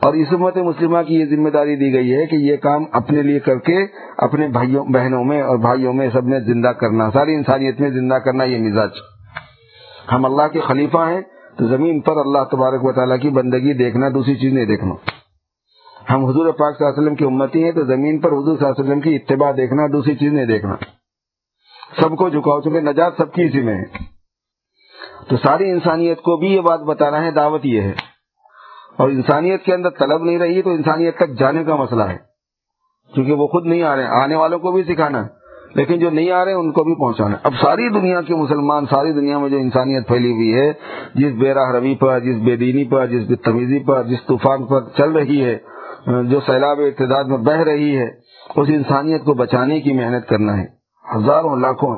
اور 0.02 0.14
اس 0.14 0.28
امت 0.32 0.58
مسلمہ 0.58 0.98
کی 1.08 1.16
یہ 1.16 1.26
ذمہ 1.26 1.50
داری 1.50 1.76
دی 1.76 1.94
گئی 1.94 2.14
ہے 2.14 2.26
کہ 2.26 2.36
یہ 2.36 2.56
کام 2.56 2.84
اپنے 2.92 3.22
لیے 3.22 3.40
کر 3.40 3.56
کے 3.56 3.86
اپنے 4.18 4.48
بھائیوں 4.48 4.86
بہنوں 4.86 5.24
میں 5.24 5.42
اور 5.42 5.58
بھائیوں 5.58 5.94
میں 5.94 6.10
سب 6.14 6.24
میں 6.24 6.40
زندہ 6.40 6.68
کرنا، 6.68 7.10
ساری 7.14 7.36
انسانیت 7.36 7.82
میں 7.82 7.90
زندہ 7.90 8.14
کرنا 8.14 8.44
یہ 8.44 8.58
مزاج۔ 8.58 8.90
ہم 10.12 10.26
اللہ 10.26 10.48
کے 10.54 10.60
خلیفہ 10.60 10.98
ہیں 10.98 11.22
تو 11.58 11.68
زمین 11.68 12.00
پر 12.00 12.12
اللہ 12.12 12.44
تبارک 12.52 12.84
و 12.84 12.92
تعالیٰ 12.92 13.20
کی 13.22 13.30
بندگی 13.30 13.74
دیکھنا، 13.74 14.10
دوسری 14.10 14.36
چیز 14.36 14.54
نہیں 14.54 14.66
دیکھنا۔ 14.66 14.94
ہم 16.14 16.26
حضور 16.26 16.46
پاک 16.46 16.78
صلی 16.78 16.86
اللہ 16.86 16.90
علیہ 16.90 17.04
وسلم 17.04 17.16
کی 17.16 17.26
امتی 17.26 17.64
ہیں 17.64 17.72
تو 17.72 17.86
زمین 17.86 18.20
پر 18.20 18.30
حضور 18.30 18.58
صلی 18.58 18.68
اللہ 18.68 18.82
علیہ 18.82 18.84
وسلم 18.84 19.02
کی 19.02 19.16
اتباع 19.16 19.52
دیکھنا، 19.58 19.88
دوسری 19.88 20.16
چیز 20.16 20.34
نہیں 20.34 20.46
دیکھنا۔ 20.46 20.76
سب 22.02 22.18
کو 22.18 22.30
جھکاؤ، 22.30 22.62
چونکہ 22.62 22.82
نجات 22.82 23.14
سب 23.18 23.34
کی 23.34 23.44
اسی 23.44 23.62
میں 23.62 23.74
ہے۔ 23.74 23.84
تو 25.30 25.38
ساری 25.38 25.72
انسانیت 25.72 26.18
کو 26.18 26.38
بھی 26.38 26.48
یہ 26.48 26.62
بات 26.62 26.80
بتانا 26.80 27.24
ہے، 27.24 27.32
دعوت 27.32 27.62
یہ 27.64 27.82
ہے۔ 27.82 27.94
اور 28.98 29.10
انسانیت 29.10 29.64
کے 29.64 29.74
اندر 29.74 29.90
طلب 29.90 30.24
نہیں 30.24 30.40
رہی 30.40 30.62
تو 30.62 30.70
انسانیت 30.70 31.18
تک 31.18 31.40
جانے 31.40 31.64
کا 31.64 31.76
مسئلہ 31.76 32.04
ہے۔ 32.04 32.18
کیونکہ 33.14 33.34
وہ 33.34 33.48
خود 33.48 33.66
نہیں 33.66 33.84
آ 33.84 33.96
رہے 33.96 34.04
ہیں 34.04 34.10
آنے 34.10 34.36
والوں 34.36 34.60
کو 34.60 34.72
بھی 34.72 34.84
سکھانا۔ 34.84 35.24
ہے 35.24 35.47
لیکن 35.78 36.00
جو 36.00 36.10
نہیں 36.10 36.32
آ 36.32 36.46
رہے 36.46 36.52
ہیں 36.52 36.60
ان 36.60 36.72
کو 36.72 36.84
بھی 36.84 36.96
پہنچانا 36.96 37.38
اب 37.44 37.54
ساری 37.62 37.90
دنیا 37.90 38.22
کے 38.22 38.36
مسلمان، 38.36 38.86
ساری 38.86 39.14
دنیا 39.14 39.38
میں 39.38 39.50
جو 39.50 39.58
انسانیت 39.58 40.08
پھیلی 40.08 40.32
ہوئی 40.32 40.54
ہے، 40.54 40.74
جس 41.16 41.34
بے 41.34 41.54
راہ 41.54 41.72
روی 41.72 41.96
پر، 41.96 42.20
جس 42.20 42.36
بے 42.36 42.56
دینی 42.56 42.84
پر، 42.84 43.06
جس 43.06 43.28
بے 43.28 43.36
تمیزی 43.36 43.80
پر، 43.80 44.04
جس 44.04 44.18
طوفان 44.28 44.66
پر 44.66 44.80
چل 44.98 45.12
رہی 45.12 45.46
ہے، 45.46 45.58
جو 46.24 46.40
سیلاب 46.40 46.80
ارتداد 46.80 47.24
میں 47.24 47.38
بہ 47.38 47.52
رہی 47.52 47.98
ہے، 47.98 48.08
اس 48.56 48.68
انسانیت 48.70 49.24
کو 49.24 49.34
بچانے 49.34 49.82
کی 49.82 49.94
محنت 49.94 50.28
کرنا 50.28 50.58
ہے۔ 50.58 50.66
ہزاروں 51.16 51.56
لاکھوں۔ 51.56 51.96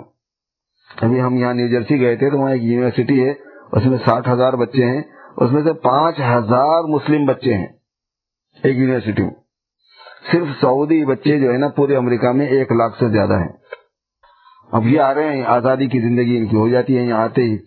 ابھی 1.01 1.21
ہم 1.21 1.35
یہاں 1.35 1.53
نیو 1.53 1.67
جرسی 1.67 1.99
گئے 1.99 2.15
تھے 2.15 2.29
تو 2.29 2.37
وہاں 2.37 2.51
ایک 2.51 2.63
یونیورسٹی 2.63 3.25
ہے، 3.25 3.33
اس 3.71 3.85
میں 3.85 3.97
ساٹھ 4.05 4.29
ہزار 4.29 4.53
بچے 4.53 4.85
ہیں، 4.85 5.01
اس 5.37 5.51
میں 5.51 5.63
سے 5.63 5.73
پانچ 5.73 6.19
ہزار 6.19 6.83
مسلم 6.83 7.25
بچے 7.25 7.53
ہیں۔ 7.53 7.67
ایک 8.63 8.77
یونیورسٹی 8.77 9.23
میں۔ 9.23 9.48
صرف 10.31 10.47
سعودی 10.61 11.05
بچے 11.05 11.39
جو 11.39 11.53
ہے 11.53 11.57
نا 11.57 11.67
پورے 11.67 11.95
امریکہ 11.95 12.31
میں 12.31 12.45
ایک 12.45 12.71
لاکھ 12.71 12.99
سے 12.99 13.09
زیادہ 13.09 13.33
ہیں۔ 13.33 13.47
اب 14.71 14.87
یہ 14.87 14.99
آ 14.99 15.13
رہے 15.13 15.35
ہیں، 15.35 15.43
آزادی 15.45 15.87
کی 15.87 15.99
زندگی 15.99 16.37
ان 16.37 16.47
کی 16.47 16.55
ہو 16.55 16.69
جاتی 16.69 16.97
ہے، 16.97 17.03
یہاں 17.03 17.23
آتے 17.23 17.43
ہی۔ 17.43 17.57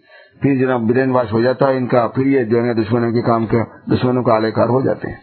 پھر 0.42 0.54
جناب 0.54 0.80
برین 0.80 1.10
واش 1.10 1.32
ہو 1.32 1.42
جاتا 1.42 1.68
ہے، 1.68 1.76
ان 1.76 1.86
کا 1.86 2.08
پھر 2.08 2.26
یہ 2.26 2.44
جو 2.44 2.64
ہے 2.64 2.74
دشمنوں 2.74 3.12
کے 3.12 3.22
کام 3.22 3.46
کا، 3.46 3.58
دشمنوں 3.92 4.22
کا 4.22 4.50
کار 4.50 4.68
ہو 4.68 4.80
جاتے 4.80 5.08
ہیں۔ 5.08 5.16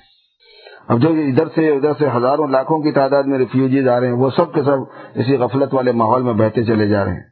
اب 0.88 1.00
جو 1.00 1.10
ادھر 1.10 1.46
سے 1.56 1.70
ادھر 1.70 1.92
سے 2.00 2.08
ہزاروں 2.18 2.48
لاکھوں 2.48 2.80
کی 2.80 2.92
تعداد 2.92 3.24
میں 3.24 3.38
ریفیوجیز 3.38 3.88
آ 3.88 4.00
رہے 4.00 4.08
ہیں، 4.08 4.14
وہ 4.14 4.30
سب 4.30 4.54
کے 4.54 4.64
سب 4.64 4.78
اسی 5.16 5.36
غفلت 5.36 5.74
والے 5.74 5.92
ماحول 5.92 6.22
میں 6.24 6.34
بہتے 6.34 6.64
چلے 6.64 6.88
جا 6.88 7.06
رہے 7.06 7.14
ہیں۔ 7.14 7.24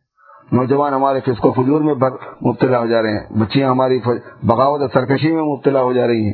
نوجوان 0.51 0.93
ہمارے 0.93 1.19
فسق 1.19 1.45
و 1.45 1.51
فجور 1.51 1.81
میں 1.81 1.93
مبتلا 2.41 2.79
ہو 2.79 2.85
جا 2.85 3.01
رہے 3.01 3.11
ہیں۔ 3.11 3.39
بچیاں 3.39 3.69
ہماری 3.69 3.99
بغاوت 4.43 4.81
اور 4.81 4.89
سرکشی 4.93 5.31
میں 5.31 5.43
مبتلا 5.43 5.81
ہو 5.81 5.93
جا 5.93 6.07
رہی 6.07 6.25
ہیں۔ 6.25 6.33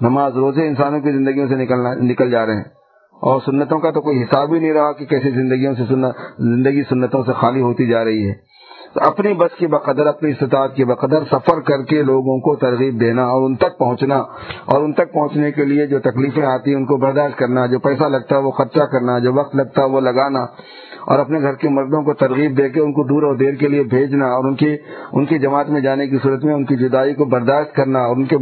نماز 0.00 0.36
روزے 0.36 0.66
انسانوں 0.66 1.00
کی 1.00 1.12
زندگیوں 1.12 1.48
سے 1.48 1.54
نکل 2.02 2.30
جا 2.30 2.46
رہے 2.46 2.56
ہیں۔ 2.56 2.79
اور 3.20 3.40
سنتوں 3.46 3.78
کا 3.78 3.90
تو 3.90 4.00
کوئی 4.00 4.22
حساب 4.22 4.54
ہی 4.54 4.58
نہیں 4.58 4.72
رہا 4.72 4.92
کہ 4.92 5.04
کیسی 5.04 5.30
زندگیوں 5.30 5.74
سے 5.74 5.94
زندگی 6.38 6.82
سنتوں 6.82 7.22
سے 7.26 7.32
خالی 7.32 7.60
ہوتی 7.60 7.86
جا 7.86 8.04
رہی 8.04 8.28
ہے۔ 8.28 8.50
اپنی 8.94 9.32
بس 9.32 9.58
کی 9.58 9.66
بقدر، 9.66 10.06
اپنی 10.06 10.30
استطاعت 10.30 10.74
کی 10.74 10.84
بقدر 10.84 11.22
سفر 11.30 11.60
کر 11.60 11.82
کے 11.82 12.02
لوگوں 12.02 12.40
کو 12.40 12.56
ترغیب 12.56 13.00
دینا 13.00 13.22
اور 13.22 13.42
ان 13.42 13.56
تک 13.56 13.78
پہنچنا۔ 13.78 14.16
اور 14.64 14.82
ان 14.82 14.92
تک 14.92 15.12
پہنچنے 15.12 15.52
کے 15.52 15.64
لیے 15.64 15.86
جو 15.86 15.98
تکلیفیں 15.98 16.42
آتی 16.42 16.70
ہیں، 16.70 16.76
ان 16.76 16.86
کو 16.86 16.96
برداشت 16.96 17.38
کرنا، 17.38 17.66
جو 17.66 17.78
پیسہ 17.78 18.04
لگتا 18.04 18.36
ہے 18.36 18.40
وہ 18.40 18.50
خرچہ 18.50 18.82
کرنا، 18.82 19.18
جو 19.18 19.32
وقت 19.32 19.56
لگتا 19.56 19.82
ہے 19.82 19.86
وہ 19.86 20.00
لگانا۔ 20.00 20.46
اور 21.10 21.18
اپنے 21.18 21.40
گھر 21.40 21.54
کے 21.54 21.68
مردوں 21.68 22.02
کو 22.02 22.14
ترغیب 22.14 22.58
دے 22.58 22.68
کے 22.68 22.80
ان 22.80 22.92
کو 22.92 23.04
دور 23.04 23.22
اور 23.22 23.34
دیر 23.34 23.54
کے 23.54 23.68
لیے 23.68 23.82
بھیجنا 23.82 24.26
اور 24.26 24.44
ان 24.44 24.54
کی 24.54 24.76
ان 25.12 25.24
کی 25.26 25.38
جماعت 25.38 25.68
میں 25.68 25.80
جانے 25.80 26.06
کی 26.06 26.18
صورت 26.22 26.44
میں 26.44 26.54
ان 26.54 26.64
کی 26.64 26.76
جدائی 26.76 27.14
کو 27.14 27.24
برداشت 27.24 27.74
کرنا 27.74 27.98
اور 27.98 28.16
ان 28.16 28.24
کے 28.24 28.36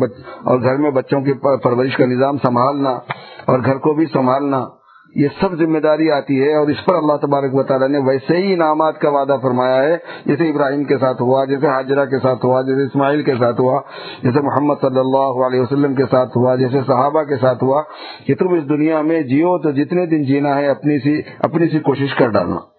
اور 0.45 0.61
گھر 0.61 0.77
میں 0.77 0.91
بچوں 0.91 1.21
کی 1.21 1.33
پرورش 1.63 1.97
کا 1.97 2.07
نظام 2.07 2.39
سنبھالنا 2.39 2.91
اور 3.47 3.59
گھر 3.65 3.79
کو 3.79 3.95
بھی 3.95 4.07
سنبھالنا۔ 4.07 4.61
یہ 5.15 5.29
سب 5.41 5.55
ذمہ 5.55 5.79
داری 5.79 6.11
آتی 6.11 6.43
ہے 6.43 6.55
اور 6.55 6.69
اس 6.69 6.85
پر 6.85 6.95
اللہ 6.95 7.17
تبارک 7.17 7.55
و 7.55 7.63
تعالیٰ 7.63 7.89
نے 7.89 7.99
ویسے 7.99 8.37
ہی 8.37 8.53
انعامات 8.53 8.99
کا 8.99 9.11
وعدہ 9.11 9.37
فرمایا 9.43 9.83
ہے، 9.83 9.97
جیسے 10.27 10.49
ابراہیم 10.49 10.85
کے 10.85 10.99
ساتھ 10.99 11.23
ہوا، 11.23 11.45
جیسے 11.45 11.67
حاجرہ 11.67 12.05
کے 12.05 12.19
ساتھ 12.19 12.45
ہوا، 12.45 12.63
جیسے 12.63 12.83
اسماعیل 12.83 13.23
کے 13.23 13.35
ساتھ 13.39 13.61
ہوا، 13.61 13.81
جیسے 14.23 14.41
محمد 14.41 14.75
صلی 14.81 14.99
اللہ 14.99 15.45
علیہ 15.47 15.61
وسلم 15.61 15.95
کے 15.95 16.05
ساتھ 16.11 16.37
ہوا، 16.37 16.55
جیسے 16.57 16.81
صحابہ 16.87 17.23
کے 17.23 17.37
ساتھ 17.37 17.65
ہوا، 17.65 17.83
کہ 18.27 18.35
تم 18.35 18.53
اس 18.53 18.69
دنیا 18.69 19.03
میں 19.03 19.23
جیو 19.23 19.59
تو 19.59 19.71
جتنے 19.71 20.07
دن 20.07 20.25
جینا 20.25 20.55
ہے، 20.55 20.69
اپنی 20.69 20.99
سی 20.99 21.23
اپنی 21.39 21.69
سی 21.69 21.79
کوشش 21.79 22.15
کر 22.15 22.29
ڈالنا۔ 22.29 22.78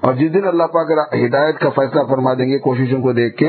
اور 0.00 0.14
جس 0.14 0.34
دن 0.34 0.46
اللہ 0.46 0.62
پاک 0.62 0.90
ہدایت 1.14 1.58
کا 1.58 1.68
فیصلہ 1.68 2.02
فرما 2.02 2.34
دیں 2.34 2.48
گے 2.48 2.58
کوششوں 2.58 3.02
کو 3.02 3.12
دیکھ 3.12 3.36
کے، 3.36 3.48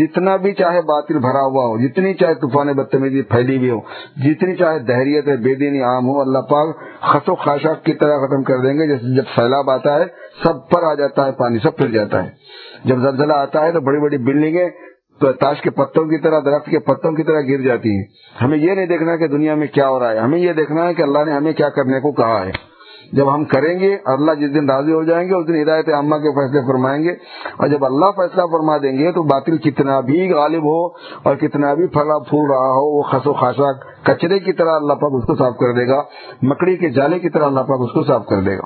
جتنا 0.00 0.36
بھی 0.36 0.52
چاہے 0.52 0.80
باطل 0.80 1.18
بھرا 1.18 1.44
ہوا 1.44 1.66
ہو، 1.66 1.86
جتنی 1.86 2.14
چاہے 2.14 2.34
طوفان 2.34 2.66
بدتمیزی 2.66 3.22
پھیلی 3.22 3.56
ہوئی 3.56 3.70
ہو، 3.70 3.80
جتنی 4.16 4.56
چاہے 4.56 4.78
دہریت 4.78 5.24
بے 5.24 5.54
دینی 5.54 5.82
عام 5.82 6.08
ہو، 6.08 6.20
اللہ 6.20 6.38
پاک 6.38 6.76
خط 7.00 7.30
و 7.30 7.34
خاشاک 7.34 7.84
کی 7.84 7.92
طرح 7.92 8.18
ختم 8.18 8.42
کر 8.42 8.58
دیں 8.58 8.74
گے۔ 8.74 8.86
جیسے 8.86 9.16
جب 9.16 9.22
سیلاب 9.36 9.70
آتا 9.70 9.94
ہے، 9.94 10.04
سب 10.42 10.68
پر 10.68 10.82
آ 10.82 10.94
جاتا 10.94 11.26
ہے، 11.26 11.32
پانی 11.32 11.58
سب 11.58 11.76
پھر 11.76 11.88
جاتا 11.88 12.24
ہے۔ 12.24 12.30
جب 12.84 12.98
زلزلہ 12.98 13.32
آتا 13.32 13.64
ہے 13.64 13.72
تو 13.72 13.80
بڑی 13.80 14.00
بڑی 14.00 14.18
بلڈنگیں 14.18 14.68
تو 15.20 15.32
تاش 15.32 15.60
کے 15.60 15.70
پتوں 15.70 16.04
کی 16.04 16.18
طرح، 16.18 16.40
درخت 16.44 16.66
کے 16.66 16.78
پتوں 16.78 17.12
کی 17.12 17.22
طرح 17.22 17.40
گر 17.40 17.62
جاتی 17.62 17.96
ہیں۔ 17.96 18.04
ہمیں 18.42 18.58
یہ 18.58 18.74
نہیں 18.74 18.86
دیکھنا 18.86 19.16
کہ 19.16 19.26
دنیا 19.26 19.54
میں 19.54 19.66
کیا 19.66 19.88
ہو 19.88 20.00
رہا 20.00 20.12
ہے، 20.12 20.18
ہمیں 20.18 20.38
یہ 20.38 20.52
دیکھنا 20.52 20.88
ہے 20.88 20.94
کہ 20.94 21.02
اللہ 21.02 21.18
نے 21.26 21.32
ہمیں 21.32 21.52
کیا 21.52 21.68
کرنے 21.68 22.00
کو 22.00 22.12
کہا 22.12 22.46
ہے۔ 22.46 22.69
جب 23.12 23.34
ہم 23.34 23.44
کریں 23.44 23.80
گے، 23.80 23.96
اللہ 24.04 24.32
جس 24.32 24.54
دن 24.54 24.70
راضی 24.70 24.92
ہو 24.92 25.02
جائیں 25.02 25.28
گے، 25.28 25.34
اس 25.34 25.48
دن 25.48 25.62
ہدایت 25.62 25.88
عامہ 25.88 26.16
کے 26.16 26.30
فیصلے 26.30 26.60
فرمائیں 26.60 27.04
گے۔ 27.04 27.10
اور 27.56 27.68
جب 27.68 27.84
اللہ 27.84 28.04
فیصلہ 28.16 28.42
فرما 28.52 28.76
دیں 28.76 28.98
گے، 28.98 29.12
تو 29.12 29.22
باطل 29.22 29.58
کتنا 29.58 30.00
بھی 30.00 30.32
غالب 30.32 30.62
ہو 30.62 30.86
اور 31.22 31.36
کتنا 31.36 31.74
بھی 31.74 31.86
پھلا 31.86 32.18
پھول 32.18 32.50
رہا 32.50 32.68
ہو، 32.68 32.96
وہ 32.96 33.02
خس 33.02 33.26
و 33.26 33.32
خاشا 33.32 33.72
کچرے 34.02 34.38
کی 34.38 34.52
طرح 34.52 34.70
اللہ 34.72 34.92
پاک 34.92 35.10
اس 35.14 35.24
کو 35.24 35.34
صاف 35.34 35.56
کر 35.56 35.72
دے 35.72 35.88
گا۔ 35.88 36.02
مکڑی 36.42 36.76
کے 36.76 36.88
جالے 36.88 37.18
کی 37.18 37.28
طرح 37.28 37.46
اللہ 37.46 37.60
پاک 37.60 37.80
اس 37.80 37.92
کو 37.92 38.04
صاف 38.04 38.26
کر 38.26 38.40
دے 38.40 38.58
گا۔ 38.58 38.64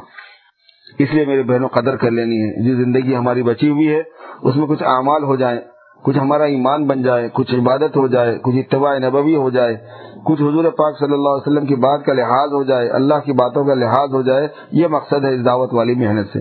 اس 0.99 1.15
لیے 1.15 1.25
میرے 1.25 1.43
بہنوں، 1.43 1.69
قدر 1.69 1.97
کر 1.97 2.11
لینی 2.11 2.37
ہے۔ 2.37 2.69
جو 2.69 2.85
زندگی 2.85 3.17
ہماری 3.17 3.43
بچی 3.43 3.69
ہوئی 3.69 3.95
ہے، 3.95 4.03
اس 4.43 4.57
میں 4.57 4.67
کچھ 4.67 4.83
اعمال 4.83 5.25
ہو 5.25 5.37
جائیں، 5.37 5.61
کچھ 6.05 6.19
ہمارا 6.19 6.45
ایمان 6.45 6.87
بن 6.87 7.03
جائے، 7.03 7.29
کچھ 7.33 7.55
عبادت 7.55 7.97
ہو 7.97 8.07
جائے، 8.07 8.39
کچھ 8.43 8.57
اتباع 8.57 8.99
نبوی 8.99 9.37
ہو 9.37 9.51
جائے 9.51 9.77
کچھ 10.25 10.43
حضور 10.43 10.65
پاک 10.65 10.99
صلی 10.99 11.13
اللہ 11.13 11.29
علیہ 11.29 11.53
وسلم 11.53 11.67
کی 11.67 11.75
بات 11.75 12.05
کا 12.05 12.13
لحاظ 12.13 12.53
ہو 12.53 12.63
جائے، 12.63 12.89
اللہ 12.89 13.15
کی 13.15 13.33
باتوں 13.33 13.65
کا 13.65 13.75
لحاظ 13.75 14.15
ہو 14.15 14.23
جائے، 14.23 14.49
یہ 14.73 14.87
مقصد 14.87 15.25
ہے 15.25 15.35
اس 15.35 15.45
دعوت 15.45 15.75
والی 15.75 15.95
محنت 15.95 16.27
سے۔ 16.33 16.39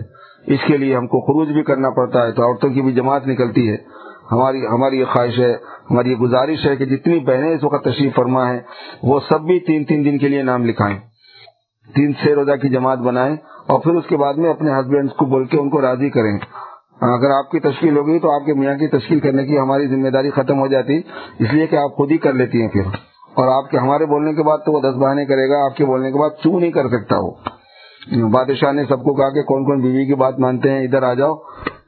اس 0.53 0.59
کے 0.67 0.77
لیے 0.77 0.95
ہم 0.95 1.07
کو 1.07 1.19
خروج 1.21 1.51
بھی 1.51 1.63
کرنا 1.63 1.89
پڑتا 1.89 2.25
ہے 2.25 2.31
تو 2.31 2.43
عورتوں 2.43 2.69
کی 2.69 2.81
بھی 2.81 2.91
جماعت 2.91 3.27
نکلتی 3.27 3.71
ہے۔ 3.71 3.77
ہماری 4.31 4.67
ہماری 4.67 4.99
یہ 4.99 5.05
خواہش 5.05 5.39
ہے، 5.39 5.53
ہماری 5.91 6.11
یہ 6.11 6.15
گزارش 6.15 6.65
ہے 6.65 6.75
کہ 6.75 6.85
جتنی 6.85 7.19
بہنیں 7.19 7.55
اس 7.55 7.63
وقت 7.63 7.83
تشریف 7.83 8.15
فرما 8.15 8.49
ہے 8.49 8.59
وہ 9.03 9.19
سب 9.29 9.41
بھی 9.41 9.59
تین 9.59 9.83
تین 9.83 10.05
دن 10.05 10.17
کے 10.17 10.27
لیے 10.27 10.43
نام 10.43 10.65
لکھائیں۔ 10.65 10.99
تین 11.95 12.15
چھ 12.15 12.27
روزہ 12.27 12.51
کی 12.51 12.69
جماعت 12.69 12.97
بنائیں 12.97 13.35
اور 13.67 13.79
پھر 13.79 13.91
اس 13.91 14.03
کے 14.07 14.17
بعد 14.17 14.33
میں 14.33 14.49
اپنے 14.49 14.71
ہسبینڈ 14.71 15.09
کو 15.09 15.25
بول 15.25 15.45
کے 15.45 15.59
ان 15.59 15.69
کو 15.69 15.81
راضی 15.81 16.09
کریں۔ 16.09 16.37
اگر 17.01 17.31
آپ 17.31 17.51
کی 17.51 17.59
تشکیل 17.59 17.97
ہوگی 17.97 18.19
تو 18.19 18.35
آپ 18.35 18.45
کے 18.45 18.53
میاں 18.53 18.75
کی 18.75 18.87
تشکیل 18.87 19.19
کرنے 19.19 19.45
کی 19.45 19.59
ہماری 19.59 19.87
ذمہ 19.87 20.09
داری 20.09 20.29
ختم 20.29 20.59
ہو 20.59 20.67
جاتی، 20.67 21.01
اس 21.39 21.53
لیے 21.53 21.67
کہ 21.67 21.75
آپ 21.75 21.95
خود 21.95 22.11
ہی 22.11 22.17
کر 22.17 22.33
لیتی 22.33 22.61
ہیں 22.61 22.69
پھر۔ 22.69 23.12
اور 23.33 23.63
آپ 23.63 23.71
کے 23.71 23.77
ہمارے 23.77 24.05
بولنے 24.05 24.33
کے 24.33 24.43
بعد 24.43 24.57
تو 24.57 24.71
وہ 24.71 24.79
دس 24.79 24.97
بہانے 24.97 25.25
کرے 25.25 25.49
گا، 25.49 25.65
آپ 25.65 25.77
کے 25.77 25.85
بولنے 25.85 26.11
کے 26.11 26.19
بعد 26.19 26.29
چو 26.29 26.59
نہیں 26.59 26.71
کر 26.71 26.87
سکتا 26.87 27.15
وہ؟ 27.19 27.31
بادشاہ 28.31 28.71
نے 28.71 28.83
سب 28.83 29.03
کو 29.03 29.13
کہا 29.13 29.29
کہ 29.29 29.41
کون 29.41 29.65
کون 29.65 29.81
بیوی 29.81 30.05
کی 30.05 30.15
بات 30.15 30.39
مانتے 30.39 30.71
ہیں، 30.71 30.83
ادھر 30.83 31.03
آ 31.03 31.13
جاؤ۔ 31.13 31.35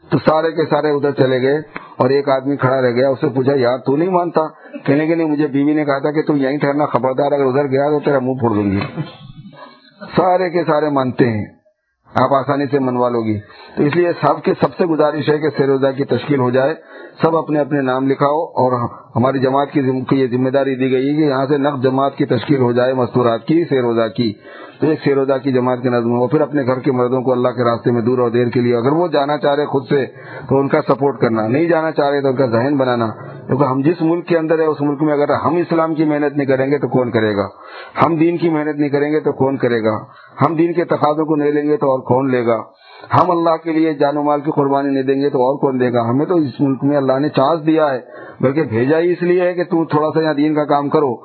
تو 0.10 0.18
سارے 0.18 0.52
کے 0.52 0.62
سارے 0.70 0.90
ادھر 0.90 1.12
چلے 1.12 1.42
گئے 1.42 1.58
اور 1.98 2.10
ایک 2.10 2.30
آدمی 2.30 2.58
کھڑا 2.58 2.82
رہ 2.82 2.92
گیا 2.92 3.10
اسے 3.10 3.30
پوچھا، 3.30 3.52
یار 3.56 3.78
تو 3.78 3.96
نہیں 3.96 4.10
مانتا؟ 4.10 4.42
کہنے 4.86 5.08
کے 5.08 5.16
نہیں 5.16 5.28
مجھے 5.28 5.48
بیوی 5.48 5.74
نے 5.74 5.86
کہا 5.86 6.00
تھا 6.00 6.12
کہ 6.12 6.22
تم 6.22 6.36
یہیں 6.36 6.58
ٹھہرنا 6.58 6.86
خبردار، 6.86 7.32
اگر 7.32 7.46
ادھر 7.46 7.68
گیا 7.68 7.90
تو 7.90 8.00
تیرا 8.00 8.20
منہ 8.20 8.34
پھوڑ 8.34 8.52
دوں 8.52 8.72
گی۔ 8.72 8.80
سارے 10.18 10.50
کے 10.50 10.64
سارے 10.64 10.90
مانتے 10.90 11.30
ہیں۔ 11.30 11.46
آپ 12.16 12.34
آسانی 12.34 12.66
سے 12.72 12.80
منوا 12.80 13.10
لو 13.10 13.22
گی۔ 13.22 13.40
تو 13.76 13.84
اس 13.84 13.96
لیے 13.96 14.12
سب 14.22 14.44
کے، 14.44 14.54
سب 14.62 14.74
سے 14.78 14.86
گزارش 14.86 15.30
ہے 15.30 15.38
کہ 15.38 15.50
سیروزہ 15.58 15.88
کی 15.98 16.06
تشکیل 16.06 16.40
ہو 16.40 16.50
جائے۔ 16.50 16.74
سب 17.22 17.38
اپنے 17.38 17.60
اپنے 17.60 17.82
نام 17.82 18.08
لکھاؤ 18.08 18.46
اور 18.46 18.90
ہماری 19.16 19.40
جماعت 19.40 19.72
کی 19.72 19.82
یہ 20.12 20.28
ذمہ 20.28 20.50
داری 20.50 20.76
دی 20.76 20.92
گئی 20.92 21.10
ہے 21.10 21.16
کہ 21.16 21.22
یہاں 21.22 21.46
سے 21.46 21.58
نقد 21.58 21.84
جماعت 21.84 22.16
کی 22.16 22.26
تشکیل 22.26 22.60
ہو 22.60 22.72
جائے، 22.72 22.94
مستورات 22.94 23.46
کی 23.46 23.64
سیروزہ 23.70 24.08
کی۔ 24.16 24.34
تو 24.82 24.88
ایک 24.88 25.00
سیروزہ 25.04 25.34
کی 25.44 25.52
جماعت 25.52 25.80
کے 25.84 25.90
نظم 25.90 26.12
ہو 26.12 26.28
پھر 26.28 26.42
اپنے 26.42 26.66
گھر 26.66 26.80
کے 26.80 26.92
مردوں 26.92 27.22
کو 27.22 27.32
اللہ 27.32 27.48
کے 27.48 27.64
راستے 27.64 27.92
میں 27.92 28.02
دور 28.02 28.20
اور 28.20 28.30
دیر 28.30 28.48
کے 28.48 28.62
لیے 28.62 28.76
اگر 28.76 28.92
وہ 28.92 29.08
جانا 29.08 29.38
چاہ 29.38 29.56
رہے 29.56 29.66
خود 29.66 29.84
سے، 29.90 30.06
تو 30.50 30.58
ان 30.58 30.68
کا 30.68 30.82
سپورٹ 30.82 31.20
کرنا۔ 31.20 31.48
نہیں 31.48 31.66
جانا 31.66 31.92
چاہ 31.92 32.10
رہے 32.10 32.22
تو 32.22 32.28
ان 32.28 32.36
کا 32.36 32.46
ذہن 32.46 32.78
بنانا۔ 32.78 33.08
کیونکہ 33.48 33.64
ہم 33.64 33.82
جس 33.82 34.02
ملک 34.02 34.28
کے 34.28 34.38
اندر 34.38 34.60
ہے 34.60 34.66
اس 34.66 34.78
ملک 34.82 35.02
میں 35.02 35.14
اگر 35.14 35.34
ہم 35.46 35.56
اسلام 35.56 35.94
کی 35.94 36.06
محنت 36.06 36.38
نہیں 36.38 36.48
کریں 36.48 36.72
گے 36.72 36.78
تو 36.78 36.88
کون 36.88 37.12
کرے 37.12 37.36
گا؟ 37.36 37.48
ہم 38.06 38.16
دین 38.16 38.38
کی 38.38 38.50
محنت 38.50 38.80
نہیں 38.80 38.90
کریں 38.90 39.12
گے 39.12 39.20
تو 39.20 39.32
کون 39.32 39.58
کرے 39.58 39.84
گا؟ 39.84 39.98
ہم 40.46 40.56
دین 40.56 40.74
کے 40.74 40.84
تقاضوں 40.84 41.26
کو 41.26 41.36
نہیں 41.36 41.52
لیں 41.52 41.64
گے 41.64 41.78
تو 41.78 41.92
اور 41.92 42.00
کون 42.00 42.32
لے 42.32 42.46
گا؟ 42.46 42.64
ہم 43.04 43.32
اللہ 43.32 43.58
کے 43.64 43.72
لیے 43.72 43.94
جان 43.94 44.18
و 44.18 44.24
مال 44.24 44.42
کی 44.42 44.52
قربانی 44.52 44.90
نہیں 44.90 45.04
دیں 45.04 45.22
گے 45.22 45.30
تو 45.30 45.38
اور 45.38 45.60
کون 45.60 45.80
دے 45.80 45.94
گا؟ 45.94 46.10
ہمیں 46.10 46.26
تو 46.26 46.36
اس 46.36 46.52
ملک 46.60 46.84
میں 46.84 46.98
اللہ 46.98 47.20
نے 47.20 47.30
چانس 47.30 47.66
دیا 47.66 47.90
ہے، 47.90 48.02
بلکہ 48.40 48.64
بھیجا 48.64 49.00
ہی 49.00 49.12
اس 49.12 49.22
لیے 49.22 49.42
ہے 49.42 49.54
کہ 49.54 49.64
تم 49.64 49.86
تھوڑا 49.86 50.10
سا 50.14 50.22
یہاں 50.22 50.34
دین 50.34 50.56
کا 50.56 50.66
کام 50.66 50.90
کرو۔ 50.90 51.16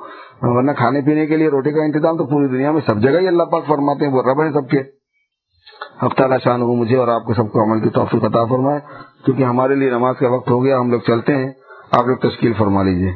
ورنہ 0.41 0.71
کھانے 0.71 1.01
پینے 1.01 1.25
کے 1.25 1.37
لیے 1.37 1.47
روٹی 1.47 1.71
کا 1.71 1.83
انتظام 1.83 2.17
تو 2.17 2.25
پوری 2.25 2.47
دنیا 2.47 2.71
میں 2.71 2.81
سب 2.85 3.01
جگہ 3.01 3.19
ہی 3.19 3.27
اللہ 3.27 3.43
پاک 3.43 3.65
فرماتے 3.67 4.05
ہیں، 4.05 4.13
وہ 4.13 4.21
رب 4.21 4.41
ہیں 4.41 4.51
سب 4.51 4.69
کے۔ 4.69 4.79
اب 6.01 6.13
تعالیٰ 6.17 6.37
شان 6.43 6.61
ہو 6.61 6.73
مجھے 6.73 6.97
اور 6.97 7.07
آپ 7.07 7.25
کو 7.25 7.33
سب 7.33 7.51
کو 7.51 7.63
عمل 7.63 7.79
کی 7.79 7.89
توفیق 7.89 8.23
عطا 8.23 8.45
فرمائے۔ 8.45 8.79
کیونکہ 9.25 9.43
ہمارے 9.43 9.75
لیے 9.75 9.89
نماز 9.89 10.15
کا 10.19 10.29
وقت 10.29 10.51
ہو 10.51 10.63
گیا، 10.63 10.79
ہم 10.79 10.91
لوگ 10.91 10.99
چلتے 10.99 11.35
ہیں۔ 11.35 11.51
آپ 11.91 12.07
لوگ 12.07 12.17
تشکیل 12.17 12.53
فرما 12.53 12.83
لیجیے 12.83 13.11